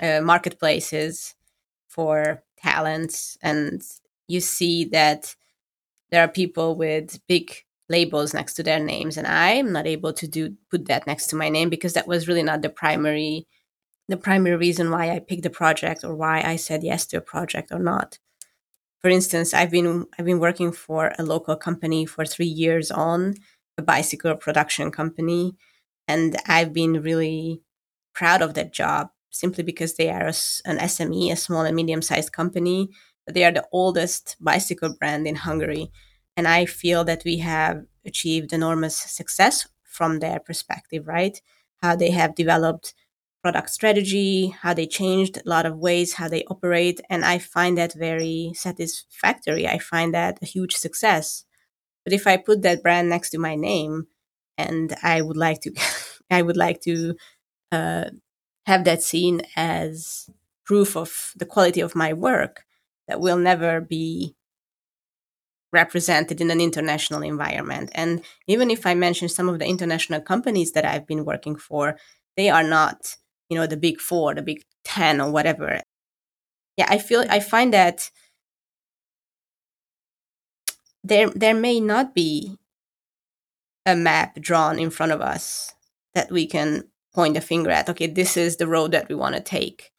uh, 0.00 0.20
marketplaces 0.22 1.34
for 1.88 2.42
talents 2.58 3.36
and 3.42 3.82
you 4.28 4.40
see 4.40 4.84
that 4.86 5.34
there 6.10 6.22
are 6.24 6.28
people 6.28 6.76
with 6.76 7.20
big 7.28 7.52
labels 7.88 8.34
next 8.34 8.54
to 8.54 8.62
their 8.62 8.78
names 8.80 9.16
and 9.16 9.26
i'm 9.26 9.72
not 9.72 9.86
able 9.86 10.12
to 10.12 10.28
do 10.28 10.54
put 10.70 10.86
that 10.86 11.06
next 11.06 11.26
to 11.28 11.36
my 11.36 11.48
name 11.48 11.68
because 11.70 11.94
that 11.94 12.08
was 12.08 12.28
really 12.28 12.42
not 12.42 12.62
the 12.62 12.68
primary 12.70 13.46
the 14.10 14.16
primary 14.16 14.56
reason 14.56 14.90
why 14.90 15.10
i 15.10 15.18
picked 15.18 15.46
a 15.46 15.50
project 15.50 16.04
or 16.04 16.14
why 16.14 16.42
i 16.42 16.56
said 16.56 16.82
yes 16.82 17.06
to 17.06 17.16
a 17.16 17.20
project 17.20 17.72
or 17.72 17.78
not. 17.78 18.18
For 19.00 19.08
instance 19.10 19.54
i've 19.54 19.70
been 19.70 20.06
i've 20.18 20.26
been 20.26 20.40
working 20.40 20.72
for 20.72 21.12
a 21.18 21.22
local 21.22 21.56
company 21.56 22.06
for 22.06 22.24
3 22.24 22.46
years 22.46 22.90
on 22.90 23.34
a 23.78 23.82
bicycle 23.82 24.34
production 24.36 24.90
company 24.90 25.56
and 26.08 26.36
i've 26.46 26.72
been 26.72 27.02
really 27.02 27.62
proud 28.14 28.42
of 28.42 28.54
that 28.54 28.72
job 28.72 29.10
simply 29.30 29.64
because 29.64 29.94
they 29.94 30.10
are 30.10 30.26
a, 30.28 30.34
an 30.64 30.78
sme 30.78 31.32
a 31.32 31.36
small 31.36 31.62
and 31.62 31.76
medium 31.76 32.02
sized 32.02 32.32
company 32.32 32.90
they 33.26 33.44
are 33.44 33.52
the 33.52 33.66
oldest 33.72 34.36
bicycle 34.40 34.94
brand 34.98 35.26
in 35.26 35.36
hungary 35.36 35.90
and 36.36 36.46
i 36.48 36.66
feel 36.66 37.04
that 37.04 37.22
we 37.24 37.38
have 37.38 37.84
achieved 38.04 38.52
enormous 38.52 38.96
success 38.96 39.68
from 39.84 40.20
their 40.20 40.38
perspective 40.40 41.06
right? 41.06 41.40
How 41.82 41.96
they 41.96 42.10
have 42.10 42.34
developed 42.34 42.94
product 43.42 43.70
strategy 43.70 44.48
how 44.62 44.74
they 44.74 44.86
changed 44.86 45.36
a 45.38 45.48
lot 45.48 45.66
of 45.66 45.78
ways 45.78 46.14
how 46.14 46.28
they 46.28 46.44
operate 46.44 47.00
and 47.10 47.24
i 47.24 47.38
find 47.38 47.78
that 47.78 47.94
very 47.94 48.52
satisfactory 48.54 49.66
i 49.66 49.78
find 49.78 50.14
that 50.14 50.38
a 50.42 50.46
huge 50.46 50.74
success 50.76 51.44
but 52.04 52.12
if 52.12 52.26
i 52.26 52.36
put 52.36 52.62
that 52.62 52.82
brand 52.82 53.08
next 53.08 53.30
to 53.30 53.38
my 53.38 53.54
name 53.54 54.06
and 54.58 54.94
i 55.02 55.22
would 55.22 55.36
like 55.36 55.60
to 55.60 55.72
i 56.30 56.42
would 56.42 56.56
like 56.56 56.80
to 56.80 57.14
uh, 57.72 58.06
have 58.66 58.84
that 58.84 59.02
seen 59.02 59.42
as 59.56 60.30
proof 60.64 60.96
of 60.96 61.32
the 61.36 61.46
quality 61.46 61.80
of 61.80 61.96
my 61.96 62.12
work 62.12 62.64
that 63.08 63.20
will 63.20 63.38
never 63.38 63.80
be 63.80 64.36
represented 65.72 66.40
in 66.40 66.50
an 66.50 66.60
international 66.60 67.22
environment. 67.22 67.90
And 67.94 68.22
even 68.46 68.70
if 68.70 68.86
I 68.86 68.94
mention 68.94 69.28
some 69.28 69.48
of 69.48 69.58
the 69.58 69.66
international 69.66 70.20
companies 70.20 70.72
that 70.72 70.84
I've 70.84 71.06
been 71.06 71.24
working 71.24 71.56
for, 71.56 71.96
they 72.36 72.50
are 72.50 72.62
not, 72.62 73.16
you 73.50 73.56
know, 73.58 73.66
the 73.66 73.76
big 73.76 74.00
four, 74.00 74.34
the 74.34 74.42
big 74.42 74.64
10 74.84 75.20
or 75.20 75.30
whatever. 75.30 75.80
Yeah, 76.76 76.86
I 76.88 76.98
feel, 76.98 77.24
I 77.28 77.40
find 77.40 77.74
that 77.74 78.10
there, 81.04 81.28
there 81.30 81.54
may 81.54 81.80
not 81.80 82.14
be 82.14 82.56
a 83.84 83.96
map 83.96 84.40
drawn 84.40 84.78
in 84.78 84.90
front 84.90 85.12
of 85.12 85.20
us 85.20 85.74
that 86.14 86.30
we 86.30 86.46
can 86.46 86.84
point 87.14 87.36
a 87.36 87.40
finger 87.40 87.70
at. 87.70 87.88
Okay, 87.90 88.06
this 88.06 88.36
is 88.36 88.56
the 88.56 88.66
road 88.68 88.92
that 88.92 89.08
we 89.08 89.14
want 89.14 89.34
to 89.34 89.40
take. 89.40 89.90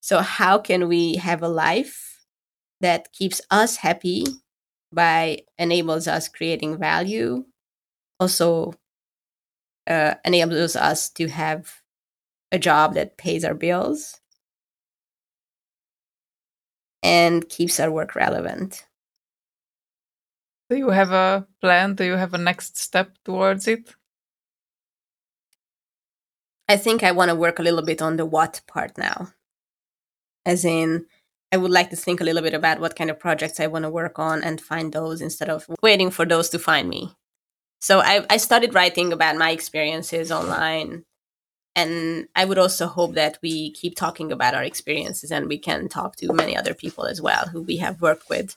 So, 0.00 0.20
how 0.20 0.58
can 0.58 0.88
we 0.88 1.16
have 1.16 1.42
a 1.42 1.48
life 1.48 2.24
that 2.80 3.12
keeps 3.12 3.40
us 3.50 3.76
happy 3.76 4.24
by 4.92 5.40
enables 5.58 6.08
us 6.08 6.28
creating 6.28 6.78
value 6.78 7.44
also 8.18 8.74
uh, 9.86 10.14
enables 10.24 10.76
us 10.76 11.10
to 11.10 11.28
have 11.28 11.79
a 12.52 12.58
job 12.58 12.94
that 12.94 13.16
pays 13.16 13.44
our 13.44 13.54
bills 13.54 14.20
and 17.02 17.48
keeps 17.48 17.80
our 17.80 17.90
work 17.90 18.14
relevant 18.14 18.86
do 20.68 20.76
you 20.76 20.90
have 20.90 21.10
a 21.12 21.46
plan 21.60 21.94
do 21.94 22.04
you 22.04 22.16
have 22.16 22.34
a 22.34 22.38
next 22.38 22.76
step 22.76 23.16
towards 23.24 23.66
it 23.66 23.94
I 26.70 26.76
think 26.76 27.02
I 27.02 27.10
want 27.10 27.30
to 27.30 27.34
work 27.34 27.58
a 27.58 27.64
little 27.64 27.82
bit 27.82 28.00
on 28.00 28.16
the 28.16 28.24
what 28.24 28.60
part 28.68 28.96
now. 28.96 29.32
As 30.46 30.64
in, 30.64 31.06
I 31.50 31.56
would 31.56 31.72
like 31.72 31.90
to 31.90 31.96
think 31.96 32.20
a 32.20 32.24
little 32.24 32.42
bit 32.42 32.54
about 32.54 32.78
what 32.78 32.94
kind 32.94 33.10
of 33.10 33.18
projects 33.18 33.58
I 33.58 33.66
want 33.66 33.82
to 33.82 33.90
work 33.90 34.20
on 34.20 34.44
and 34.44 34.60
find 34.60 34.92
those 34.92 35.20
instead 35.20 35.48
of 35.48 35.66
waiting 35.82 36.12
for 36.12 36.24
those 36.24 36.48
to 36.50 36.60
find 36.60 36.88
me. 36.88 37.16
So 37.80 37.98
I, 37.98 38.24
I 38.30 38.36
started 38.36 38.72
writing 38.72 39.12
about 39.12 39.34
my 39.34 39.50
experiences 39.50 40.30
online. 40.30 41.02
And 41.76 42.26
I 42.34 42.44
would 42.44 42.58
also 42.58 42.86
hope 42.86 43.14
that 43.14 43.38
we 43.42 43.72
keep 43.72 43.96
talking 43.96 44.32
about 44.32 44.54
our 44.54 44.62
experiences 44.62 45.30
and 45.30 45.46
we 45.46 45.58
can 45.58 45.88
talk 45.88 46.16
to 46.16 46.32
many 46.32 46.56
other 46.56 46.74
people 46.74 47.06
as 47.06 47.22
well 47.22 47.46
who 47.46 47.62
we 47.62 47.76
have 47.76 48.02
worked 48.02 48.28
with 48.28 48.56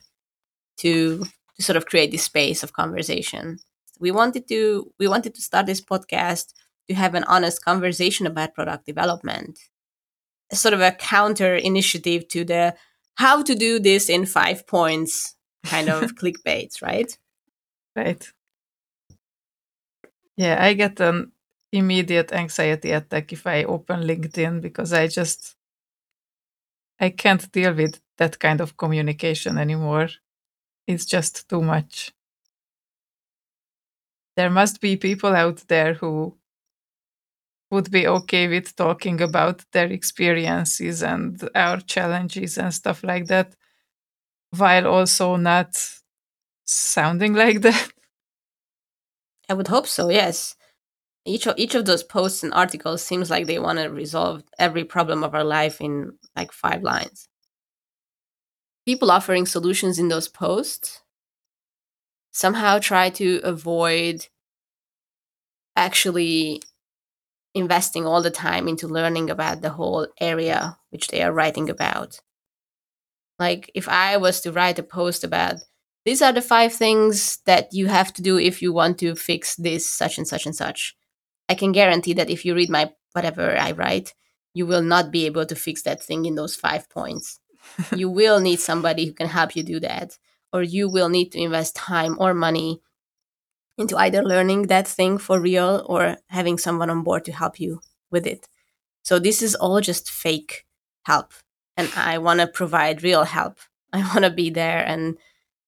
to, 0.77 1.23
to 1.55 1.61
sort 1.61 1.77
of 1.77 1.85
create 1.85 2.11
this 2.11 2.23
space 2.23 2.63
of 2.63 2.73
conversation. 2.73 3.59
We 3.99 4.11
wanted 4.11 4.47
to 4.49 4.91
we 4.99 5.07
wanted 5.07 5.35
to 5.35 5.41
start 5.41 5.67
this 5.67 5.79
podcast 5.79 6.53
to 6.89 6.95
have 6.95 7.13
an 7.13 7.23
honest 7.25 7.63
conversation 7.63 8.25
about 8.25 8.55
product 8.55 8.85
development 8.85 9.59
sort 10.51 10.73
of 10.73 10.81
a 10.81 10.91
counter 10.91 11.55
initiative 11.55 12.27
to 12.29 12.43
the 12.45 12.75
how 13.15 13.43
to 13.43 13.55
do 13.55 13.79
this 13.79 14.09
in 14.09 14.25
five 14.25 14.65
points 14.67 15.35
kind 15.65 15.89
of 15.89 16.15
clickbait, 16.15 16.81
right? 16.81 17.17
Right. 17.95 18.27
Yeah, 20.35 20.57
I 20.59 20.73
get 20.73 20.99
an 20.99 21.31
immediate 21.73 22.31
anxiety 22.31 22.91
attack 22.91 23.33
if 23.33 23.47
I 23.47 23.63
open 23.63 24.01
LinkedIn 24.01 24.61
because 24.61 24.93
I 24.93 25.07
just 25.07 25.57
I 26.99 27.09
can't 27.09 27.51
deal 27.51 27.73
with 27.73 27.99
that 28.17 28.39
kind 28.39 28.61
of 28.61 28.77
communication 28.77 29.57
anymore. 29.57 30.09
It's 30.87 31.05
just 31.05 31.49
too 31.49 31.61
much. 31.61 32.13
There 34.35 34.49
must 34.49 34.81
be 34.81 34.95
people 34.97 35.35
out 35.35 35.67
there 35.67 35.95
who 35.95 36.37
would 37.71 37.89
be 37.91 38.07
okay 38.07 38.47
with 38.47 38.75
talking 38.75 39.19
about 39.21 39.65
their 39.71 39.87
experiences 39.91 41.01
and 41.01 41.49
our 41.55 41.79
challenges 41.81 42.57
and 42.57 42.73
stuff 42.73 43.03
like 43.03 43.25
that 43.27 43.55
while 44.57 44.87
also 44.87 45.35
not 45.35 45.75
sounding 46.65 47.33
like 47.43 47.61
that 47.61 47.91
i 49.49 49.53
would 49.53 49.67
hope 49.67 49.87
so 49.87 50.09
yes 50.09 50.55
each 51.25 51.47
of 51.47 51.55
each 51.57 51.75
of 51.75 51.85
those 51.85 52.03
posts 52.03 52.43
and 52.43 52.53
articles 52.53 53.01
seems 53.01 53.29
like 53.29 53.47
they 53.47 53.59
want 53.59 53.79
to 53.79 53.85
resolve 53.87 54.43
every 54.59 54.83
problem 54.83 55.23
of 55.23 55.33
our 55.33 55.43
life 55.43 55.79
in 55.81 56.13
like 56.35 56.51
five 56.51 56.83
lines 56.83 57.27
people 58.85 59.11
offering 59.11 59.45
solutions 59.45 59.97
in 59.97 60.09
those 60.09 60.27
posts 60.27 61.01
somehow 62.31 62.79
try 62.79 63.09
to 63.09 63.39
avoid 63.43 64.27
actually 65.75 66.61
investing 67.55 68.05
all 68.05 68.21
the 68.21 68.31
time 68.31 68.67
into 68.67 68.87
learning 68.87 69.29
about 69.29 69.61
the 69.61 69.69
whole 69.69 70.07
area 70.19 70.77
which 70.89 71.07
they 71.07 71.21
are 71.21 71.31
writing 71.31 71.69
about. 71.69 72.19
Like 73.39 73.71
if 73.75 73.87
I 73.87 74.17
was 74.17 74.41
to 74.41 74.51
write 74.51 74.79
a 74.79 74.83
post 74.83 75.23
about 75.23 75.55
these 76.05 76.21
are 76.21 76.33
the 76.33 76.41
five 76.41 76.73
things 76.73 77.37
that 77.45 77.69
you 77.71 77.87
have 77.87 78.11
to 78.13 78.21
do 78.21 78.37
if 78.37 78.61
you 78.61 78.73
want 78.73 78.97
to 78.99 79.15
fix 79.15 79.55
this 79.55 79.89
such 79.89 80.17
and 80.17 80.27
such 80.27 80.45
and 80.45 80.55
such. 80.55 80.95
I 81.53 81.55
can 81.55 81.71
guarantee 81.71 82.13
that 82.13 82.31
if 82.31 82.45
you 82.45 82.55
read 82.55 82.71
my 82.71 82.91
whatever 83.11 83.55
I 83.55 83.73
write, 83.73 84.15
you 84.55 84.65
will 84.65 84.81
not 84.81 85.11
be 85.11 85.27
able 85.27 85.45
to 85.45 85.55
fix 85.55 85.83
that 85.83 86.01
thing 86.01 86.25
in 86.25 86.33
those 86.33 86.55
five 86.55 86.89
points. 86.89 87.39
you 87.95 88.09
will 88.09 88.39
need 88.39 88.59
somebody 88.59 89.05
who 89.05 89.13
can 89.13 89.27
help 89.27 89.55
you 89.55 89.61
do 89.61 89.79
that, 89.81 90.17
or 90.51 90.63
you 90.63 90.89
will 90.89 91.09
need 91.09 91.31
to 91.33 91.39
invest 91.39 91.75
time 91.75 92.17
or 92.19 92.33
money 92.33 92.81
into 93.77 93.95
either 93.97 94.23
learning 94.23 94.63
that 94.63 94.87
thing 94.87 95.19
for 95.19 95.39
real 95.39 95.85
or 95.85 96.17
having 96.29 96.57
someone 96.57 96.89
on 96.89 97.03
board 97.03 97.23
to 97.25 97.31
help 97.31 97.59
you 97.59 97.81
with 98.09 98.25
it. 98.25 98.49
So 99.03 99.19
this 99.19 99.43
is 99.43 99.53
all 99.53 99.79
just 99.79 100.09
fake 100.09 100.65
help. 101.05 101.33
And 101.77 101.91
I 101.95 102.17
want 102.17 102.39
to 102.39 102.47
provide 102.47 103.03
real 103.03 103.25
help. 103.25 103.59
I 103.93 103.99
want 103.99 104.23
to 104.25 104.31
be 104.31 104.49
there 104.49 104.83
and 104.83 105.19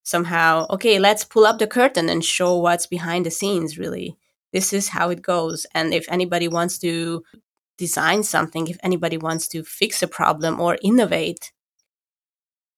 somehow, 0.02 0.66
okay, 0.70 0.98
let's 0.98 1.22
pull 1.22 1.46
up 1.46 1.60
the 1.60 1.68
curtain 1.68 2.08
and 2.08 2.24
show 2.24 2.56
what's 2.56 2.88
behind 2.88 3.24
the 3.24 3.30
scenes, 3.30 3.78
really. 3.78 4.16
This 4.56 4.72
is 4.72 4.88
how 4.88 5.10
it 5.10 5.20
goes. 5.20 5.66
And 5.74 5.92
if 5.92 6.10
anybody 6.10 6.48
wants 6.48 6.78
to 6.78 7.22
design 7.76 8.22
something, 8.22 8.68
if 8.68 8.78
anybody 8.82 9.18
wants 9.18 9.48
to 9.48 9.62
fix 9.62 10.02
a 10.02 10.08
problem 10.08 10.60
or 10.60 10.78
innovate, 10.80 11.52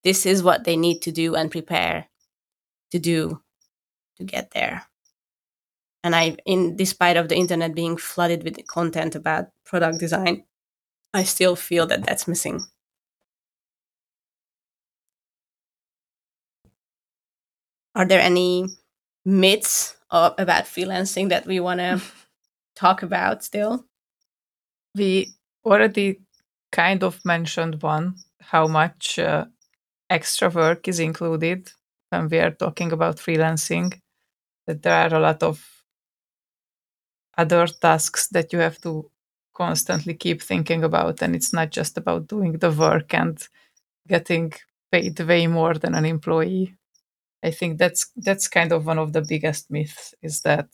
this 0.03 0.26
is 0.26 0.43
what 0.43 0.64
they 0.64 0.76
need 0.76 1.01
to 1.03 1.12
do 1.12 1.37
and 1.37 1.53
prepare 1.53 2.09
to 2.91 2.99
do 2.99 3.43
to 4.16 4.24
get 4.24 4.51
there 4.51 4.87
and 6.03 6.16
i 6.16 6.37
in 6.47 6.76
despite 6.76 7.16
of 7.16 7.29
the 7.29 7.37
internet 7.37 7.76
being 7.76 7.97
flooded 7.97 8.43
with 8.43 8.66
content 8.66 9.14
about 9.14 9.47
product 9.64 10.01
design 10.01 10.45
i 11.14 11.22
still 11.22 11.55
feel 11.55 11.87
that 11.87 12.05
that's 12.05 12.26
missing 12.26 12.61
are 17.95 18.07
there 18.07 18.20
any 18.20 18.66
myths 19.24 19.97
of, 20.11 20.35
about 20.39 20.65
freelancing 20.65 21.29
that 21.31 21.47
we 21.47 21.61
want 21.61 21.81
to 21.81 22.01
talk 22.77 23.03
about 23.03 23.45
still. 23.45 23.87
We 24.95 25.35
already 25.65 26.21
kind 26.73 27.03
of 27.03 27.25
mentioned 27.25 27.83
one 27.83 28.17
how 28.41 28.67
much 28.67 29.19
uh, 29.19 29.47
extra 30.11 30.51
work 30.51 30.89
is 30.89 31.01
included 31.01 31.71
when 32.11 32.29
we 32.29 32.39
are 32.39 32.51
talking 32.51 32.93
about 32.93 33.17
freelancing 33.17 34.01
that 34.67 34.83
there 34.83 34.95
are 34.95 35.15
a 35.15 35.21
lot 35.21 35.43
of 35.43 35.65
other 37.37 37.67
tasks 37.67 38.29
that 38.29 38.53
you 38.53 38.59
have 38.59 38.81
to 38.81 39.11
constantly 39.55 40.15
keep 40.15 40.43
thinking 40.43 40.85
about 40.85 41.23
and 41.23 41.35
it's 41.35 41.53
not 41.53 41.71
just 41.71 41.99
about 41.99 42.29
doing 42.29 42.53
the 42.59 42.71
work 42.71 43.15
and 43.15 43.49
getting 44.09 44.53
paid 44.93 45.21
way 45.21 45.47
more 45.49 45.75
than 45.75 45.95
an 45.95 46.07
employee 46.07 46.78
i 47.43 47.51
think 47.51 47.78
that's 47.78 48.11
that's 48.16 48.49
kind 48.49 48.72
of 48.72 48.86
one 48.86 48.99
of 48.99 49.12
the 49.12 49.22
biggest 49.22 49.70
myths 49.70 50.14
is 50.22 50.43
that 50.43 50.68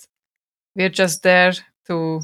we're 0.77 0.89
just 0.89 1.23
there 1.23 1.53
to 1.87 2.21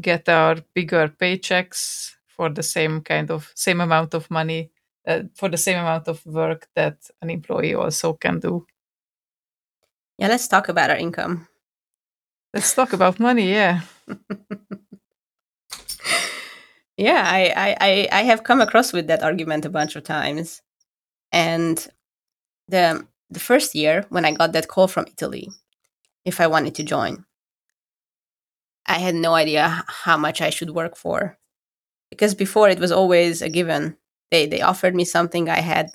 get 0.00 0.28
our 0.28 0.56
bigger 0.74 1.08
paychecks 1.08 2.12
for 2.26 2.48
the 2.48 2.62
same 2.62 3.00
kind 3.00 3.30
of 3.30 3.50
same 3.54 3.80
amount 3.80 4.14
of 4.14 4.30
money 4.30 4.70
uh, 5.06 5.22
for 5.34 5.48
the 5.48 5.58
same 5.58 5.78
amount 5.78 6.08
of 6.08 6.24
work 6.26 6.68
that 6.74 6.96
an 7.20 7.30
employee 7.30 7.74
also 7.74 8.12
can 8.12 8.40
do 8.40 8.66
yeah 10.18 10.28
let's 10.28 10.48
talk 10.48 10.68
about 10.68 10.90
our 10.90 10.96
income 10.96 11.46
Let's 12.54 12.74
talk 12.74 12.92
about 12.92 13.18
money. 13.18 13.50
Yeah. 13.50 13.80
yeah, 16.98 17.24
I, 17.26 17.74
I, 17.80 18.08
I 18.12 18.22
have 18.24 18.44
come 18.44 18.60
across 18.60 18.92
with 18.92 19.06
that 19.06 19.22
argument 19.22 19.64
a 19.64 19.70
bunch 19.70 19.96
of 19.96 20.04
times. 20.04 20.60
And 21.32 21.86
the 22.68 23.06
the 23.32 23.40
first 23.40 23.74
year 23.74 24.04
when 24.10 24.24
I 24.24 24.32
got 24.32 24.52
that 24.52 24.68
call 24.68 24.88
from 24.88 25.06
Italy, 25.06 25.48
if 26.24 26.40
I 26.40 26.46
wanted 26.46 26.74
to 26.76 26.82
join, 26.82 27.24
I 28.86 28.98
had 28.98 29.14
no 29.14 29.34
idea 29.34 29.84
how 29.88 30.16
much 30.16 30.40
I 30.40 30.50
should 30.50 30.70
work 30.70 30.96
for. 30.96 31.38
Because 32.10 32.34
before 32.34 32.68
it 32.68 32.78
was 32.78 32.92
always 32.92 33.42
a 33.42 33.48
given. 33.48 33.96
They 34.30 34.46
they 34.46 34.62
offered 34.62 34.94
me 34.94 35.04
something 35.04 35.48
I 35.48 35.60
had 35.60 35.90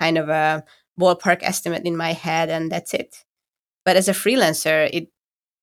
kind 0.00 0.18
of 0.18 0.28
a 0.28 0.64
ballpark 0.98 1.42
estimate 1.42 1.84
in 1.84 1.96
my 1.96 2.12
head 2.12 2.48
and 2.48 2.70
that's 2.72 2.94
it. 2.94 3.24
But 3.84 3.96
as 3.96 4.08
a 4.08 4.12
freelancer, 4.12 4.88
it 4.92 5.08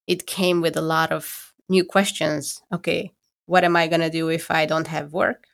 it 0.08 0.28
came 0.28 0.62
with 0.62 0.78
a 0.78 0.82
lot 0.82 1.12
of 1.12 1.54
new 1.70 1.84
questions. 1.86 2.62
Okay, 2.72 3.12
what 3.46 3.64
am 3.64 3.76
I 3.76 3.88
going 3.88 4.02
to 4.02 4.10
do 4.10 4.30
if 4.30 4.52
I 4.52 4.66
don't 4.66 4.88
have 4.88 5.14
work? 5.14 5.46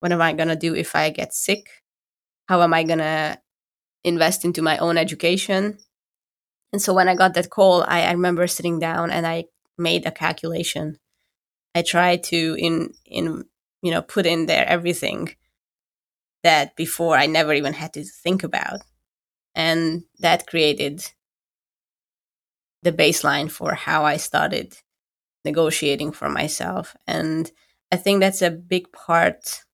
What 0.00 0.12
am 0.12 0.20
I 0.22 0.32
going 0.32 0.48
to 0.48 0.56
do 0.56 0.74
if 0.74 0.94
I 0.94 1.10
get 1.10 1.34
sick? 1.34 1.66
How 2.48 2.62
am 2.62 2.74
I 2.74 2.84
going 2.84 2.98
to 2.98 3.38
invest 4.04 4.44
into 4.44 4.62
my 4.62 4.78
own 4.78 4.96
education? 4.96 5.78
And 6.72 6.82
so 6.82 6.92
when 6.92 7.08
I 7.08 7.14
got 7.14 7.34
that 7.34 7.50
call, 7.50 7.84
I, 7.84 8.02
I 8.02 8.12
remember 8.12 8.46
sitting 8.46 8.78
down 8.78 9.10
and 9.10 9.26
I 9.26 9.44
made 9.78 10.06
a 10.06 10.10
calculation. 10.10 10.98
I 11.74 11.82
tried 11.82 12.22
to 12.24 12.56
in 12.58 12.94
in 13.06 13.44
you 13.82 13.90
know 13.90 14.02
put 14.02 14.26
in 14.26 14.46
there 14.46 14.66
everything 14.68 15.34
that 16.42 16.76
before 16.76 17.16
I 17.16 17.26
never 17.26 17.52
even 17.52 17.72
had 17.72 17.92
to 17.94 18.04
think 18.04 18.44
about. 18.44 18.80
And 19.54 20.04
that 20.20 20.46
created 20.46 21.04
the 22.82 22.92
baseline 22.92 23.50
for 23.50 23.74
how 23.74 24.04
I 24.04 24.18
started 24.18 24.76
negotiating 25.44 26.12
for 26.12 26.28
myself. 26.28 26.96
And 27.06 27.50
I 27.90 27.96
think 27.96 28.20
that's 28.20 28.42
a 28.42 28.50
big 28.50 28.92
part 28.92 29.64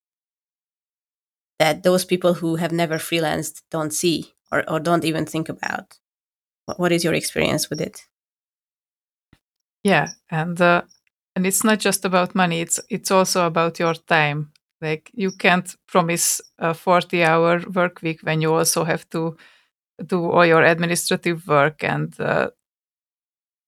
that 1.61 1.82
those 1.82 2.06
people 2.06 2.32
who 2.34 2.56
have 2.56 2.72
never 2.72 2.96
freelanced 2.98 3.62
don't 3.70 3.92
see 3.92 4.32
or, 4.50 4.64
or 4.68 4.80
don't 4.80 5.04
even 5.04 5.26
think 5.26 5.48
about. 5.50 5.98
What, 6.76 6.90
is 6.90 7.04
your 7.04 7.12
experience 7.14 7.68
with 7.68 7.82
it? 7.82 8.06
Yeah, 9.84 10.08
and 10.30 10.58
uh, 10.61 10.82
and 11.36 11.46
it's 11.46 11.62
not 11.62 11.78
just 11.78 12.04
about 12.04 12.34
money. 12.34 12.61
It's 12.61 12.80
it's 12.88 13.11
also 13.11 13.46
about 13.46 13.78
your 13.78 13.94
time. 13.94 14.52
Like 14.80 15.11
you 15.12 15.32
can't 15.32 15.76
promise 15.86 16.40
a 16.58 16.72
forty-hour 16.72 17.64
work 17.74 18.00
week 18.02 18.20
when 18.22 18.40
you 18.40 18.54
also 18.54 18.84
have 18.84 19.08
to 19.11 19.36
do 20.06 20.30
all 20.30 20.46
your 20.46 20.62
administrative 20.62 21.46
work 21.46 21.84
and 21.84 22.18
uh, 22.20 22.50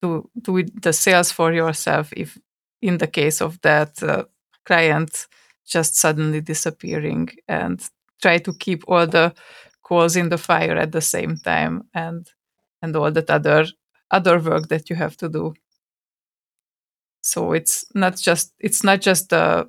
to 0.03 0.31
do 0.41 0.63
the 0.83 0.93
sales 0.93 1.31
for 1.33 1.53
yourself 1.53 2.13
if 2.17 2.39
in 2.81 2.99
the 2.99 3.07
case 3.07 3.41
of 3.43 3.61
that 3.61 4.03
uh, 4.03 4.25
client 4.65 5.27
just 5.67 5.97
suddenly 5.97 6.41
disappearing 6.41 7.29
and 7.49 7.89
try 8.21 8.39
to 8.39 8.53
keep 8.55 8.85
all 8.89 9.07
the 9.07 9.35
coals 9.83 10.17
in 10.17 10.29
the 10.29 10.39
fire 10.39 10.77
at 10.77 10.93
the 10.93 11.01
same 11.01 11.37
time 11.37 11.83
and 11.95 12.31
and 12.81 12.97
all 12.97 13.11
that 13.11 13.31
other 13.31 13.67
other 14.11 14.39
work 14.39 14.69
that 14.69 14.91
you 14.91 14.97
have 14.97 15.17
to 15.17 15.29
do. 15.29 15.55
So 17.23 17.53
it's 17.53 17.85
not 17.95 18.17
just 18.17 18.53
it's 18.59 18.83
not 18.85 19.01
just 19.01 19.31
the 19.31 19.69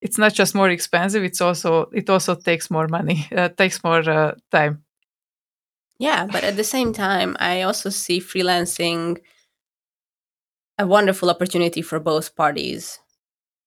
it's 0.00 0.18
not 0.18 0.34
just 0.34 0.54
more 0.54 0.68
expensive 0.68 1.22
it's 1.22 1.40
also 1.40 1.88
it 1.92 2.10
also 2.10 2.34
takes 2.34 2.70
more 2.70 2.88
money 2.88 3.26
uh, 3.36 3.48
takes 3.48 3.82
more 3.84 4.08
uh, 4.08 4.34
time. 4.50 4.84
Yeah 5.98 6.26
but 6.26 6.42
at 6.42 6.56
the 6.56 6.64
same 6.64 6.92
time 6.92 7.36
i 7.38 7.62
also 7.62 7.88
see 7.88 8.18
freelancing 8.18 9.20
a 10.78 10.86
wonderful 10.86 11.30
opportunity 11.30 11.82
for 11.82 12.00
both 12.00 12.34
parties. 12.34 12.98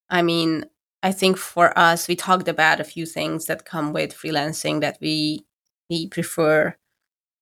I 0.10 0.22
mean 0.22 0.66
i 1.06 1.12
think 1.12 1.38
for 1.38 1.68
us 1.78 2.08
we 2.08 2.16
talked 2.16 2.48
about 2.50 2.80
a 2.82 2.92
few 2.94 3.06
things 3.06 3.46
that 3.46 3.66
come 3.74 3.94
with 3.94 4.14
freelancing 4.14 4.82
that 4.82 4.98
we 5.02 5.46
we 5.90 6.08
prefer 6.08 6.76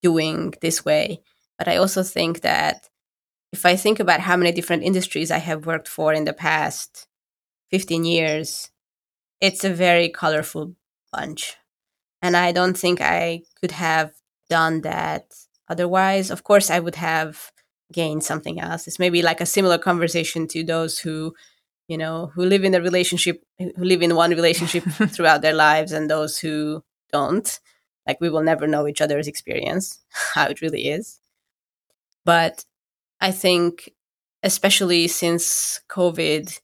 doing 0.03 0.53
this 0.61 0.86
way 0.86 1.22
but 1.57 1.68
i 1.68 1.76
also 1.78 2.03
think 2.03 2.41
that 2.41 2.89
if 3.51 3.66
i 3.66 3.76
think 3.76 3.99
about 3.99 4.20
how 4.28 4.38
many 4.38 4.51
different 4.51 4.84
industries 4.84 5.32
i 5.32 5.39
have 5.39 5.66
worked 5.66 5.88
for 5.88 6.14
in 6.14 6.26
the 6.26 6.34
past 6.34 7.07
15 7.72 8.05
years 8.05 8.72
it's 9.43 9.66
a 9.66 9.74
very 9.74 10.07
colorful 10.07 10.74
bunch. 11.11 11.57
And 12.22 12.38
I 12.38 12.53
don't 12.53 12.78
think 12.78 13.01
I 13.01 13.41
could 13.59 13.72
have 13.72 14.14
done 14.49 14.82
that 14.82 15.26
otherwise. 15.68 16.32
Of 16.32 16.45
course, 16.45 16.70
I 16.70 16.80
would 16.80 16.95
have 16.95 17.51
gained 17.91 18.24
something 18.24 18.61
else. 18.61 18.88
It's 18.88 18.99
maybe 18.99 19.22
like 19.22 19.41
a 19.41 19.45
similar 19.45 19.78
conversation 19.78 20.47
to 20.47 20.64
those 20.64 20.99
who, 20.99 21.34
you 21.88 21.98
know, 21.98 22.32
who 22.34 22.46
live 22.46 22.64
in 22.64 22.76
a 22.76 22.82
relationship, 22.82 23.44
who 23.60 23.72
live 23.78 24.02
in 24.02 24.16
one 24.16 24.32
relationship 24.32 24.84
throughout 25.10 25.42
their 25.42 25.54
lives, 25.54 25.92
and 25.92 26.10
those 26.10 26.38
who 26.38 26.84
don't. 27.12 27.60
Like, 28.08 28.20
we 28.20 28.30
will 28.30 28.44
never 28.44 28.68
know 28.68 28.88
each 28.88 29.02
other's 29.02 29.28
experience, 29.28 30.00
how 30.34 30.48
it 30.48 30.62
really 30.62 30.90
is. 30.90 31.20
But 32.26 32.66
I 33.20 33.32
think, 33.32 33.92
especially 34.44 35.08
since 35.08 35.82
COVID, 35.90 36.60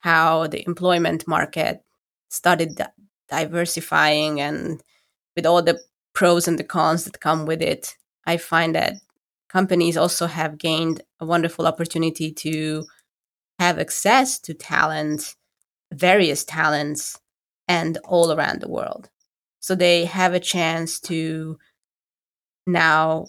how 0.00 0.46
the 0.46 0.64
employment 0.66 1.26
market 1.28 1.82
started 2.28 2.76
di- 2.76 2.88
diversifying 3.28 4.40
and 4.40 4.82
with 5.36 5.46
all 5.46 5.62
the 5.62 5.80
pros 6.14 6.48
and 6.48 6.58
the 6.58 6.64
cons 6.64 7.04
that 7.04 7.20
come 7.20 7.46
with 7.46 7.62
it, 7.62 7.96
I 8.26 8.36
find 8.36 8.74
that 8.74 8.94
companies 9.48 9.96
also 9.96 10.26
have 10.26 10.58
gained 10.58 11.02
a 11.18 11.26
wonderful 11.26 11.66
opportunity 11.66 12.32
to 12.32 12.84
have 13.60 13.78
access 13.78 14.38
to 14.38 14.54
talent, 14.54 15.36
various 15.92 16.44
talents, 16.44 17.20
and 17.68 17.98
all 18.04 18.32
around 18.32 18.60
the 18.60 18.70
world. 18.70 19.10
So 19.60 19.74
they 19.74 20.06
have 20.06 20.32
a 20.32 20.40
chance 20.40 20.98
to 21.00 21.58
now 22.66 23.26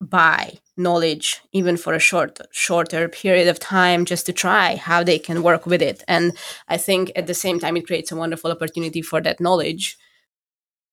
buy 0.00 0.52
knowledge 0.76 1.40
even 1.52 1.76
for 1.76 1.92
a 1.92 1.98
short 1.98 2.38
shorter 2.52 3.08
period 3.08 3.48
of 3.48 3.58
time 3.58 4.04
just 4.04 4.26
to 4.26 4.32
try 4.32 4.76
how 4.76 5.02
they 5.02 5.18
can 5.18 5.42
work 5.42 5.66
with 5.66 5.82
it. 5.82 6.04
And 6.06 6.24
i 6.68 6.76
think 6.76 7.10
at 7.16 7.26
the 7.26 7.34
same 7.44 7.58
time 7.58 7.76
it 7.76 7.86
creates 7.86 8.12
a 8.12 8.16
wonderful 8.16 8.52
opportunity 8.52 9.02
for 9.02 9.20
that 9.22 9.40
knowledge 9.40 9.96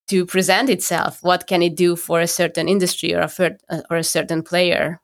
to 0.09 0.25
present 0.25 0.69
itself. 0.69 1.19
What 1.21 1.45
can 1.47 1.61
it 1.61 1.75
do 1.75 1.95
for 1.95 2.19
a 2.21 2.33
certain 2.39 2.67
industry 2.67 3.13
or 3.13 3.21
a 3.21 3.31
uh, 3.69 3.81
or 3.91 3.97
a 3.97 4.11
certain 4.15 4.41
player? 4.41 5.01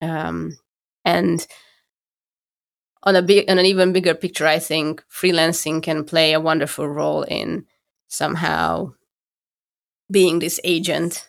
Um, 0.00 0.56
and 1.04 1.46
on 3.04 3.16
a 3.16 3.22
big 3.22 3.48
on 3.50 3.58
an 3.58 3.66
even 3.66 3.92
bigger 3.92 4.14
picture 4.14 4.46
i 4.46 4.58
think 4.58 5.02
freelancing 5.10 5.82
can 5.82 6.04
play 6.04 6.32
a 6.32 6.40
wonderful 6.40 6.88
role 6.88 7.22
in 7.22 7.64
somehow 8.08 8.92
being 10.10 10.38
this 10.38 10.60
agent 10.64 11.28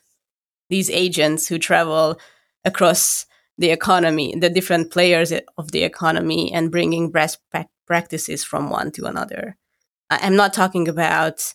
these 0.69 0.89
agents 0.89 1.47
who 1.47 1.59
travel 1.59 2.19
across 2.63 3.25
the 3.57 3.69
economy, 3.69 4.35
the 4.37 4.49
different 4.49 4.91
players 4.91 5.31
of 5.57 5.71
the 5.71 5.83
economy, 5.83 6.51
and 6.51 6.71
bringing 6.71 7.11
best 7.11 7.39
practices 7.85 8.43
from 8.43 8.69
one 8.69 8.91
to 8.91 9.05
another. 9.05 9.55
I'm 10.09 10.35
not 10.35 10.53
talking 10.53 10.87
about 10.87 11.53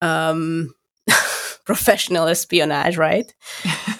um, 0.00 0.74
professional 1.64 2.26
espionage, 2.26 2.96
right? 2.96 3.32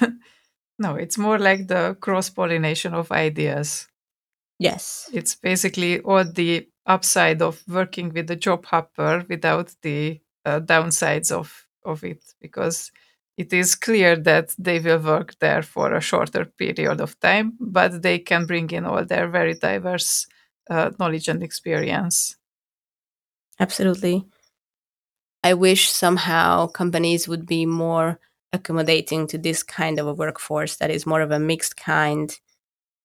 no, 0.78 0.96
it's 0.96 1.18
more 1.18 1.38
like 1.38 1.68
the 1.68 1.96
cross 2.00 2.30
pollination 2.30 2.94
of 2.94 3.12
ideas. 3.12 3.86
Yes. 4.58 5.10
It's 5.12 5.34
basically 5.34 6.00
all 6.00 6.24
the 6.24 6.68
upside 6.86 7.42
of 7.42 7.62
working 7.68 8.12
with 8.12 8.26
the 8.28 8.36
job 8.36 8.64
hopper 8.64 9.24
without 9.28 9.74
the 9.82 10.20
uh, 10.44 10.60
downsides 10.60 11.30
of, 11.30 11.66
of 11.84 12.04
it 12.04 12.22
because 12.40 12.90
it 13.36 13.52
is 13.52 13.74
clear 13.74 14.16
that 14.16 14.54
they 14.58 14.78
will 14.78 14.98
work 14.98 15.34
there 15.40 15.62
for 15.62 15.92
a 15.92 16.00
shorter 16.00 16.46
period 16.46 17.00
of 17.00 17.18
time, 17.20 17.52
but 17.60 18.00
they 18.02 18.18
can 18.18 18.46
bring 18.46 18.70
in 18.70 18.86
all 18.86 19.04
their 19.04 19.28
very 19.28 19.54
diverse 19.54 20.26
uh, 20.70 20.90
knowledge 20.98 21.28
and 21.28 21.42
experience. 21.42 22.36
Absolutely. 23.60 24.24
I 25.42 25.54
wish 25.54 25.90
somehow 25.90 26.66
companies 26.66 27.28
would 27.28 27.46
be 27.46 27.66
more 27.66 28.18
accommodating 28.52 29.26
to 29.28 29.38
this 29.38 29.62
kind 29.62 29.98
of 29.98 30.06
a 30.06 30.14
workforce 30.14 30.76
that 30.76 30.90
is 30.90 31.06
more 31.06 31.20
of 31.20 31.30
a 31.30 31.38
mixed 31.38 31.76
kind, 31.76 32.38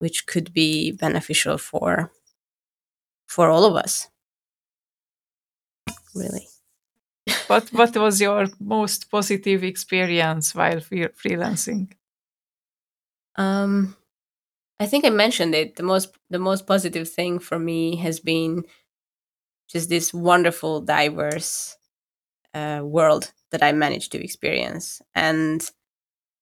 which 0.01 0.27
could 0.27 0.53
be 0.53 0.91
beneficial 0.91 1.57
for 1.57 2.11
for 3.27 3.49
all 3.49 3.65
of 3.65 3.75
us. 3.75 4.09
Really 6.15 6.47
what 7.47 7.69
what 7.73 7.95
was 7.97 8.21
your 8.21 8.47
most 8.59 9.11
positive 9.11 9.63
experience 9.63 10.55
while 10.55 10.79
freelancing? 10.79 11.91
Um, 13.35 13.95
I 14.79 14.85
think 14.85 15.05
I 15.05 15.09
mentioned 15.09 15.53
it. 15.55 15.75
The 15.75 15.83
most 15.83 16.15
the 16.29 16.39
most 16.39 16.65
positive 16.65 17.09
thing 17.09 17.39
for 17.39 17.59
me 17.59 17.97
has 17.97 18.19
been 18.19 18.63
just 19.69 19.89
this 19.89 20.13
wonderful, 20.13 20.81
diverse 20.81 21.77
uh, 22.53 22.81
world 22.83 23.31
that 23.51 23.63
I 23.63 23.71
managed 23.71 24.11
to 24.13 24.23
experience, 24.23 25.01
and 25.13 25.69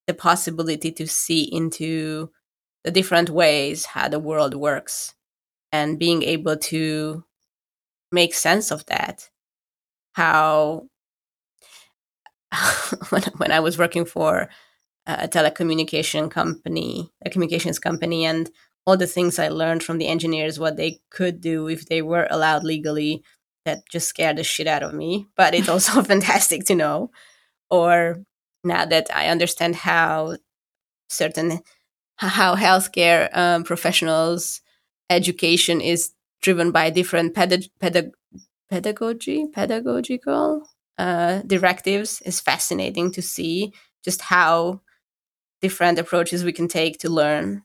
the 0.07 0.13
possibility 0.13 0.91
to 0.91 1.07
see 1.07 1.43
into 1.43 2.31
the 2.83 2.91
different 2.91 3.29
ways 3.29 3.85
how 3.85 4.07
the 4.07 4.19
world 4.19 4.53
works, 4.53 5.13
and 5.71 5.99
being 5.99 6.23
able 6.23 6.57
to 6.57 7.23
make 8.11 8.33
sense 8.33 8.71
of 8.71 8.85
that. 8.87 9.29
How 10.13 10.87
when, 13.09 13.23
when 13.37 13.51
I 13.51 13.59
was 13.59 13.77
working 13.77 14.05
for 14.05 14.49
a 15.05 15.27
telecommunication 15.27 16.29
company, 16.29 17.11
a 17.25 17.29
communications 17.29 17.79
company, 17.79 18.25
and 18.25 18.49
all 18.85 18.97
the 18.97 19.07
things 19.07 19.39
I 19.39 19.49
learned 19.49 19.83
from 19.83 19.97
the 19.97 20.07
engineers, 20.07 20.59
what 20.59 20.77
they 20.77 20.99
could 21.09 21.41
do 21.41 21.67
if 21.67 21.87
they 21.87 22.01
were 22.01 22.27
allowed 22.29 22.63
legally, 22.63 23.23
that 23.65 23.83
just 23.91 24.07
scared 24.07 24.37
the 24.37 24.43
shit 24.43 24.67
out 24.67 24.83
of 24.83 24.93
me. 24.93 25.27
But 25.35 25.53
it's 25.53 25.69
also 25.69 26.01
fantastic 26.13 26.65
to 26.65 26.75
know. 26.75 27.11
Or 27.69 28.23
now 28.63 28.85
that 28.85 29.07
I 29.15 29.27
understand 29.27 29.75
how 29.75 30.37
certain 31.09 31.61
how 32.27 32.55
healthcare 32.55 33.35
um, 33.35 33.63
professionals 33.63 34.61
education 35.09 35.81
is 35.81 36.11
driven 36.41 36.71
by 36.71 36.89
different 36.89 37.33
pedag- 37.33 37.71
pedag- 37.79 38.13
pedagogy 38.69 39.47
pedagogical 39.47 40.67
uh, 40.97 41.41
directives 41.47 42.21
is 42.21 42.39
fascinating 42.39 43.11
to 43.11 43.21
see 43.21 43.73
just 44.03 44.21
how 44.21 44.81
different 45.61 45.99
approaches 45.99 46.43
we 46.43 46.51
can 46.53 46.67
take 46.67 46.99
to 46.99 47.09
learn 47.09 47.63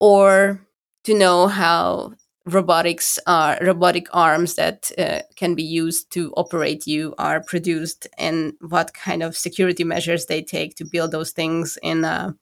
or 0.00 0.66
to 1.04 1.14
know 1.14 1.46
how 1.48 2.12
robotics 2.46 3.18
are 3.26 3.56
robotic 3.62 4.08
arms 4.12 4.54
that 4.56 4.90
uh, 4.98 5.20
can 5.36 5.54
be 5.54 5.62
used 5.62 6.10
to 6.10 6.32
operate 6.36 6.86
you 6.88 7.14
are 7.18 7.40
produced 7.40 8.08
and 8.18 8.54
what 8.68 8.92
kind 8.94 9.22
of 9.22 9.36
security 9.36 9.84
measures 9.84 10.26
they 10.26 10.42
take 10.42 10.74
to 10.74 10.84
build 10.84 11.12
those 11.12 11.30
things 11.30 11.78
in 11.82 12.04
a 12.04 12.34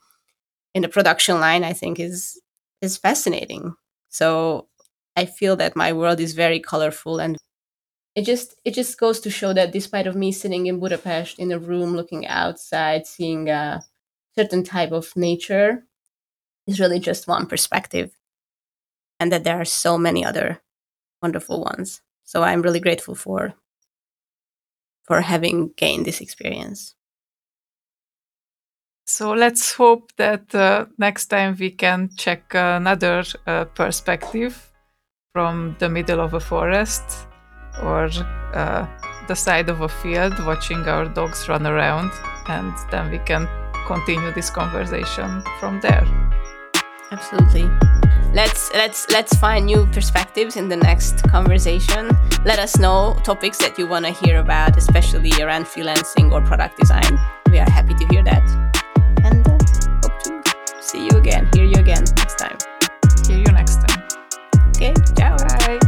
in 0.75 0.83
the 0.83 0.89
production 0.89 1.41
line 1.41 1.64
i 1.64 1.73
think 1.73 1.99
is 2.01 2.41
is 2.81 2.97
fascinating 2.97 3.75
so 4.09 4.68
i 5.16 5.25
feel 5.25 5.57
that 5.57 5.77
my 5.77 5.93
world 5.93 6.21
is 6.21 6.33
very 6.35 6.61
colorful 6.61 7.18
and 7.21 7.37
it 8.14 8.25
just 8.25 8.55
it 8.64 8.75
just 8.75 8.99
goes 8.99 9.21
to 9.21 9.31
show 9.31 9.53
that 9.53 9.73
despite 9.73 10.07
of 10.07 10.16
me 10.16 10.33
sitting 10.33 10.66
in 10.66 10.81
Budapest 10.81 11.39
in 11.39 11.53
a 11.53 11.59
room 11.59 11.95
looking 11.97 12.27
outside, 12.27 13.07
seeing 13.07 13.49
a 13.49 13.83
certain 14.37 14.64
type 14.64 14.93
of 14.93 15.14
nature, 15.16 15.85
is 16.66 16.81
really 16.81 17.01
just 17.01 17.29
one 17.29 17.47
perspective, 17.47 18.12
and 19.18 19.31
that 19.33 19.45
there 19.45 19.61
are 19.61 19.64
so 19.64 19.99
many 19.99 20.25
other 20.25 20.61
wonderful 21.23 21.62
ones. 21.62 22.03
So 22.25 22.43
I'm 22.43 22.62
really 22.62 22.81
grateful 22.81 23.14
for 23.14 23.55
for 25.03 25.21
having 25.21 25.73
gained 25.77 26.07
this 26.07 26.21
experience. 26.21 26.95
So 29.11 29.33
let's 29.33 29.73
hope 29.73 30.13
that 30.19 30.55
uh, 30.55 30.87
next 30.97 31.27
time 31.27 31.57
we 31.59 31.73
can 31.73 32.11
check 32.17 32.55
another 32.55 33.25
uh, 33.45 33.65
perspective 33.65 34.71
from 35.33 35.75
the 35.81 35.89
middle 35.89 36.21
of 36.21 36.35
a 36.35 36.39
forest 36.39 37.27
or 37.83 38.09
uh, 38.55 38.87
the 39.27 39.35
side 39.35 39.69
of 39.69 39.81
a 39.81 39.89
field 39.89 40.35
watching 40.47 40.87
our 40.87 41.07
dogs 41.07 41.49
run 41.49 41.67
around 41.67 42.13
and 42.47 42.73
then 42.93 43.11
we 43.11 43.19
can 43.19 43.49
continue 43.89 44.33
this 44.33 44.49
conversation 44.49 45.43
from 45.59 45.81
there. 45.81 46.07
Absolutely. 47.11 47.69
Let's 48.33 48.73
let's 48.75 49.11
let's 49.11 49.37
find 49.39 49.67
new 49.67 49.87
perspectives 49.87 50.57
in 50.57 50.69
the 50.69 50.77
next 50.77 51.29
conversation. 51.29 52.17
Let 52.45 52.61
us 52.61 52.79
know 52.79 53.19
topics 53.25 53.59
that 53.59 53.77
you 53.77 53.89
want 53.89 54.07
to 54.07 54.13
hear 54.13 54.39
about 54.39 54.77
especially 54.77 55.33
around 55.43 55.65
freelancing 55.65 56.31
or 56.31 56.41
product 56.43 56.79
design. 56.79 57.19
We 57.51 57.59
are 57.59 57.69
happy 57.69 57.95
to 57.95 58.07
hear 58.07 58.23
that 58.23 58.70
see 60.91 61.05
you 61.05 61.18
again 61.18 61.49
hear 61.53 61.64
you 61.64 61.78
again 61.78 62.03
next 62.16 62.36
time. 62.36 62.59
Hear 63.26 63.38
you 63.38 63.53
next 63.53 63.76
time. 63.86 64.03
Okay 64.74 64.93
ciao. 65.16 65.36
Bye. 65.36 65.78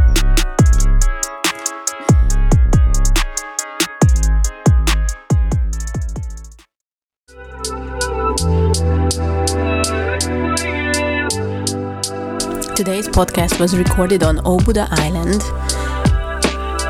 Today's 12.75 13.07
podcast 13.07 13.59
was 13.59 13.77
recorded 13.77 14.23
on 14.23 14.37
Óbuda 14.37 14.87
Island, 14.91 15.41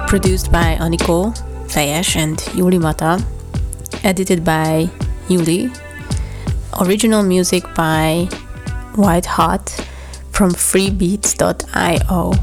produced 0.07 0.51
by 0.51 0.77
Aniko, 0.79 1.33
Fejes, 1.67 2.15
and 2.15 2.37
Yuli 2.57 2.79
Mata, 2.79 3.23
edited 4.03 4.45
by 4.45 4.89
Yuli, 5.27 5.69
original 6.81 7.23
music 7.23 7.63
by 7.75 8.27
White 8.95 9.25
Hot 9.25 9.69
from 10.31 10.51
freebeats.io. 10.51 12.33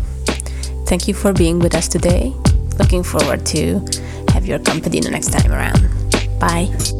Thank 0.86 1.08
you 1.08 1.14
for 1.14 1.32
being 1.32 1.58
with 1.58 1.74
us 1.74 1.88
today. 1.88 2.32
Looking 2.78 3.02
forward 3.02 3.46
to 3.46 3.80
have 4.32 4.46
your 4.46 4.58
company 4.58 5.00
the 5.00 5.10
next 5.10 5.32
time 5.32 5.52
around. 5.52 5.88
Bye. 6.38 6.99